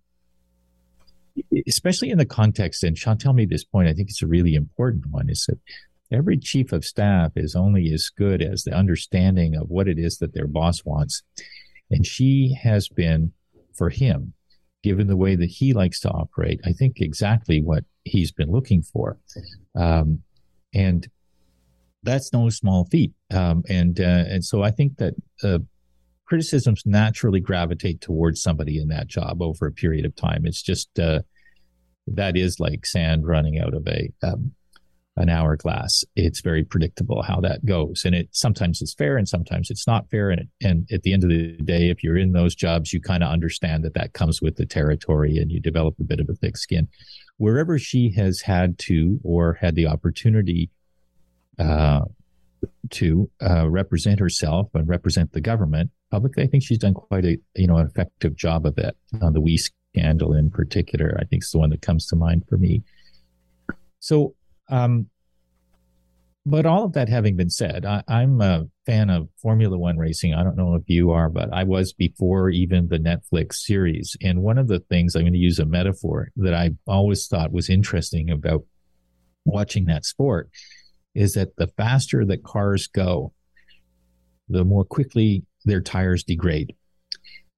especially 1.68 2.10
in 2.10 2.18
the 2.18 2.26
context. 2.26 2.84
And 2.84 2.98
Chantal 2.98 3.34
made 3.34 3.50
this 3.50 3.64
point. 3.64 3.88
I 3.88 3.94
think 3.94 4.10
it's 4.10 4.24
a 4.24 4.28
really 4.28 4.56
important 4.56 5.06
one. 5.12 5.30
Is 5.30 5.46
that 5.48 5.60
every 6.12 6.38
chief 6.38 6.72
of 6.72 6.86
staff 6.86 7.32
is 7.36 7.56
only 7.56 7.92
as 7.94 8.10
good 8.10 8.42
as 8.42 8.64
the 8.64 8.74
understanding 8.74 9.56
of 9.56 9.70
what 9.70 9.88
it 9.88 9.98
is 9.98 10.18
that 10.18 10.34
their 10.34 10.48
boss 10.48 10.84
wants, 10.84 11.24
and 11.90 12.06
she 12.06 12.58
has 12.62 12.90
been 12.90 13.34
for 13.74 13.90
him 13.90 14.34
given 14.84 15.08
the 15.08 15.18
way 15.18 15.36
that 15.36 15.50
he 15.50 15.74
likes 15.74 16.00
to 16.02 16.10
operate, 16.10 16.60
I 16.66 16.74
think 16.74 17.00
exactly 17.00 17.62
what 17.62 17.86
he's 18.04 18.32
been 18.32 18.52
looking 18.52 18.82
for. 18.82 19.18
Um, 19.76 20.24
and 20.74 21.08
that's 22.04 22.34
no 22.34 22.50
small 22.50 22.86
feat. 22.86 23.12
Um, 23.34 23.64
and 23.70 24.00
uh, 24.00 24.26
and 24.28 24.44
so 24.44 24.64
I 24.64 24.72
think 24.72 24.98
that 24.98 25.14
uh, 25.44 25.60
criticisms 26.26 26.84
naturally 26.86 27.40
gravitate 27.40 28.02
towards 28.02 28.42
somebody 28.42 28.80
in 28.80 28.88
that 28.88 29.08
job 29.08 29.42
over 29.42 29.68
a 29.68 29.72
period 29.72 30.06
of 30.06 30.16
time. 30.16 30.46
It's 30.46 30.62
just 30.62 30.98
uh, 31.00 31.22
that 32.08 32.38
is 32.38 32.60
like 32.60 32.86
sand 32.86 33.28
running 33.28 33.60
out 33.60 33.74
of 33.74 33.88
a 33.88 34.12
um, 34.24 34.54
an 35.18 35.30
hourglass. 35.30 36.04
It's 36.16 36.42
very 36.42 36.64
predictable 36.64 37.22
how 37.22 37.42
that 37.42 37.66
goes, 37.66 38.04
and 38.06 38.16
it 38.16 38.30
sometimes 38.32 38.82
it's 38.82 38.94
fair 38.94 39.18
and 39.18 39.28
sometimes 39.28 39.70
it's 39.70 39.86
not 39.86 40.10
fair. 40.10 40.30
And 40.32 40.48
and 40.62 40.88
at 40.92 41.04
the 41.04 41.14
end 41.14 41.24
of 41.24 41.30
the 41.30 41.58
day, 41.64 41.90
if 41.90 42.04
you're 42.04 42.18
in 42.18 42.32
those 42.32 42.56
jobs, 42.56 42.94
you 42.94 43.02
kind 43.02 43.24
of 43.24 43.30
understand 43.30 43.84
that 43.84 43.94
that 43.94 44.14
comes 44.14 44.42
with 44.42 44.56
the 44.56 44.66
territory, 44.66 45.38
and 45.38 45.52
you 45.52 45.60
develop 45.60 45.96
a 46.00 46.04
bit 46.04 46.20
of 46.20 46.30
a 46.30 46.36
thick 46.36 46.58
skin. 46.58 46.88
Wherever 47.42 47.80
she 47.80 48.12
has 48.12 48.42
had 48.42 48.78
to 48.80 49.20
or 49.24 49.54
had 49.56 49.74
the 49.74 49.88
opportunity 49.88 50.70
uh, 51.58 52.02
to 52.92 53.32
uh, 53.42 53.68
represent 53.68 54.20
herself 54.20 54.70
and 54.76 54.88
represent 54.88 55.32
the 55.32 55.42
government 55.42 55.90
publicly. 56.12 56.44
I 56.44 56.48
think 56.48 56.64
she's 56.64 56.78
done 56.78 56.94
quite 56.94 57.26
a 57.26 57.40
you 57.56 57.66
know 57.66 57.78
an 57.78 57.88
effective 57.88 58.36
job 58.36 58.68
of 58.68 58.78
it. 58.78 58.96
On 59.24 59.34
the 59.34 59.42
WE 59.42 59.58
scandal 59.58 60.34
in 60.34 60.52
particular, 60.52 61.18
I 61.20 61.26
think 61.26 61.44
is 61.44 61.50
the 61.52 61.58
one 61.58 61.72
that 61.72 61.82
comes 61.82 62.06
to 62.08 62.16
mind 62.16 62.44
for 62.48 62.58
me. 62.58 62.84
So, 64.00 64.36
um, 64.70 65.10
but 66.46 66.68
all 66.68 66.86
of 66.86 66.94
that 66.94 67.10
having 67.10 67.36
been 67.36 67.50
said, 67.50 67.86
I, 67.86 68.04
I'm 68.08 68.40
a 68.42 68.68
fan 68.92 69.10
of 69.10 69.30
Formula 69.42 69.78
One 69.78 69.98
racing. 69.98 70.34
I 70.34 70.44
don't 70.44 70.58
know 70.58 70.76
if 70.76 70.84
you 70.88 71.12
are, 71.12 71.30
but 71.30 71.54
I 71.54 71.64
was 71.64 71.94
before 71.94 72.50
even 72.50 72.90
the 72.90 73.00
Netflix 73.00 73.54
series. 73.54 74.18
And 74.22 74.42
one 74.42 74.58
of 74.58 74.68
the 74.68 74.80
things 74.80 75.16
I'm 75.16 75.22
going 75.22 75.32
to 75.32 75.40
use 75.40 75.60
a 75.60 75.66
metaphor 75.66 76.30
that 76.36 76.54
I 76.54 76.72
always 76.86 77.28
thought 77.28 77.54
was 77.54 77.70
interesting 77.70 78.30
about 78.30 78.66
watching 79.46 79.86
that 79.86 80.04
sport 80.04 80.50
is 81.16 81.34
that 81.34 81.56
the 81.56 81.68
faster 81.68 82.26
that 82.26 82.44
cars 82.44 82.88
go, 82.88 83.32
the 84.50 84.66
more 84.66 84.84
quickly 84.84 85.46
their 85.64 85.82
tires 85.82 86.26
degrade. 86.26 86.76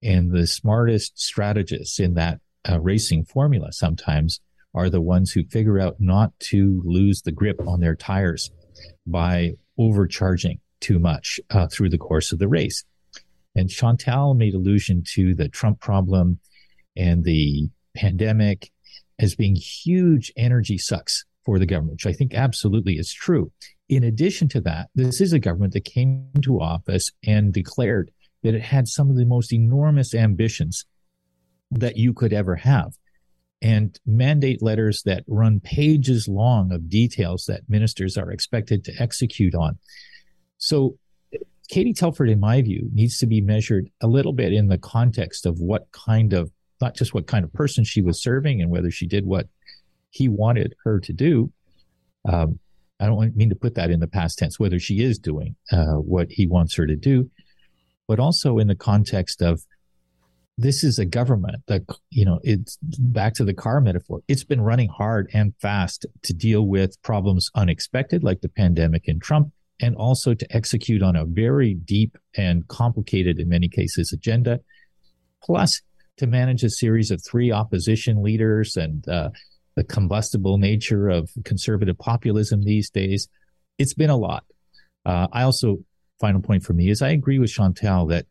And 0.03 0.31
the 0.31 0.45
smartest 0.45 1.19
strategists 1.19 1.99
in 1.99 2.13
that 2.13 2.41
uh, 2.69 2.79
racing 2.79 3.25
formula 3.25 3.71
sometimes 3.71 4.39
are 4.75 4.89
the 4.89 5.01
ones 5.01 5.31
who 5.31 5.43
figure 5.45 5.79
out 5.79 5.95
not 5.99 6.31
to 6.51 6.79
lose 6.85 7.23
the 7.23 7.31
grip 7.31 7.59
on 7.67 7.79
their 7.79 7.95
tires 7.95 8.51
by 9.07 9.53
overcharging 9.79 10.59
too 10.83 10.99
much 10.99 11.39
uh, 11.49 11.67
through 11.67 11.89
the 11.89 11.97
course 11.97 12.31
of 12.31 12.39
the 12.39 12.47
race. 12.47 12.83
And 13.55 13.69
Chantal 13.69 14.33
made 14.33 14.53
allusion 14.53 15.03
to 15.13 15.33
the 15.33 15.47
Trump 15.47 15.79
problem 15.79 16.39
and 16.95 17.23
the 17.23 17.69
pandemic 17.95 18.71
as 19.19 19.35
being 19.35 19.55
huge 19.55 20.31
energy 20.35 20.77
sucks 20.77 21.25
for 21.45 21.59
the 21.59 21.65
government, 21.65 21.93
which 21.93 22.05
I 22.05 22.13
think 22.13 22.33
absolutely 22.33 22.93
is 22.93 23.13
true. 23.13 23.51
In 23.89 24.03
addition 24.03 24.47
to 24.49 24.61
that, 24.61 24.89
this 24.95 25.21
is 25.21 25.33
a 25.33 25.39
government 25.39 25.73
that 25.73 25.85
came 25.85 26.29
to 26.41 26.61
office 26.61 27.11
and 27.25 27.53
declared 27.53 28.11
that 28.43 28.55
it 28.55 28.61
had 28.61 28.87
some 28.87 29.09
of 29.09 29.15
the 29.15 29.25
most 29.25 29.53
enormous 29.53 30.13
ambitions 30.13 30.85
that 31.71 31.97
you 31.97 32.13
could 32.13 32.33
ever 32.33 32.55
have. 32.55 32.93
And 33.61 33.97
mandate 34.05 34.61
letters 34.61 35.03
that 35.03 35.23
run 35.27 35.61
pages 35.61 36.27
long 36.27 36.73
of 36.73 36.89
details 36.89 37.45
that 37.45 37.69
ministers 37.69 38.17
are 38.17 38.31
expected 38.31 38.83
to 38.85 38.93
execute 38.99 39.55
on. 39.55 39.79
So, 40.57 40.97
Katie 41.69 41.93
Telford, 41.93 42.29
in 42.29 42.39
my 42.39 42.61
view, 42.61 42.89
needs 42.93 43.17
to 43.19 43.25
be 43.25 43.41
measured 43.41 43.89
a 44.01 44.07
little 44.07 44.33
bit 44.33 44.53
in 44.53 44.67
the 44.67 44.77
context 44.77 45.45
of 45.45 45.59
what 45.59 45.91
kind 45.91 46.33
of, 46.33 46.51
not 46.81 46.95
just 46.95 47.13
what 47.13 47.27
kind 47.27 47.43
of 47.43 47.53
person 47.53 47.83
she 47.83 48.01
was 48.01 48.21
serving 48.21 48.61
and 48.61 48.69
whether 48.69 48.91
she 48.91 49.07
did 49.07 49.25
what 49.25 49.47
he 50.09 50.27
wanted 50.27 50.75
her 50.83 50.99
to 50.99 51.13
do. 51.13 51.51
Um, 52.27 52.59
I 52.99 53.07
don't 53.07 53.35
mean 53.35 53.49
to 53.49 53.55
put 53.55 53.75
that 53.75 53.89
in 53.89 53.99
the 53.99 54.07
past 54.07 54.37
tense, 54.37 54.59
whether 54.59 54.79
she 54.79 55.01
is 55.01 55.17
doing 55.17 55.55
uh, 55.71 55.95
what 55.95 56.31
he 56.31 56.47
wants 56.47 56.75
her 56.75 56.85
to 56.85 56.95
do, 56.95 57.29
but 58.07 58.19
also 58.19 58.59
in 58.59 58.67
the 58.67 58.75
context 58.75 59.41
of 59.41 59.61
this 60.57 60.83
is 60.83 60.99
a 60.99 61.05
government 61.05 61.63
that, 61.67 61.81
you 62.11 62.25
know, 62.25 62.39
it's 62.43 62.77
back 62.81 63.33
to 63.33 63.43
the 63.43 63.53
car 63.53 63.81
metaphor. 63.81 64.21
It's 64.27 64.43
been 64.43 64.61
running 64.61 64.89
hard 64.89 65.29
and 65.33 65.53
fast 65.59 66.05
to 66.21 66.33
deal 66.33 66.67
with 66.67 67.01
problems 67.01 67.49
unexpected, 67.55 68.23
like 68.23 68.41
the 68.41 68.49
pandemic 68.49 69.07
and 69.07 69.21
Trump, 69.21 69.51
and 69.81 69.95
also 69.95 70.33
to 70.33 70.55
execute 70.55 71.01
on 71.01 71.15
a 71.15 71.25
very 71.25 71.73
deep 71.73 72.17
and 72.37 72.67
complicated, 72.67 73.39
in 73.39 73.49
many 73.49 73.67
cases, 73.67 74.13
agenda, 74.13 74.59
plus 75.41 75.81
to 76.17 76.27
manage 76.27 76.63
a 76.63 76.69
series 76.69 77.11
of 77.11 77.23
three 77.23 77.51
opposition 77.51 78.23
leaders 78.23 78.77
and, 78.77 79.07
uh, 79.07 79.29
the 79.75 79.83
combustible 79.83 80.57
nature 80.57 81.09
of 81.09 81.31
conservative 81.43 81.97
populism 81.97 82.61
these 82.63 82.89
days. 82.89 83.27
It's 83.79 83.95
been 83.95 84.11
a 84.11 84.17
lot. 84.17 84.45
Uh, 85.05 85.27
I 85.31 85.43
also, 85.43 85.79
final 86.19 86.41
point 86.41 86.63
for 86.63 86.73
me 86.73 86.89
is 86.89 87.01
I 87.01 87.09
agree 87.09 87.39
with 87.39 87.49
Chantal 87.49 88.05
that 88.07 88.27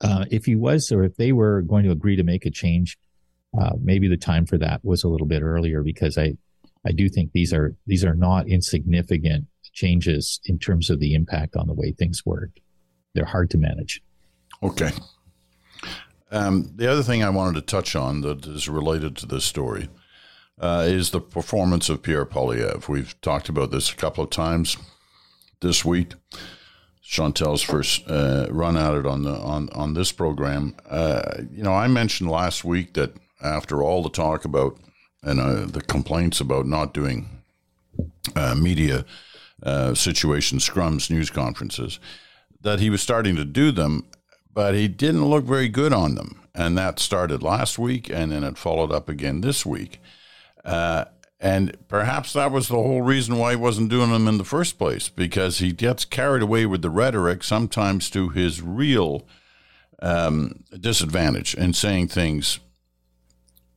uh, 0.00 0.24
if 0.30 0.46
he 0.46 0.56
was 0.56 0.90
or 0.90 1.04
if 1.04 1.16
they 1.16 1.32
were 1.32 1.62
going 1.62 1.84
to 1.84 1.90
agree 1.90 2.16
to 2.16 2.22
make 2.22 2.46
a 2.46 2.50
change, 2.50 2.98
uh, 3.60 3.72
maybe 3.80 4.08
the 4.08 4.16
time 4.16 4.46
for 4.46 4.58
that 4.58 4.84
was 4.84 5.04
a 5.04 5.08
little 5.08 5.26
bit 5.26 5.42
earlier 5.42 5.82
because 5.82 6.16
I, 6.18 6.34
I 6.86 6.92
do 6.92 7.08
think 7.08 7.32
these 7.32 7.52
are 7.52 7.74
these 7.86 8.04
are 8.04 8.14
not 8.14 8.48
insignificant 8.48 9.46
changes 9.72 10.40
in 10.44 10.58
terms 10.58 10.90
of 10.90 11.00
the 11.00 11.14
impact 11.14 11.56
on 11.56 11.66
the 11.66 11.74
way 11.74 11.92
things 11.92 12.24
work. 12.24 12.50
They're 13.14 13.24
hard 13.24 13.50
to 13.50 13.58
manage. 13.58 14.02
Okay. 14.62 14.90
Um, 16.30 16.72
the 16.76 16.90
other 16.90 17.02
thing 17.02 17.22
I 17.22 17.30
wanted 17.30 17.54
to 17.54 17.66
touch 17.66 17.96
on 17.96 18.20
that 18.22 18.46
is 18.46 18.68
related 18.68 19.16
to 19.16 19.26
this 19.26 19.44
story 19.44 19.88
uh, 20.60 20.84
is 20.86 21.10
the 21.10 21.20
performance 21.20 21.88
of 21.88 22.02
Pierre 22.02 22.26
Poilievre. 22.26 22.88
We've 22.88 23.18
talked 23.20 23.48
about 23.48 23.70
this 23.70 23.90
a 23.90 23.96
couple 23.96 24.24
of 24.24 24.30
times 24.30 24.76
this 25.60 25.84
week. 25.84 26.12
Chantal's 27.02 27.62
first 27.62 28.08
uh, 28.10 28.48
run 28.50 28.76
at 28.76 28.92
it 28.92 29.06
on 29.06 29.22
the 29.22 29.32
on 29.32 29.70
on 29.70 29.94
this 29.94 30.12
program. 30.12 30.76
Uh, 30.88 31.42
you 31.50 31.62
know, 31.62 31.72
I 31.72 31.88
mentioned 31.88 32.30
last 32.30 32.64
week 32.64 32.92
that 32.94 33.14
after 33.42 33.82
all 33.82 34.02
the 34.02 34.10
talk 34.10 34.44
about 34.44 34.78
and 35.22 35.40
uh, 35.40 35.64
the 35.64 35.80
complaints 35.80 36.40
about 36.40 36.66
not 36.66 36.92
doing 36.92 37.42
uh, 38.36 38.54
media 38.54 39.06
uh, 39.62 39.94
situation 39.94 40.58
scrums, 40.58 41.10
news 41.10 41.30
conferences, 41.30 41.98
that 42.60 42.80
he 42.80 42.90
was 42.90 43.02
starting 43.02 43.36
to 43.36 43.44
do 43.44 43.70
them, 43.70 44.04
but 44.52 44.74
he 44.74 44.88
didn't 44.88 45.26
look 45.26 45.44
very 45.44 45.68
good 45.68 45.92
on 45.92 46.14
them, 46.14 46.40
and 46.54 46.76
that 46.76 46.98
started 46.98 47.42
last 47.42 47.78
week, 47.78 48.10
and 48.10 48.32
then 48.32 48.44
it 48.44 48.58
followed 48.58 48.92
up 48.92 49.08
again 49.08 49.40
this 49.40 49.64
week. 49.64 50.00
Uh, 50.64 51.04
and 51.40 51.76
perhaps 51.86 52.32
that 52.32 52.50
was 52.50 52.66
the 52.66 52.74
whole 52.74 53.02
reason 53.02 53.38
why 53.38 53.50
he 53.50 53.56
wasn't 53.56 53.90
doing 53.90 54.10
them 54.10 54.26
in 54.26 54.38
the 54.38 54.44
first 54.44 54.76
place, 54.78 55.08
because 55.08 55.58
he 55.58 55.72
gets 55.72 56.04
carried 56.04 56.42
away 56.42 56.66
with 56.66 56.82
the 56.82 56.90
rhetoric, 56.90 57.44
sometimes 57.44 58.10
to 58.10 58.30
his 58.30 58.60
real 58.60 59.26
um, 60.02 60.64
disadvantage, 60.80 61.54
and 61.54 61.76
saying 61.76 62.08
things 62.08 62.58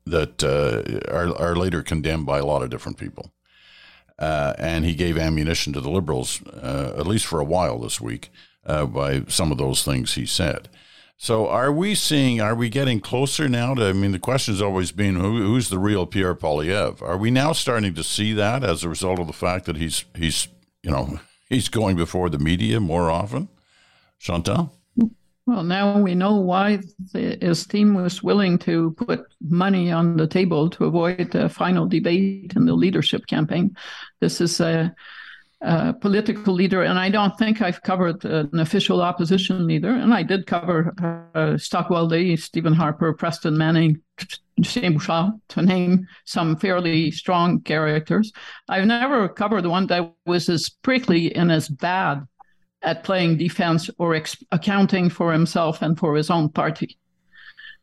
that 0.05 0.43
uh, 0.43 1.13
are, 1.13 1.35
are 1.39 1.55
later 1.55 1.83
condemned 1.83 2.25
by 2.25 2.39
a 2.39 2.45
lot 2.45 2.63
of 2.63 2.71
different 2.71 2.97
people. 2.97 3.31
Uh, 4.21 4.53
and 4.59 4.85
he 4.85 4.93
gave 4.93 5.17
ammunition 5.17 5.73
to 5.73 5.81
the 5.81 5.89
liberals, 5.89 6.45
uh, 6.45 6.93
at 6.95 7.07
least 7.07 7.25
for 7.25 7.39
a 7.39 7.43
while 7.43 7.79
this 7.79 7.99
week, 7.99 8.29
uh, 8.67 8.85
by 8.85 9.23
some 9.27 9.51
of 9.51 9.57
those 9.57 9.83
things 9.83 10.13
he 10.13 10.27
said. 10.27 10.69
So 11.17 11.47
are 11.47 11.71
we 11.71 11.95
seeing, 11.95 12.39
are 12.39 12.53
we 12.53 12.69
getting 12.69 12.99
closer 12.99 13.49
now 13.49 13.73
to, 13.73 13.83
I 13.87 13.93
mean, 13.93 14.11
the 14.11 14.19
question's 14.19 14.61
always 14.61 14.91
been 14.91 15.15
who, 15.15 15.41
who's 15.41 15.69
the 15.69 15.79
real 15.79 16.05
Pierre 16.05 16.35
Poilievre? 16.35 17.01
Are 17.01 17.17
we 17.17 17.31
now 17.31 17.51
starting 17.51 17.95
to 17.95 18.03
see 18.03 18.31
that 18.33 18.63
as 18.63 18.83
a 18.83 18.89
result 18.89 19.19
of 19.19 19.25
the 19.25 19.33
fact 19.33 19.65
that 19.65 19.77
he's, 19.77 20.05
he's, 20.15 20.47
you 20.83 20.91
know, 20.91 21.19
he's 21.49 21.67
going 21.67 21.95
before 21.95 22.29
the 22.29 22.37
media 22.37 22.79
more 22.79 23.09
often? 23.09 23.49
Chantal? 24.19 24.71
Well, 25.47 25.63
now 25.63 25.99
we 25.99 26.13
know 26.13 26.35
why 26.35 26.81
the, 27.13 27.37
his 27.41 27.65
team 27.65 27.95
was 27.95 28.21
willing 28.21 28.59
to 28.59 28.91
put 28.91 29.21
money 29.41 29.91
on 29.91 30.15
the 30.15 30.27
table 30.27 30.69
to 30.69 30.85
avoid 30.85 31.31
the 31.31 31.49
final 31.49 31.87
debate 31.87 32.53
in 32.55 32.65
the 32.65 32.73
leadership 32.73 33.25
campaign. 33.25 33.75
This 34.19 34.39
is 34.39 34.59
a 34.59 34.93
uh, 35.63 35.93
political 35.93 36.53
leader, 36.53 36.83
and 36.83 36.97
I 36.97 37.09
don't 37.09 37.37
think 37.37 37.61
I've 37.61 37.81
covered 37.81 38.23
an 38.25 38.59
official 38.59 39.01
opposition 39.01 39.67
leader. 39.67 39.91
And 39.91 40.13
I 40.13 40.23
did 40.23 40.47
cover 40.47 40.93
uh, 41.35 41.57
Stockwell 41.57 42.07
Day, 42.07 42.35
Stephen 42.35 42.73
Harper, 42.73 43.13
Preston 43.13 43.57
Manning, 43.57 44.01
Lucien 44.57 44.93
Bouchard, 44.93 45.33
to 45.49 45.61
name 45.61 46.07
some 46.25 46.55
fairly 46.55 47.11
strong 47.11 47.61
characters. 47.61 48.31
I've 48.69 48.85
never 48.85 49.27
covered 49.29 49.65
one 49.65 49.87
that 49.87 50.13
was 50.25 50.49
as 50.49 50.69
prickly 50.69 51.35
and 51.35 51.51
as 51.51 51.67
bad 51.67 52.25
at 52.81 53.03
playing 53.03 53.37
defense 53.37 53.89
or 53.97 54.15
ex- 54.15 54.43
accounting 54.51 55.09
for 55.09 55.31
himself 55.31 55.81
and 55.81 55.97
for 55.97 56.15
his 56.15 56.29
own 56.29 56.49
party. 56.49 56.97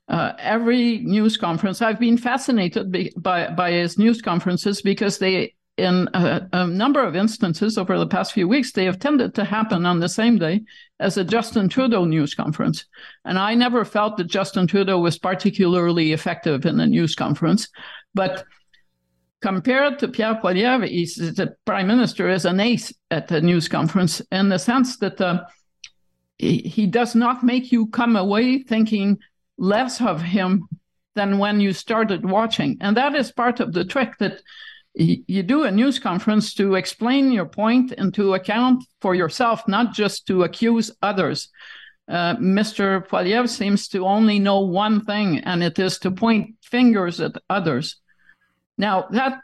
Uh, 0.09 0.32
every 0.38 0.99
news 0.99 1.36
conference, 1.36 1.82
I've 1.82 2.01
been 2.01 2.16
fascinated 2.16 2.90
by, 2.90 3.11
by, 3.16 3.51
by 3.51 3.72
his 3.72 3.99
news 3.99 4.22
conferences 4.22 4.80
because 4.80 5.18
they 5.18 5.55
in 5.78 6.09
a, 6.12 6.46
a, 6.53 6.66
number 6.66 7.01
of 7.03 7.14
instances 7.14 7.78
over 7.78 7.99
the 7.99 8.07
past 8.07 8.32
few 8.32 8.49
weeks, 8.49 8.72
they 8.72 8.84
have 8.84 8.99
tended 8.99 9.32
to 9.36 9.44
happen 9.44 9.86
on 9.86 10.01
the 10.01 10.09
same 10.09 10.36
day 10.36 10.61
as 10.99 11.16
a 11.16 11.24
Justin 11.24 11.68
Trudeau 11.68 12.05
news 12.05 12.34
conference. 12.34 12.84
And 13.24 13.38
I 13.38 13.55
never 13.55 13.84
felt 13.84 14.16
that 14.16 14.24
Justin 14.24 14.66
Trudeau 14.66 14.99
was 14.99 15.18
particularly 15.18 16.12
effective 16.12 16.66
in 16.66 16.80
a 16.80 16.86
news 16.86 17.14
conference. 17.14 17.68
But 18.12 18.44
compared 19.41 19.99
to 19.99 20.09
Pierre 20.09 20.36
Poilievre, 20.36 20.89
he's, 20.89 21.16
the 21.16 21.55
prime 21.64 21.86
minister 21.86 22.28
is 22.28 22.45
an 22.45 22.61
ace 22.61 22.93
at 23.11 23.30
a 23.30 23.41
news 23.41 23.68
conference 23.68 24.20
in 24.32 24.49
the 24.49 24.59
sense 24.59 24.99
that 24.99 25.20
uh, 25.20 25.45
he, 26.39 26.59
he 26.59 26.86
does 26.86 27.14
not 27.14 27.45
make 27.45 27.72
you 27.72 27.86
come 27.86 28.16
away 28.16 28.62
thinking 28.62 29.18
less 29.57 30.01
of 30.01 30.22
him 30.22 30.68
than 31.14 31.39
when 31.39 31.61
you 31.61 31.72
started 31.72 32.24
watching. 32.24 32.76
And 32.80 32.97
that 32.97 33.14
is 33.14 33.32
part 33.32 33.61
of 33.61 33.72
the 33.72 33.84
trick 33.84 34.18
that 34.18 34.41
you 34.95 35.43
do 35.43 35.64
a 35.64 35.70
news 35.70 35.99
conference 35.99 36.55
to 36.55 36.74
explain 36.74 37.30
your 37.30 37.47
point 37.47 37.93
and 37.97 38.12
to 38.14 38.34
account 38.34 38.84
for 39.01 39.14
yourself, 39.14 39.66
not 39.68 39.93
just 39.93 40.26
to 40.26 40.43
accuse 40.43 40.91
others. 41.03 41.49
Uh, 42.09 42.34
Mr. 42.36 43.07
Poilievre 43.07 43.49
seems 43.49 43.86
to 43.89 44.07
only 44.07 44.39
know 44.39 44.61
one 44.61 45.05
thing, 45.05 45.39
and 45.41 45.62
it 45.62 45.78
is 45.78 45.99
to 46.01 46.11
point 46.11 46.57
fingers 46.62 47.20
at 47.20 47.32
others. 47.51 47.97
Now, 48.79 49.09
that 49.11 49.41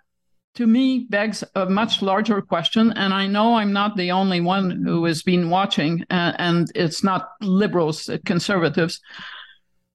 to 0.55 0.67
me 0.67 1.07
begs 1.11 1.43
a 1.57 1.67
much 1.67 2.01
larger 2.01 2.41
question, 2.41 2.93
and 2.93 3.13
I 3.13 3.27
know 3.27 3.57
I'm 3.57 3.73
not 3.73 3.97
the 3.97 4.13
only 4.13 4.41
one 4.41 4.83
who 4.85 5.05
has 5.05 5.23
been 5.23 5.51
watching, 5.51 6.05
uh, 6.11 6.33
and 6.39 6.71
it's 6.75 7.03
not 7.03 7.31
liberals, 7.41 8.09
uh, 8.09 8.19
conservatives. 8.25 9.01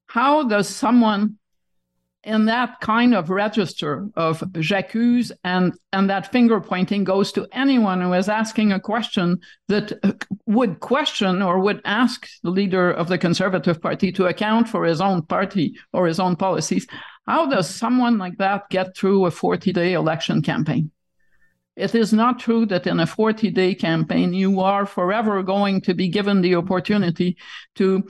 How 0.07 0.43
does 0.43 0.67
someone 0.67 1.39
in 2.23 2.45
that 2.45 2.81
kind 2.81 3.15
of 3.15 3.29
register 3.29 4.09
of 4.15 4.43
j'accuse 4.59 5.31
and 5.45 5.73
and 5.93 6.09
that 6.09 6.31
finger 6.31 6.59
pointing 6.59 7.05
goes 7.05 7.31
to 7.31 7.47
anyone 7.53 8.01
who 8.01 8.11
is 8.13 8.27
asking 8.27 8.73
a 8.73 8.79
question 8.79 9.39
that 9.69 9.93
would 10.45 10.81
question 10.81 11.41
or 11.41 11.59
would 11.59 11.81
ask 11.85 12.27
the 12.43 12.49
leader 12.49 12.91
of 12.91 13.07
the 13.07 13.17
conservative 13.17 13.81
party 13.81 14.11
to 14.11 14.25
account 14.25 14.67
for 14.67 14.83
his 14.83 14.99
own 14.99 15.21
party 15.21 15.73
or 15.93 16.07
his 16.07 16.19
own 16.19 16.35
policies 16.35 16.85
how 17.29 17.45
does 17.45 17.69
someone 17.69 18.17
like 18.17 18.37
that 18.39 18.67
get 18.69 18.97
through 18.97 19.25
a 19.25 19.31
40 19.31 19.71
day 19.71 19.93
election 19.93 20.41
campaign 20.41 20.91
it 21.75 21.95
is 21.95 22.11
not 22.11 22.39
true 22.39 22.65
that 22.65 22.87
in 22.87 22.99
a 22.99 23.07
40 23.07 23.51
day 23.51 23.75
campaign 23.75 24.33
you 24.33 24.59
are 24.59 24.85
forever 24.85 25.43
going 25.43 25.79
to 25.81 25.93
be 25.93 26.09
given 26.09 26.41
the 26.41 26.55
opportunity 26.55 27.37
to 27.75 28.03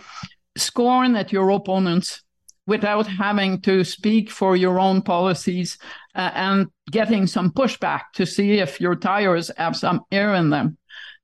scorn 0.58 1.16
at 1.16 1.32
your 1.32 1.50
opponents 1.52 2.24
without 2.66 3.08
having 3.08 3.60
to 3.62 3.84
speak 3.84 4.30
for 4.30 4.56
your 4.56 4.80
own 4.80 5.02
policies 5.02 5.78
uh, 6.16 6.32
and 6.34 6.68
getting 6.92 7.28
some 7.28 7.52
pushback 7.52 8.04
to 8.14 8.26
see 8.26 8.60
if 8.60 8.80
your 8.80 8.96
tires 8.96 9.52
have 9.58 9.76
some 9.76 10.02
air 10.12 10.36
in 10.36 10.52
them. 10.52 10.78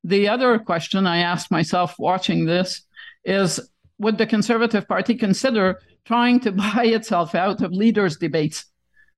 The 0.04 0.28
other 0.28 0.58
question 0.58 1.06
I 1.06 1.20
asked 1.20 1.52
myself 1.52 1.96
watching 2.00 2.46
this 2.46 2.82
is 3.24 3.60
would 4.00 4.18
the 4.18 4.26
Conservative 4.26 4.88
Party 4.88 5.16
consider 5.16 5.80
trying 6.06 6.39
to 6.41 6.51
buy 6.64 6.86
itself 6.86 7.36
out 7.36 7.62
of 7.62 7.72
leaders' 7.72 8.18
debates? 8.18 8.66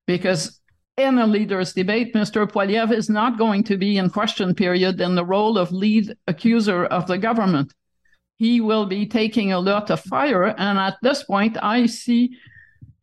Because 0.06 0.60
in 0.98 1.20
a 1.20 1.28
leaders' 1.28 1.74
debate, 1.74 2.14
Mr. 2.14 2.50
Poilievre 2.50 2.96
is 2.96 3.10
not 3.10 3.38
going 3.38 3.64
to 3.66 3.78
be 3.78 3.98
in 3.98 4.10
question 4.10 4.56
period 4.56 5.00
in 5.00 5.16
the 5.16 5.26
role 5.26 5.58
of 5.58 5.72
lead 5.72 6.16
accuser 6.28 6.86
of 6.86 7.06
the 7.08 7.18
government 7.18 7.72
he 8.38 8.62
will 8.62 8.86
be 8.86 9.06
taking 9.06 9.52
a 9.52 9.60
lot 9.60 9.90
of 9.90 10.00
fire. 10.00 10.46
And 10.46 10.78
at 10.78 10.98
this 11.02 11.24
point, 11.24 11.58
I 11.62 11.88
see 11.88 12.38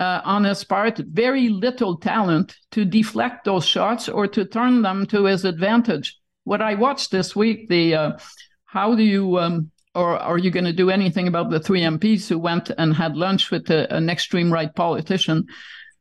uh, 0.00 0.20
on 0.24 0.44
his 0.44 0.64
part 0.64 0.98
very 0.98 1.48
little 1.48 1.96
talent 1.96 2.56
to 2.70 2.84
deflect 2.84 3.44
those 3.44 3.66
shots 3.66 4.08
or 4.08 4.26
to 4.28 4.44
turn 4.44 4.82
them 4.82 5.06
to 5.06 5.24
his 5.24 5.44
advantage. 5.44 6.18
What 6.44 6.62
I 6.62 6.74
watched 6.74 7.10
this 7.10 7.34
week, 7.34 7.68
the 7.68 7.94
uh, 7.94 8.18
how 8.64 8.94
do 8.94 9.02
you 9.02 9.38
um, 9.38 9.70
or 9.94 10.18
are 10.18 10.38
you 10.38 10.50
going 10.50 10.64
to 10.64 10.72
do 10.72 10.90
anything 10.90 11.28
about 11.28 11.50
the 11.50 11.60
three 11.60 11.80
MPs 11.80 12.28
who 12.28 12.38
went 12.38 12.70
and 12.76 12.94
had 12.94 13.16
lunch 13.16 13.50
with 13.50 13.70
a, 13.70 13.92
an 13.94 14.10
extreme 14.10 14.52
right 14.52 14.74
politician? 14.74 15.46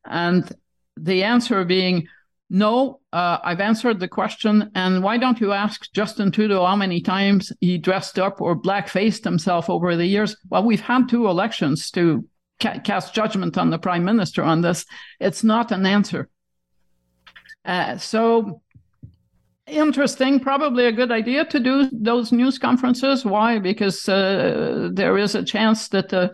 And 0.05 0.51
the 0.97 1.23
answer 1.23 1.63
being, 1.63 2.07
no, 2.49 2.99
uh, 3.11 3.37
I've 3.43 3.59
answered 3.59 3.99
the 3.99 4.07
question. 4.07 4.71
And 4.75 5.03
why 5.03 5.17
don't 5.17 5.39
you 5.39 5.53
ask 5.53 5.91
Justin 5.93 6.31
Trudeau 6.31 6.65
how 6.65 6.75
many 6.75 7.01
times 7.01 7.51
he 7.61 7.77
dressed 7.77 8.19
up 8.19 8.41
or 8.41 8.55
blackfaced 8.55 9.23
himself 9.23 9.69
over 9.69 9.95
the 9.95 10.05
years? 10.05 10.35
Well, 10.49 10.63
we've 10.63 10.81
had 10.81 11.07
two 11.07 11.27
elections 11.27 11.89
to 11.91 12.27
ca- 12.59 12.79
cast 12.79 13.13
judgment 13.13 13.57
on 13.57 13.69
the 13.69 13.79
prime 13.79 14.03
minister 14.03 14.43
on 14.43 14.61
this. 14.61 14.85
It's 15.19 15.43
not 15.43 15.71
an 15.71 15.85
answer. 15.85 16.29
Uh, 17.65 17.97
so 17.97 18.61
interesting, 19.67 20.39
probably 20.39 20.85
a 20.85 20.91
good 20.91 21.11
idea 21.11 21.45
to 21.45 21.59
do 21.59 21.89
those 21.91 22.31
news 22.31 22.57
conferences. 22.59 23.25
Why? 23.25 23.59
Because 23.59 24.07
uh, 24.07 24.89
there 24.91 25.17
is 25.17 25.35
a 25.35 25.43
chance 25.43 25.87
that 25.89 26.13
uh, 26.13 26.29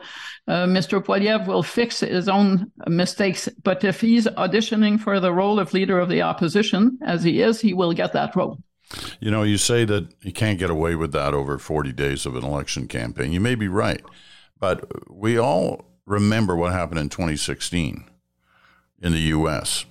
uh, 0.47 0.65
Mr. 0.65 1.03
Poilievre 1.03 1.47
will 1.47 1.63
fix 1.63 1.99
his 1.99 2.27
own 2.27 2.71
mistakes. 2.88 3.47
But 3.63 3.84
if 3.84 4.01
he's 4.01 4.25
auditioning 4.27 4.99
for 4.99 5.19
the 5.19 5.34
role 5.34 5.59
of 5.59 5.73
leader 5.73 5.99
of 5.99 6.09
the 6.09 6.21
opposition, 6.21 6.97
as 7.05 7.23
he 7.23 7.41
is, 7.41 7.61
he 7.61 7.73
will 7.73 7.93
get 7.93 8.13
that 8.13 8.36
role. 8.36 8.57
You 9.19 9.30
know, 9.30 9.43
you 9.43 9.57
say 9.57 9.86
that 9.86 10.07
you 10.21 10.34
can't 10.34 10.57
get 10.57 10.71
away 10.71 10.95
with 10.95 11.11
that 11.11 11.34
over 11.34 11.59
40 11.59 11.93
days 11.93 12.25
of 12.25 12.36
an 12.36 12.43
election 12.43 12.88
campaign. 12.88 13.32
You 13.32 13.39
may 13.39 13.55
be 13.55 13.67
right. 13.67 14.01
But 14.59 14.91
we 15.09 15.38
all 15.38 15.86
remember 16.05 16.55
what 16.55 16.73
happened 16.73 16.99
in 16.99 17.09
2016 17.09 18.03
in 19.01 19.11
the 19.11 19.19
U.S. 19.19 19.86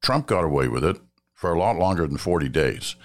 Trump 0.00 0.26
got 0.26 0.44
away 0.44 0.68
with 0.68 0.84
it 0.84 1.00
for 1.40 1.54
a 1.54 1.58
lot 1.58 1.78
longer 1.78 2.06
than 2.06 2.18
40 2.18 2.50
days. 2.50 2.96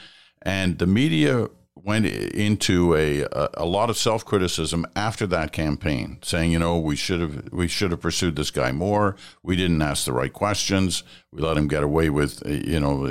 And 0.42 0.78
the 0.78 0.86
media 0.86 1.48
went 1.74 2.06
into 2.06 2.94
a, 2.94 3.22
a, 3.22 3.50
a 3.54 3.66
lot 3.66 3.90
of 3.90 3.98
self 3.98 4.26
criticism 4.26 4.86
after 4.94 5.26
that 5.28 5.54
campaign, 5.54 6.20
saying, 6.22 6.52
you 6.52 6.60
know, 6.60 6.78
we 6.78 6.98
should 6.98 7.22
have 7.22 7.50
we 7.54 7.70
should 7.70 7.92
have 7.92 8.02
pursued 8.02 8.36
this 8.36 8.52
guy 8.52 8.74
more. 8.74 9.16
We 9.42 9.56
didn't 9.56 9.82
ask 9.82 10.04
the 10.04 10.12
right 10.12 10.34
questions. 10.34 11.04
We 11.32 11.42
let 11.42 11.56
him 11.56 11.70
get 11.70 11.82
away 11.82 12.10
with, 12.10 12.44
you 12.46 12.82
know, 12.82 13.08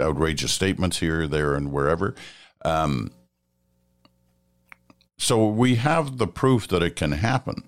outrageous 0.00 0.52
statements 0.52 0.98
here, 0.98 1.28
there, 1.28 1.54
and 1.54 1.70
wherever. 1.70 2.14
Um, 2.64 3.12
so 5.18 5.46
we 5.46 5.74
have 5.74 6.16
the 6.16 6.26
proof 6.26 6.66
that 6.68 6.82
it 6.82 6.96
can 6.96 7.12
happen. 7.12 7.64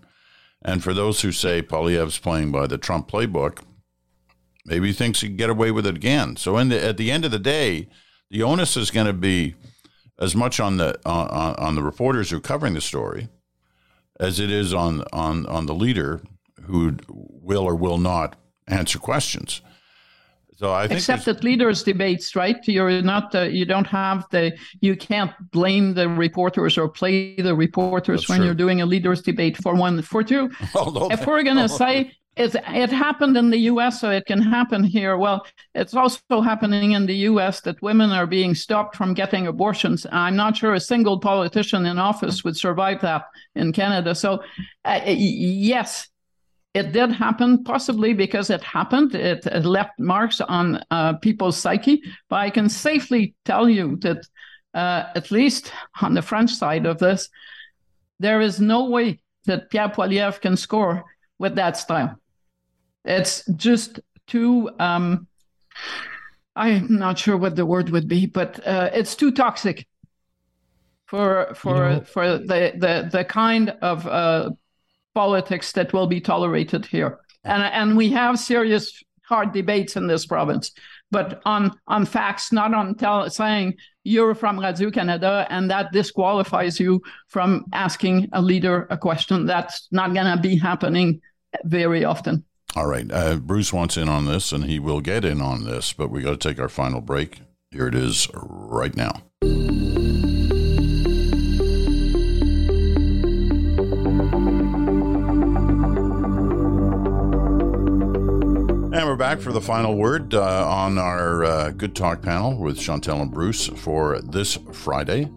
And 0.63 0.83
for 0.83 0.95
those 0.95 1.21
who 1.21 1.31
say 1.31 1.61
Poilievre's 1.61 2.19
playing 2.19 2.53
by 2.53 2.67
the 2.67 2.79
Trump 2.79 3.11
playbook, 3.11 3.61
Maybe 4.67 4.89
he 4.89 4.93
thinks 4.93 5.21
he 5.21 5.29
can 5.29 5.37
get 5.37 5.49
away 5.49 5.71
with 5.71 5.87
it 5.87 5.97
again. 5.97 6.37
So 6.37 6.59
in 6.59 6.69
the, 6.69 6.85
at 6.85 6.97
the 6.97 7.11
end 7.11 7.25
of 7.25 7.31
the 7.31 7.39
day, 7.39 7.89
the 8.31 8.43
onus 8.43 8.77
is 8.77 8.91
going 8.91 9.07
to 9.07 9.13
be 9.13 9.55
as 10.19 10.35
much 10.35 10.59
on 10.61 10.77
the 10.77 10.99
on, 11.07 11.55
on 11.57 11.75
the 11.75 11.83
reporters 11.83 12.31
who 12.31 12.39
are 12.39 12.41
covering 12.41 12.75
the 12.75 12.81
story 12.81 13.29
as 14.19 14.41
it 14.41 14.51
is 14.51 14.75
on 14.75 15.05
on 15.13 15.47
on 15.47 15.67
the 15.67 15.75
leader 15.75 16.21
who 16.63 16.97
will 17.09 17.65
or 17.65 17.77
will 17.77 17.99
not 17.99 18.37
answer 18.67 18.99
questions. 18.99 19.63
So 20.57 20.73
I 20.73 20.89
think 20.89 20.99
except 20.99 21.29
at 21.29 21.45
leaders 21.45 21.83
debates, 21.83 22.35
right? 22.35 22.57
You're 22.67 23.03
not 23.03 23.35
uh, 23.35 23.43
you 23.43 23.67
don't 23.67 23.87
have 23.87 24.25
the 24.31 24.57
you 24.81 24.97
can't 24.97 25.33
blame 25.51 25.93
the 25.93 26.09
reporters 26.09 26.79
or 26.79 26.89
play 26.89 27.37
the 27.37 27.55
reporters 27.55 28.27
when 28.29 28.39
true. 28.39 28.47
you're 28.47 28.55
doing 28.55 28.81
a 28.81 28.87
leaders 28.87 29.21
debate. 29.21 29.59
For 29.59 29.75
one, 29.75 30.01
for 30.01 30.23
two, 30.23 30.51
Although 30.75 31.11
if 31.11 31.27
we're 31.27 31.43
gonna 31.43 31.69
say 31.69 32.11
it, 32.37 32.55
it 32.55 32.91
happened 32.91 33.37
in 33.37 33.49
the 33.49 33.61
US, 33.71 34.01
so 34.01 34.11
it 34.11 34.27
can 34.27 34.43
happen 34.43 34.85
here. 34.85 35.17
Well, 35.17 35.47
it's 35.75 35.95
also 35.95 36.43
happening 36.43 36.93
in 36.93 37.07
the 37.07 37.17
US 37.31 37.63
that 37.63 37.81
women 37.81 38.11
are 38.11 38.27
being 38.27 38.55
stopped 38.55 38.95
from 38.95 39.15
getting 39.15 39.47
abortions. 39.47 40.07
I'm 40.13 40.37
not 40.37 40.57
sure 40.57 40.75
a 40.75 40.81
single 40.81 41.19
politician 41.19 41.87
in 41.87 41.99
office 41.99 42.45
would 42.45 42.57
survive 42.57 43.01
that 43.01 43.25
in 43.55 43.73
Canada. 43.73 44.15
So, 44.15 44.43
uh, 44.85 45.01
yes, 45.07 46.09
it 46.75 46.93
did 46.93 47.11
happen, 47.11 47.65
possibly 47.65 48.13
because 48.13 48.51
it 48.51 48.63
happened. 48.63 49.15
It, 49.15 49.47
it 49.47 49.65
left 49.65 49.99
marks 49.99 50.43
on 50.43 50.83
uh, 50.91 51.15
people's 51.15 51.57
psyche. 51.57 52.03
But 52.29 52.37
I 52.37 52.51
can 52.51 52.69
safely 52.69 53.35
tell 53.47 53.67
you 53.67 53.97
that, 54.03 54.27
uh, 54.75 55.05
at 55.15 55.31
least 55.31 55.73
on 56.03 56.13
the 56.13 56.21
French 56.21 56.53
side 56.53 56.85
of 56.85 56.99
this, 56.99 57.31
there 58.21 58.43
is 58.43 58.61
no 58.61 58.91
way 58.91 59.21
that 59.47 59.71
Pierre 59.71 59.89
Poilievre 59.89 60.39
can 60.39 60.59
score 60.59 61.05
with 61.39 61.55
that 61.55 61.79
style. 61.79 62.21
It's 63.07 63.45
just 63.57 64.01
too. 64.27 64.71
Um, 64.79 65.27
I'm 66.55 66.97
not 66.97 67.19
sure 67.19 67.37
what 67.37 67.55
the 67.57 67.67
word 67.67 67.91
would 67.91 68.09
be, 68.09 68.27
but 68.27 68.67
uh, 68.67 68.91
it's 68.93 69.15
too 69.15 69.31
toxic 69.31 69.87
for 71.07 71.53
for 71.55 71.77
you 71.77 71.97
know, 71.97 72.01
for 72.01 72.39
the, 72.39 72.73
the 72.77 73.09
the 73.13 73.25
kind 73.25 73.71
of 73.83 74.07
uh, 74.07 74.51
politics 75.15 75.73
that 75.73 75.93
will 75.93 76.07
be 76.07 76.21
tolerated 76.21 76.87
here. 76.87 77.21
And 77.45 77.63
and 77.63 77.97
we 77.97 78.11
have 78.11 78.39
serious 78.39 79.03
hard 79.29 79.53
debates 79.53 79.97
in 79.97 80.07
this 80.07 80.27
province, 80.27 80.73
but 81.11 81.43
on 81.45 81.73
on 81.87 82.07
facts, 82.07 82.53
not 82.53 82.75
on 82.75 82.95
tell, 82.97 83.29
saying 83.31 83.75
you're 84.03 84.35
from 84.35 84.59
Radio 84.59 84.91
Canada 84.91 85.47
and 85.51 85.71
that 85.71 85.93
disqualifies 85.93 86.79
you 86.79 87.03
from 87.29 87.65
asking 87.73 88.29
a 88.33 88.41
leader 88.41 88.87
a 88.91 88.97
question. 88.97 89.47
That's 89.47 89.89
not 89.91 90.15
going 90.15 90.37
to 90.37 90.41
be 90.41 90.57
happening 90.57 91.21
very 91.65 92.05
often. 92.05 92.45
All 92.77 92.87
right. 92.87 93.11
Uh, 93.11 93.37
Bruce 93.37 93.73
wants 93.73 93.97
in 93.97 94.07
on 94.07 94.27
this, 94.27 94.53
and 94.53 94.65
he 94.65 94.79
will 94.79 95.01
get 95.01 95.25
in 95.25 95.41
on 95.41 95.65
this, 95.65 95.95
but 95.95 96.11
we 96.11 96.21
got 96.21 96.39
to 96.39 96.49
take 96.49 96.61
our 96.61 96.69
final 96.69 97.01
break. 97.01 97.41
Here 97.71 97.89
it 97.89 97.95
is 97.95 98.29
right 98.35 98.95
now. 98.95 99.23
And 108.93 109.07
we're 109.07 109.17
back 109.17 109.41
for 109.41 109.53
the 109.53 109.63
final 109.63 109.97
word 109.97 110.35
uh, 110.35 110.69
on 110.69 110.99
our 110.99 111.45
uh, 111.45 111.71
Good 111.71 111.97
Talk 111.97 112.21
panel 112.21 112.59
with 112.59 112.79
Chantal 112.79 113.23
and 113.23 113.31
Bruce 113.31 113.69
for 113.69 114.21
this 114.21 114.59
Friday. 114.73 115.31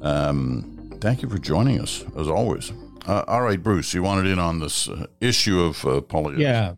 Um, 0.00 0.96
thank 1.02 1.20
you 1.20 1.28
for 1.28 1.36
joining 1.36 1.78
us, 1.78 2.06
as 2.16 2.26
always. 2.26 2.72
Uh, 3.06 3.24
all 3.26 3.42
right, 3.42 3.62
Bruce, 3.62 3.94
you 3.94 4.02
wanted 4.02 4.26
in 4.26 4.38
on 4.38 4.60
this 4.60 4.88
uh, 4.88 5.06
issue 5.20 5.60
of 5.60 5.84
uh. 5.84 6.00
Yeah. 6.36 6.74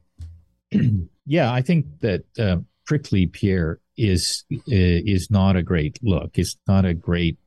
yeah, 1.27 1.53
I 1.53 1.63
think 1.63 1.87
that 2.01 2.25
uh, 2.39 2.59
prickly 2.87 3.27
Pierre 3.27 3.81
is 3.97 4.45
is 4.67 5.31
not 5.31 5.57
a 5.57 5.63
great 5.63 5.99
look. 6.03 6.39
It's 6.39 6.57
not 6.67 6.85
a 6.85 6.95
great 6.95 7.39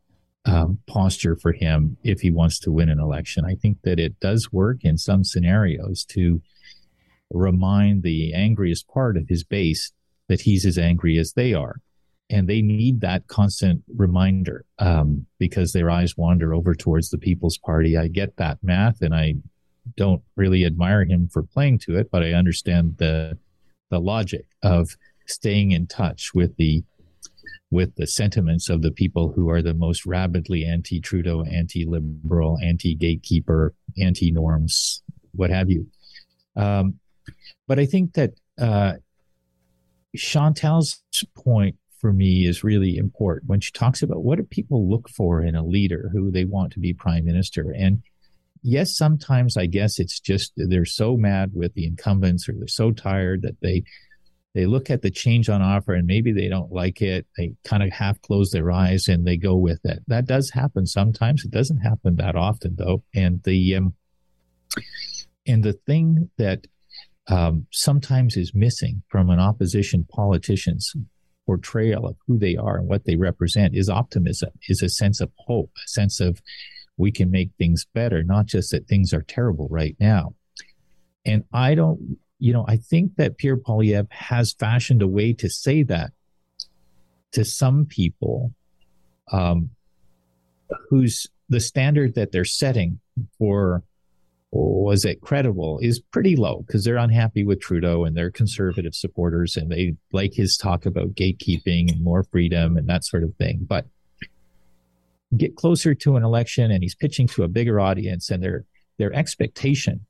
um, 0.46 0.80
posture 0.88 1.36
for 1.36 1.52
him 1.52 1.98
if 2.04 2.22
he 2.22 2.32
wants 2.32 2.60
to 2.60 2.72
win 2.72 2.90
an 2.90 3.00
election. 3.00 3.46
I 3.46 3.56
think 3.56 3.80
that 3.84 4.00
it 4.00 4.20
does 4.20 4.52
work 4.52 4.84
in 4.84 4.98
some 4.98 5.24
scenarios 5.24 6.06
to 6.10 6.42
remind 7.32 8.04
the 8.04 8.34
angriest 8.34 8.88
part 8.88 9.18
of 9.18 9.28
his 9.28 9.44
base 9.44 9.92
that 10.28 10.42
he's 10.42 10.66
as 10.66 10.78
angry 10.78 11.18
as 11.18 11.34
they 11.34 11.54
are. 11.54 11.82
And 12.30 12.50
they 12.50 12.62
need 12.62 13.02
that 13.02 13.28
constant 13.28 13.84
reminder 13.96 14.66
um, 14.80 15.28
because 15.38 15.74
their 15.74 15.92
eyes 15.92 16.18
wander 16.18 16.56
over 16.56 16.74
towards 16.74 17.10
the 17.10 17.20
People's 17.20 17.58
Party. 17.58 17.98
I 17.98 18.08
get 18.08 18.38
that 18.38 18.58
math, 18.64 19.02
and 19.02 19.14
I 19.14 19.36
don't 19.96 20.24
really 20.36 20.66
admire 20.66 21.06
him 21.06 21.30
for 21.30 21.44
playing 21.44 21.80
to 21.80 21.98
it, 21.98 22.10
but 22.12 22.24
I 22.24 22.34
understand 22.34 22.98
the 22.98 23.38
the 23.92 24.00
logic 24.00 24.48
of 24.64 24.98
staying 25.28 25.72
in 25.72 25.86
touch 25.86 26.34
with 26.34 26.58
the 26.58 26.84
with 27.72 27.96
the 27.96 28.08
sentiments 28.08 28.70
of 28.70 28.82
the 28.82 28.92
people 28.92 29.32
who 29.32 29.50
are 29.50 29.62
the 29.62 29.74
most 29.74 30.06
rabidly 30.06 30.66
anti-Trudeau, 30.66 31.44
anti-liberal, 31.44 32.58
anti-gatekeeper, 32.64 33.74
anti-norms, 34.00 35.04
what 35.34 35.50
have 35.50 35.70
you. 35.70 35.88
Um, 36.56 37.00
but 37.68 37.80
I 37.80 37.86
think 37.86 38.14
that 38.14 38.34
uh, 38.60 38.94
Chantal's 40.16 41.04
point 41.36 41.76
for 42.06 42.14
me 42.14 42.46
is 42.46 42.64
really 42.64 42.98
important 42.98 43.50
when 43.50 43.60
she 43.60 43.72
talks 43.72 44.04
about 44.04 44.24
what 44.24 44.38
do 44.38 44.44
people 44.44 44.88
look 44.88 45.10
for 45.10 45.42
in 45.42 45.56
a 45.56 45.66
leader 45.66 46.12
who 46.14 46.30
they 46.30 46.46
want 46.46 46.72
to 46.72 46.80
be 46.80 46.94
prime 46.94 47.26
minister. 47.26 47.74
And 47.76 48.04
yes, 48.62 48.96
sometimes 48.96 49.58
I 49.58 49.66
guess 49.66 49.98
it's 49.98 50.20
just 50.20 50.54
they're 50.56 50.86
so 50.86 51.18
mad 51.18 51.50
with 51.56 51.74
the 51.74 51.88
incumbents 51.88 52.48
or 52.48 52.54
they're 52.54 52.68
so 52.68 52.92
tired 52.92 53.42
that 53.42 53.60
they 53.60 53.86
they 54.54 54.68
look 54.68 54.92
at 54.92 55.02
the 55.02 55.10
change 55.10 55.50
on 55.50 55.64
offer 55.64 55.96
and 55.96 56.06
maybe 56.06 56.32
they 56.32 56.48
don't 56.48 56.72
like 56.72 57.02
it. 57.02 57.26
They 57.40 57.54
kind 57.64 57.82
of 57.82 57.92
half 57.92 58.22
close 58.22 58.52
their 58.52 58.72
eyes 58.72 59.08
and 59.08 59.26
they 59.26 59.36
go 59.36 59.56
with 59.56 59.80
it. 59.84 60.04
That 60.06 60.28
does 60.28 60.52
happen 60.52 60.86
sometimes. 60.86 61.44
It 61.44 61.50
doesn't 61.50 61.80
happen 61.80 62.18
that 62.18 62.36
often 62.36 62.76
though. 62.78 63.02
And 63.16 63.42
the 63.42 63.78
um, 63.78 63.96
and 65.48 65.64
the 65.64 65.74
thing 65.74 66.30
that 66.38 66.68
um, 67.30 67.66
sometimes 67.72 68.38
is 68.38 68.54
missing 68.54 69.02
from 69.08 69.32
an 69.32 69.40
opposition 69.40 70.06
politician's 70.08 70.94
portrayal 71.46 72.08
of 72.08 72.16
who 72.26 72.38
they 72.38 72.56
are 72.56 72.78
and 72.78 72.88
what 72.88 73.06
they 73.06 73.16
represent 73.16 73.76
is 73.76 73.90
optimism, 73.90 74.50
is 74.68 74.82
a 74.82 74.90
sense 74.90 75.22
of 75.22 75.32
hope, 75.38 75.72
a 75.78 75.88
sense 75.88 76.20
of 76.20 76.42
we 76.98 77.12
can 77.12 77.30
make 77.30 77.52
things 77.58 77.86
better, 77.94 78.24
not 78.24 78.46
just 78.46 78.72
that 78.72 78.88
things 78.88 79.14
are 79.14 79.22
terrible 79.22 79.68
right 79.70 79.96
now. 80.00 80.34
And 81.26 81.44
I 81.54 81.76
don't, 81.76 82.18
you 82.40 82.54
know, 82.54 82.66
I 82.68 82.78
think 82.78 83.16
that 83.18 83.38
Pierre 83.38 83.58
Poilievre 83.58 84.12
has 84.12 84.54
fashioned 84.54 85.02
a 85.02 85.08
way 85.08 85.34
to 85.34 85.50
say 85.50 85.84
that 85.84 86.12
to 87.34 87.44
some 87.44 87.86
people 87.86 88.54
um, 89.32 89.72
whose 90.90 91.28
the 91.50 91.60
standard 91.60 92.16
that 92.16 92.32
they're 92.32 92.46
setting 92.46 93.00
for 93.38 93.84
was 94.52 95.04
it 95.04 95.22
credible 95.22 95.80
is 95.82 96.00
pretty 96.00 96.36
low 96.36 96.64
because 96.66 96.84
they're 96.84 96.96
unhappy 96.98 97.44
with 97.44 97.60
Trudeau 97.60 98.06
and 98.06 98.16
they're 98.16 98.32
conservative 98.32 98.96
supporters 98.96 99.58
and 99.58 99.72
they 99.72 99.96
like 100.14 100.34
his 100.34 100.58
talk 100.58 100.86
about 100.86 101.16
gatekeeping 101.16 101.92
and 101.92 102.04
more 102.04 102.24
freedom 102.24 102.78
and 102.78 102.88
that 102.88 103.04
sort 103.04 103.24
of 103.24 103.36
thing. 103.36 103.66
But 103.68 103.86
get 105.36 105.56
closer 105.56 105.94
to 105.94 106.16
an 106.16 106.24
election 106.24 106.72
and 106.72 106.84
he's 106.84 106.96
pitching 106.96 107.28
to 107.28 107.44
a 107.44 107.48
bigger 107.48 107.80
audience 107.80 108.30
and 108.30 108.42
their 108.42 108.66
their 108.98 109.14
expectation 109.14 110.06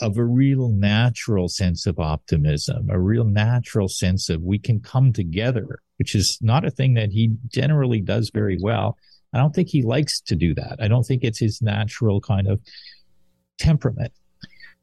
of 0.00 0.16
a 0.16 0.24
real 0.24 0.68
natural 0.68 1.48
sense 1.48 1.86
of 1.86 2.00
optimism, 2.00 2.88
a 2.90 2.98
real 2.98 3.24
natural 3.24 3.88
sense 3.88 4.28
of 4.28 4.42
we 4.42 4.58
can 4.58 4.80
come 4.80 5.12
together, 5.12 5.78
which 5.98 6.14
is 6.14 6.38
not 6.40 6.64
a 6.64 6.70
thing 6.70 6.94
that 6.94 7.12
he 7.12 7.30
generally 7.48 8.00
does 8.00 8.30
very 8.32 8.58
well. 8.60 8.96
I 9.34 9.38
don't 9.38 9.54
think 9.54 9.68
he 9.68 9.82
likes 9.82 10.20
to 10.22 10.34
do 10.34 10.54
that. 10.54 10.76
I 10.80 10.88
don't 10.88 11.04
think 11.04 11.22
it's 11.22 11.38
his 11.38 11.62
natural 11.62 12.20
kind 12.20 12.48
of 12.48 12.60
temperament. 13.62 14.12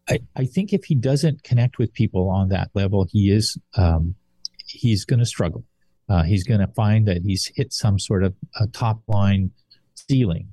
I, 0.10 0.20
I 0.36 0.46
think 0.46 0.74
if 0.74 0.86
he 0.86 0.96
doesn't 0.96 1.44
connect 1.44 1.78
with 1.78 1.94
people 1.94 2.30
on 2.30 2.50
that 2.50 2.70
level, 2.74 3.06
he 3.12 3.30
is 3.32 3.58
um, 3.76 4.16
he's 4.66 5.06
going 5.06 5.20
to 5.20 5.26
struggle. 5.26 5.64
Uh, 6.08 6.24
he's 6.24 6.44
going 6.44 6.62
to 6.62 6.74
find 6.74 7.08
that 7.08 7.22
he's 7.22 7.52
hit 7.56 7.72
some 7.74 8.00
sort 8.00 8.24
of 8.24 8.34
a 8.60 8.66
top 8.68 9.02
line 9.08 9.52
ceiling, 9.96 10.48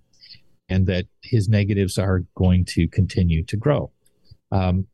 and 0.68 0.86
that 0.86 1.06
his 1.22 1.48
negatives 1.48 1.96
are 1.98 2.24
going 2.34 2.64
to 2.64 2.88
continue 2.88 3.42
to 3.44 3.56
grow. 3.56 3.90
Um, 4.50 4.86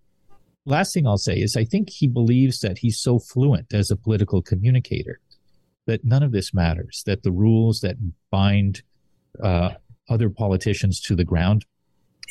last 0.65 0.95
thing 0.95 1.07
I'll 1.07 1.19
say 1.19 1.37
is 1.37 1.57
I 1.57 1.65
think 1.65 1.91
he 1.91 2.07
believes 2.07 2.61
that 2.61 2.79
he's 2.79 2.99
so 2.99 3.19
fluent 3.19 3.75
as 3.75 3.91
a 3.91 3.97
political 3.97 4.43
communicator 4.43 5.19
that 5.87 6.05
none 6.05 6.23
of 6.23 6.33
this 6.33 6.55
matters. 6.55 7.03
That 7.07 7.23
the 7.23 7.33
rules 7.33 7.81
that 7.81 7.97
bind 8.31 8.83
uh, 9.43 9.71
other 10.09 10.31
politicians 10.31 11.01
to 11.01 11.17
the 11.17 11.25
ground, 11.25 11.65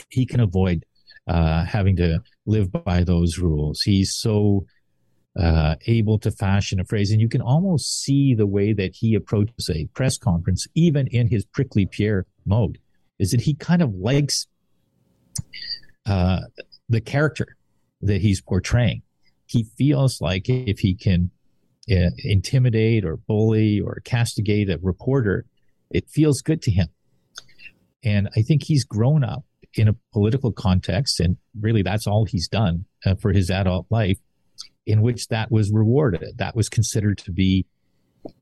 he 0.09 0.25
can 0.25 0.39
avoid 0.39 0.85
uh, 1.27 1.65
having 1.65 1.95
to 1.97 2.21
live 2.45 2.71
by 2.71 3.03
those 3.03 3.37
rules. 3.37 3.81
He's 3.81 4.13
so 4.13 4.65
uh, 5.39 5.75
able 5.87 6.19
to 6.19 6.31
fashion 6.31 6.79
a 6.79 6.85
phrase, 6.85 7.11
and 7.11 7.21
you 7.21 7.29
can 7.29 7.41
almost 7.41 8.03
see 8.03 8.33
the 8.33 8.47
way 8.47 8.73
that 8.73 8.95
he 8.95 9.15
approaches 9.15 9.69
a 9.69 9.85
press 9.93 10.17
conference, 10.17 10.67
even 10.75 11.07
in 11.07 11.27
his 11.27 11.45
prickly 11.45 11.85
Pierre 11.85 12.25
mode, 12.45 12.79
is 13.19 13.31
that 13.31 13.41
he 13.41 13.53
kind 13.53 13.81
of 13.81 13.93
likes 13.93 14.47
uh, 16.05 16.41
the 16.89 17.01
character 17.01 17.55
that 18.01 18.21
he's 18.21 18.41
portraying. 18.41 19.01
He 19.45 19.63
feels 19.63 20.21
like 20.21 20.49
if 20.49 20.79
he 20.79 20.95
can 20.95 21.29
uh, 21.89 22.09
intimidate 22.17 23.05
or 23.05 23.17
bully 23.17 23.79
or 23.79 24.01
castigate 24.03 24.69
a 24.69 24.79
reporter, 24.81 25.45
it 25.89 26.09
feels 26.09 26.41
good 26.41 26.61
to 26.63 26.71
him. 26.71 26.87
And 28.03 28.29
I 28.35 28.41
think 28.41 28.63
he's 28.63 28.83
grown 28.83 29.23
up 29.23 29.45
in 29.75 29.87
a 29.87 29.95
political 30.13 30.51
context, 30.51 31.19
and 31.19 31.37
really 31.59 31.81
that's 31.81 32.07
all 32.07 32.25
he's 32.25 32.47
done 32.47 32.85
uh, 33.05 33.15
for 33.15 33.31
his 33.31 33.49
adult 33.49 33.85
life, 33.89 34.17
in 34.85 35.01
which 35.01 35.27
that 35.27 35.51
was 35.51 35.71
rewarded. 35.71 36.37
That 36.37 36.55
was 36.55 36.69
considered 36.69 37.17
to 37.19 37.31
be 37.31 37.65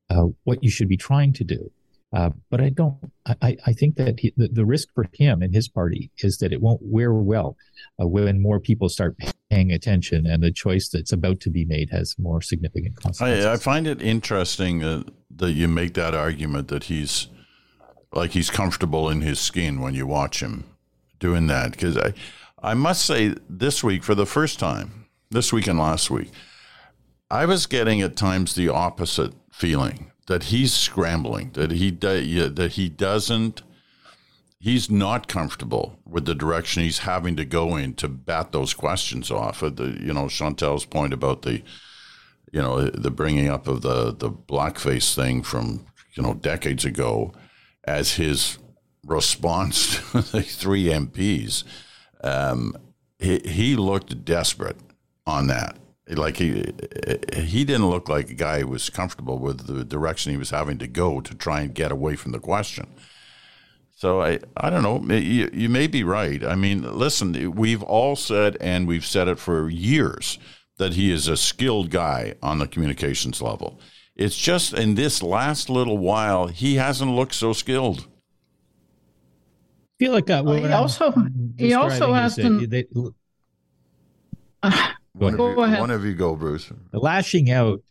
uh, 0.09 0.25
what 0.43 0.63
you 0.63 0.69
should 0.69 0.89
be 0.89 0.97
trying 0.97 1.33
to 1.33 1.43
do. 1.43 1.71
Uh, 2.11 2.31
but 2.49 2.59
I 2.59 2.69
don't. 2.69 2.95
I, 3.27 3.55
I 3.67 3.73
think 3.73 3.95
that 3.97 4.19
he, 4.19 4.33
the, 4.35 4.47
the, 4.47 4.65
risk 4.65 4.87
for 4.95 5.05
him 5.13 5.43
and 5.43 5.53
his 5.53 5.67
party 5.67 6.09
is 6.23 6.39
that 6.39 6.51
it 6.51 6.59
won't 6.59 6.81
wear 6.81 7.13
well 7.13 7.55
uh, 8.01 8.07
when 8.07 8.41
more 8.41 8.59
people 8.59 8.89
start 8.89 9.15
paying 9.51 9.71
attention, 9.71 10.25
and 10.25 10.41
the 10.41 10.51
choice 10.51 10.89
that's 10.89 11.11
about 11.11 11.39
to 11.41 11.51
be 11.51 11.65
made 11.65 11.91
has 11.91 12.15
more 12.17 12.41
significant 12.41 12.95
consequences. 12.95 13.45
I, 13.45 13.53
I 13.53 13.57
find 13.57 13.85
it 13.85 14.01
interesting 14.01 14.79
that 15.35 15.51
you 15.51 15.67
make 15.67 15.93
that 15.93 16.15
argument 16.15 16.69
that 16.69 16.85
he's 16.85 17.27
like 18.11 18.31
he's 18.31 18.49
comfortable 18.49 19.07
in 19.07 19.21
his 19.21 19.39
skin 19.39 19.79
when 19.79 19.93
you 19.93 20.07
watch 20.07 20.41
him 20.41 20.65
doing 21.19 21.47
that 21.47 21.71
because 21.71 21.97
I, 21.97 22.13
I 22.61 22.73
must 22.73 23.05
say 23.05 23.35
this 23.49 23.83
week 23.83 24.03
for 24.03 24.15
the 24.15 24.25
first 24.25 24.59
time, 24.59 25.05
this 25.29 25.53
week 25.53 25.67
and 25.67 25.79
last 25.79 26.09
week, 26.09 26.31
I 27.31 27.45
was 27.45 27.65
getting 27.65 28.01
at 28.01 28.15
times 28.15 28.55
the 28.55 28.69
opposite 28.69 29.33
feeling 29.51 30.11
that 30.29 30.45
he's 30.45 30.73
scrambling, 30.73 31.51
that 31.53 31.71
he 31.71 31.89
that 31.89 32.71
he 32.73 32.87
doesn't, 32.87 33.63
he's 34.59 34.89
not 34.89 35.27
comfortable 35.27 35.99
with 36.05 36.25
the 36.25 36.35
direction 36.35 36.83
he's 36.83 36.99
having 36.99 37.35
to 37.35 37.45
go 37.45 37.75
in 37.75 37.95
to 37.95 38.07
bat 38.07 38.51
those 38.51 38.73
questions 38.73 39.31
off. 39.31 39.63
At 39.63 39.77
The 39.77 39.97
you 39.99 40.13
know 40.13 40.27
Chantal's 40.27 40.85
point 40.85 41.13
about 41.13 41.41
the, 41.41 41.63
you 42.51 42.61
know, 42.61 42.89
the 42.89 43.11
bringing 43.11 43.49
up 43.49 43.67
of 43.67 43.81
the 43.81 44.13
the 44.13 44.29
blackface 44.29 45.15
thing 45.15 45.41
from 45.41 45.87
you 46.13 46.21
know 46.21 46.35
decades 46.35 46.85
ago 46.85 47.33
as 47.85 48.13
his 48.13 48.58
response 49.09 49.97
to 50.11 50.21
the 50.21 50.41
three 50.41 50.85
MPs, 50.85 51.63
um, 52.23 52.75
he, 53.17 53.39
he 53.39 53.75
looked 53.75 54.23
desperate 54.23 54.77
on 55.25 55.47
that. 55.47 55.77
Like 56.07 56.37
he 56.37 56.73
he 57.35 57.63
didn't 57.65 57.87
look 57.87 58.09
like 58.09 58.31
a 58.31 58.33
guy 58.33 58.61
who 58.61 58.67
was 58.67 58.89
comfortable 58.89 59.37
with 59.37 59.67
the 59.67 59.85
direction 59.85 60.31
he 60.31 60.39
was 60.39 60.49
having 60.49 60.79
to 60.79 60.87
go 60.87 61.21
to 61.21 61.35
try 61.35 61.61
and 61.61 61.73
get 61.73 61.91
away 61.91 62.15
from 62.15 62.31
the 62.31 62.39
question. 62.39 62.87
So 63.99 64.21
I, 64.21 64.39
I 64.57 64.69
don't 64.69 64.81
know. 64.81 65.03
You, 65.13 65.49
you 65.53 65.69
may 65.69 65.85
be 65.85 66.03
right. 66.03 66.41
I 66.43 66.55
mean, 66.55 66.97
listen, 66.97 67.53
we've 67.53 67.83
all 67.83 68.15
said, 68.15 68.55
and 68.61 68.87
we've 68.87 69.05
said 69.05 69.27
it 69.27 69.39
for 69.39 69.69
years, 69.69 70.39
that 70.77 70.93
he 70.93 71.11
is 71.11 71.27
a 71.27 71.35
skilled 71.35 71.89
guy 71.91 72.35
on 72.41 72.59
the 72.59 72.67
communications 72.67 73.41
level. 73.41 73.79
It's 74.15 74.37
just 74.37 74.73
in 74.73 74.95
this 74.95 75.21
last 75.21 75.69
little 75.69 75.97
while, 75.97 76.47
he 76.47 76.75
hasn't 76.75 77.11
looked 77.11 77.35
so 77.35 77.51
skilled. 77.51 78.07
I 79.99 80.03
feel 80.03 80.13
like 80.13 80.29
uh, 80.29 80.41
well, 80.45 80.55
he 80.55 80.67
also 80.67 81.13
he 81.57 81.73
also 81.73 82.13
has 82.13 82.35
been. 82.35 82.69
They, 82.69 82.85
uh, 84.63 84.93
one, 85.13 85.35
go 85.35 85.47
of 85.47 85.57
you, 85.57 85.63
ahead. 85.63 85.79
one 85.79 85.91
of 85.91 86.05
you 86.05 86.13
go, 86.13 86.35
Bruce. 86.35 86.71
Lashing 86.93 87.51
out, 87.51 87.81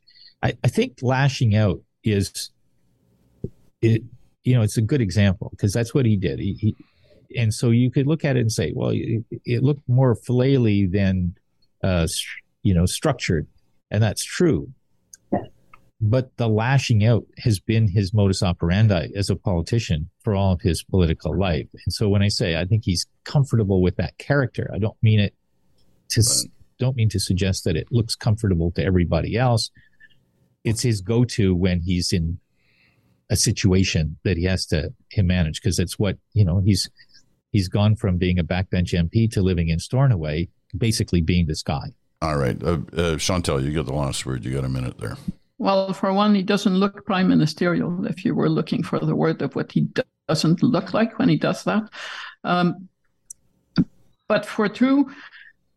I, 0.43 0.55
I 0.65 0.69
think 0.69 0.99
lashing 1.03 1.55
out 1.55 1.83
is 2.03 2.51
it 3.83 4.03
you 4.49 4.55
know, 4.55 4.63
it's 4.63 4.79
a 4.79 4.83
good 4.83 5.03
example 5.03 5.51
because 5.51 5.75
that's 5.75 5.93
what 5.93 6.07
he 6.07 6.17
did. 6.17 6.39
He, 6.39 6.55
he, 6.55 6.77
and 7.37 7.53
so 7.53 7.69
you 7.69 7.91
could 7.91 8.07
look 8.07 8.25
at 8.25 8.39
it 8.39 8.41
and 8.41 8.51
say, 8.51 8.73
well, 8.75 8.93
it, 8.95 9.23
it 9.45 9.63
looked 9.63 9.87
more 9.87 10.17
flaily 10.17 10.91
than, 10.91 11.35
uh, 11.85 12.07
you 12.63 12.73
know, 12.73 12.87
structured, 12.87 13.47
and 13.91 14.03
that's 14.03 14.25
true. 14.25 14.73
But 16.01 16.37
the 16.37 16.49
lashing 16.49 17.05
out 17.05 17.25
has 17.39 17.59
been 17.59 17.89
his 17.89 18.15
modus 18.15 18.43
operandi 18.43 19.09
as 19.17 19.31
a 19.31 19.37
politician 19.37 20.11
for 20.23 20.35
all 20.35 20.53
of 20.53 20.61
his 20.61 20.85
political 20.85 21.37
life. 21.37 21.67
And 21.73 21.93
so 21.93 22.09
when 22.09 22.23
I 22.23 22.29
say 22.29 22.57
I 22.57 22.65
think 22.65 22.85
he's 22.85 23.07
comfortable 23.25 23.83
with 23.83 23.97
that 23.97 24.17
character, 24.17 24.71
I 24.73 24.79
don't 24.79 24.97
mean 25.03 25.19
it 25.19 25.35
to 26.11 26.21
right. 26.21 26.51
don't 26.79 26.97
mean 26.97 27.09
to 27.09 27.19
suggest 27.19 27.65
that 27.65 27.77
it 27.77 27.89
looks 27.91 28.15
comfortable 28.15 28.71
to 28.73 28.85
everybody 28.85 29.37
else. 29.37 29.71
It's 30.65 30.83
his 30.83 31.01
go-to 31.01 31.55
when 31.55 31.81
he's 31.81 32.13
in 32.13 32.39
a 33.31 33.37
situation 33.37 34.19
that 34.25 34.37
he 34.37 34.45
has 34.45 34.67
to 34.67 34.93
him 35.11 35.27
manage 35.27 35.61
because 35.61 35.79
it's 35.79 35.99
what 35.99 36.17
you 36.33 36.45
know 36.45 36.61
he's 36.65 36.89
he's 37.51 37.69
gone 37.69 37.97
from 37.97 38.19
being 38.19 38.39
a 38.39 38.45
backbench 38.45 38.95
MP 38.95 39.31
to 39.33 39.43
living 39.43 39.69
in 39.69 39.79
Stornoway, 39.79 40.49
basically 40.77 41.21
being 41.21 41.47
this 41.47 41.63
guy. 41.63 41.93
All 42.21 42.37
right, 42.37 42.61
uh, 42.63 42.79
uh, 42.97 43.17
Chantal, 43.17 43.63
you 43.63 43.73
get 43.73 43.87
the 43.87 43.93
last 43.93 44.27
word. 44.27 44.45
You 44.45 44.53
got 44.53 44.65
a 44.65 44.69
minute 44.69 44.99
there. 44.99 45.17
Well, 45.59 45.93
for 45.93 46.13
one, 46.13 46.35
he 46.35 46.43
doesn't 46.43 46.77
look 46.77 47.05
prime 47.05 47.29
ministerial. 47.29 48.07
If 48.07 48.25
you 48.25 48.35
were 48.35 48.49
looking 48.49 48.83
for 48.83 48.99
the 49.01 49.17
word 49.17 49.43
of 49.43 49.57
what 49.57 49.73
he 49.73 49.89
doesn't 50.29 50.63
look 50.63 50.95
like 50.95 51.19
when 51.19 51.29
he 51.29 51.37
does 51.37 51.65
that, 51.65 51.91
um, 52.45 52.89
but 54.29 54.47
for 54.47 54.69
two, 54.69 55.11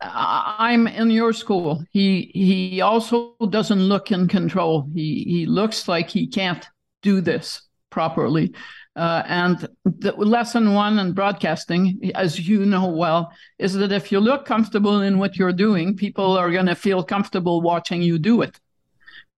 I'm 0.02 0.88
in 0.88 1.10
your 1.10 1.34
school. 1.34 1.84
He 1.92 2.32
he 2.34 2.82
also 2.82 3.36
doesn't 3.50 3.82
look 3.82 4.12
in 4.12 4.28
control. 4.28 4.88
He 4.94 5.24
he 5.24 5.46
looks 5.46 5.88
like 5.88 6.10
he 6.10 6.28
can't 6.28 6.66
do 7.02 7.22
this 7.22 7.62
properly. 7.90 8.54
Uh, 8.96 9.24
and 9.26 9.70
the 9.86 10.12
lesson 10.14 10.74
one 10.74 11.00
in 11.00 11.14
broadcasting, 11.14 12.12
as 12.14 12.46
you 12.46 12.66
know 12.66 12.88
well, 12.88 13.32
is 13.58 13.74
that 13.74 13.92
if 13.92 14.12
you 14.12 14.20
look 14.20 14.46
comfortable 14.46 15.02
in 15.02 15.18
what 15.18 15.38
you're 15.38 15.54
doing, 15.54 15.96
people 15.96 16.38
are 16.38 16.52
going 16.52 16.66
to 16.66 16.76
feel 16.76 17.02
comfortable 17.02 17.62
watching 17.62 18.02
you 18.02 18.20
do 18.20 18.42
it. 18.42 18.60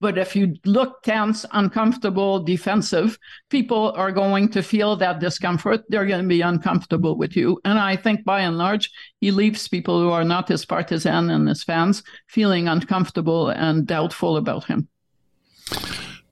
But 0.04 0.18
if 0.18 0.36
you 0.36 0.58
look 0.66 1.02
tense, 1.04 1.46
uncomfortable, 1.54 2.44
defensive, 2.44 3.18
people 3.50 3.94
are 3.96 4.12
going 4.12 4.50
to 4.50 4.62
feel 4.62 4.98
that 4.98 5.22
discomfort. 5.22 5.86
They're 5.88 6.06
going 6.06 6.24
to 6.24 6.28
be 6.28 6.42
uncomfortable 6.42 7.18
with 7.18 7.38
you. 7.38 7.62
And 7.64 7.80
I 7.80 7.96
think 7.96 8.26
by 8.26 8.42
and 8.42 8.58
large, 8.58 8.92
he 9.22 9.32
leaves 9.32 9.70
people 9.70 10.02
who 10.02 10.10
are 10.10 10.26
not 10.26 10.50
his 10.50 10.66
partisan 10.66 11.30
and 11.30 11.48
his 11.48 11.64
fans 11.64 12.04
feeling 12.28 12.68
uncomfortable 12.68 13.48
and 13.48 13.88
doubtful 13.88 14.36
about 14.36 14.66
him. 14.66 14.90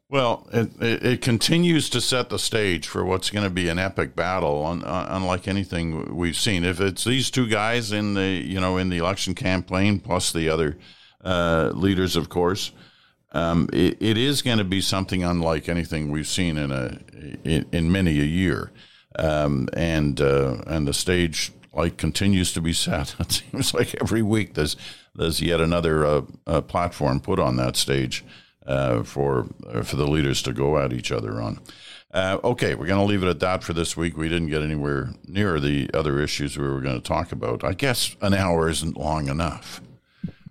Well, 0.09 0.49
it, 0.51 0.69
it, 0.81 1.21
continues 1.21 1.89
to 1.91 2.01
set 2.01 2.27
the 2.27 2.39
stage 2.39 2.85
for 2.85 3.05
what's 3.05 3.29
going 3.29 3.45
to 3.45 3.49
be 3.49 3.69
an 3.69 3.79
epic 3.79 4.17
battle, 4.17 4.65
un, 4.65 4.83
unlike 4.85 5.47
anything 5.47 6.13
we've 6.13 6.35
seen. 6.35 6.65
If 6.65 6.81
it's 6.81 7.05
these 7.05 7.31
two 7.31 7.47
guys 7.47 7.93
in 7.93 8.15
the 8.15 8.27
you 8.27 8.59
know 8.59 8.75
in 8.75 8.89
the 8.89 8.97
election 8.97 9.33
campaign, 9.33 10.01
plus 10.01 10.33
the 10.33 10.49
other 10.49 10.77
uh, 11.23 11.71
leaders, 11.73 12.17
of 12.17 12.27
course, 12.27 12.73
um, 13.33 13.69
it, 13.71 13.97
it 14.01 14.17
is 14.17 14.41
going 14.41 14.57
to 14.57 14.63
be 14.63 14.81
something 14.81 15.23
unlike 15.23 15.69
anything 15.69 16.11
we've 16.11 16.27
seen 16.27 16.57
in 16.57 16.71
a 16.71 16.99
in, 17.43 17.65
in 17.71 17.91
many 17.91 18.19
a 18.19 18.25
year, 18.25 18.71
um, 19.17 19.69
and 19.73 20.19
uh, 20.19 20.61
and 20.67 20.87
the 20.87 20.93
stage 20.93 21.51
like 21.73 21.97
continues 21.97 22.51
to 22.53 22.61
be 22.61 22.73
set. 22.73 23.15
It 23.19 23.31
seems 23.31 23.73
like 23.73 23.95
every 24.01 24.21
week 24.21 24.55
there's 24.55 24.75
there's 25.15 25.41
yet 25.41 25.61
another 25.61 26.05
uh, 26.05 26.21
uh 26.45 26.61
platform 26.61 27.21
put 27.21 27.39
on 27.39 27.55
that 27.57 27.77
stage 27.77 28.25
uh, 28.65 29.03
for 29.03 29.47
uh, 29.67 29.83
for 29.83 29.95
the 29.95 30.07
leaders 30.07 30.41
to 30.43 30.53
go 30.53 30.77
at 30.77 30.91
each 30.91 31.11
other 31.11 31.41
on. 31.41 31.59
Uh, 32.13 32.37
okay, 32.43 32.75
we're 32.75 32.87
going 32.87 32.99
to 32.99 33.05
leave 33.05 33.23
it 33.23 33.29
at 33.29 33.39
that 33.39 33.63
for 33.63 33.71
this 33.71 33.95
week. 33.95 34.17
We 34.17 34.27
didn't 34.27 34.49
get 34.49 34.61
anywhere 34.61 35.13
near 35.25 35.61
the 35.61 35.89
other 35.93 36.19
issues 36.19 36.57
we 36.57 36.67
were 36.67 36.81
going 36.81 37.01
to 37.01 37.07
talk 37.07 37.31
about. 37.31 37.63
I 37.63 37.71
guess 37.71 38.17
an 38.21 38.33
hour 38.33 38.67
isn't 38.67 38.97
long 38.97 39.29
enough. 39.29 39.79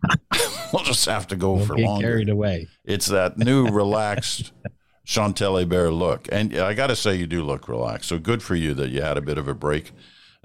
we'll 0.72 0.84
just 0.84 1.06
have 1.06 1.26
to 1.28 1.36
go 1.36 1.54
we'll 1.54 1.66
for 1.66 1.78
longer. 1.78 2.06
Carried 2.06 2.28
away. 2.28 2.68
It's 2.84 3.06
that 3.06 3.38
new 3.38 3.68
relaxed 3.68 4.52
Chantal 5.04 5.54
Hébert 5.54 5.96
look, 5.96 6.28
and 6.30 6.56
I 6.56 6.74
got 6.74 6.88
to 6.88 6.96
say, 6.96 7.16
you 7.16 7.26
do 7.26 7.42
look 7.42 7.68
relaxed. 7.68 8.08
So 8.08 8.18
good 8.18 8.42
for 8.42 8.54
you 8.54 8.74
that 8.74 8.90
you 8.90 9.02
had 9.02 9.16
a 9.16 9.22
bit 9.22 9.38
of 9.38 9.48
a 9.48 9.54
break. 9.54 9.92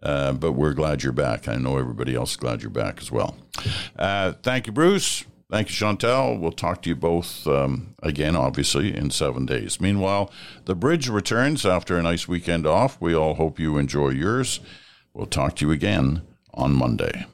Uh, 0.04 0.34
but 0.34 0.52
we're 0.52 0.74
glad 0.74 1.02
you're 1.02 1.14
back. 1.14 1.48
I 1.48 1.56
know 1.56 1.78
everybody 1.78 2.16
else 2.16 2.32
is 2.32 2.38
glad 2.38 2.62
you're 2.62 2.70
back 2.70 3.00
as 3.02 3.12
well. 3.12 3.38
Uh, 3.98 4.34
thank 4.44 4.68
you, 4.68 4.74
Bruce. 4.74 5.26
Thank 5.50 5.70
you, 5.70 5.76
Chantal. 5.76 6.38
We'll 6.38 6.52
talk 6.52 6.82
to 6.84 6.90
you 6.90 6.96
both 6.96 7.48
um, 7.48 7.96
again, 8.02 8.36
obviously, 8.36 8.96
in 8.96 9.12
seven 9.12 9.46
days. 9.46 9.80
Meanwhile, 9.80 10.32
the 10.66 10.76
bridge 10.76 11.08
returns 11.08 11.66
after 11.66 11.98
a 11.98 12.04
nice 12.04 12.28
weekend 12.28 12.66
off. 12.66 13.00
We 13.00 13.16
all 13.16 13.36
hope 13.36 13.60
you 13.60 13.78
enjoy 13.78 14.10
yours. 14.10 14.60
We'll 15.14 15.28
talk 15.28 15.56
to 15.58 15.66
you 15.66 15.72
again 15.72 16.24
on 16.54 16.74
Monday. 16.74 17.26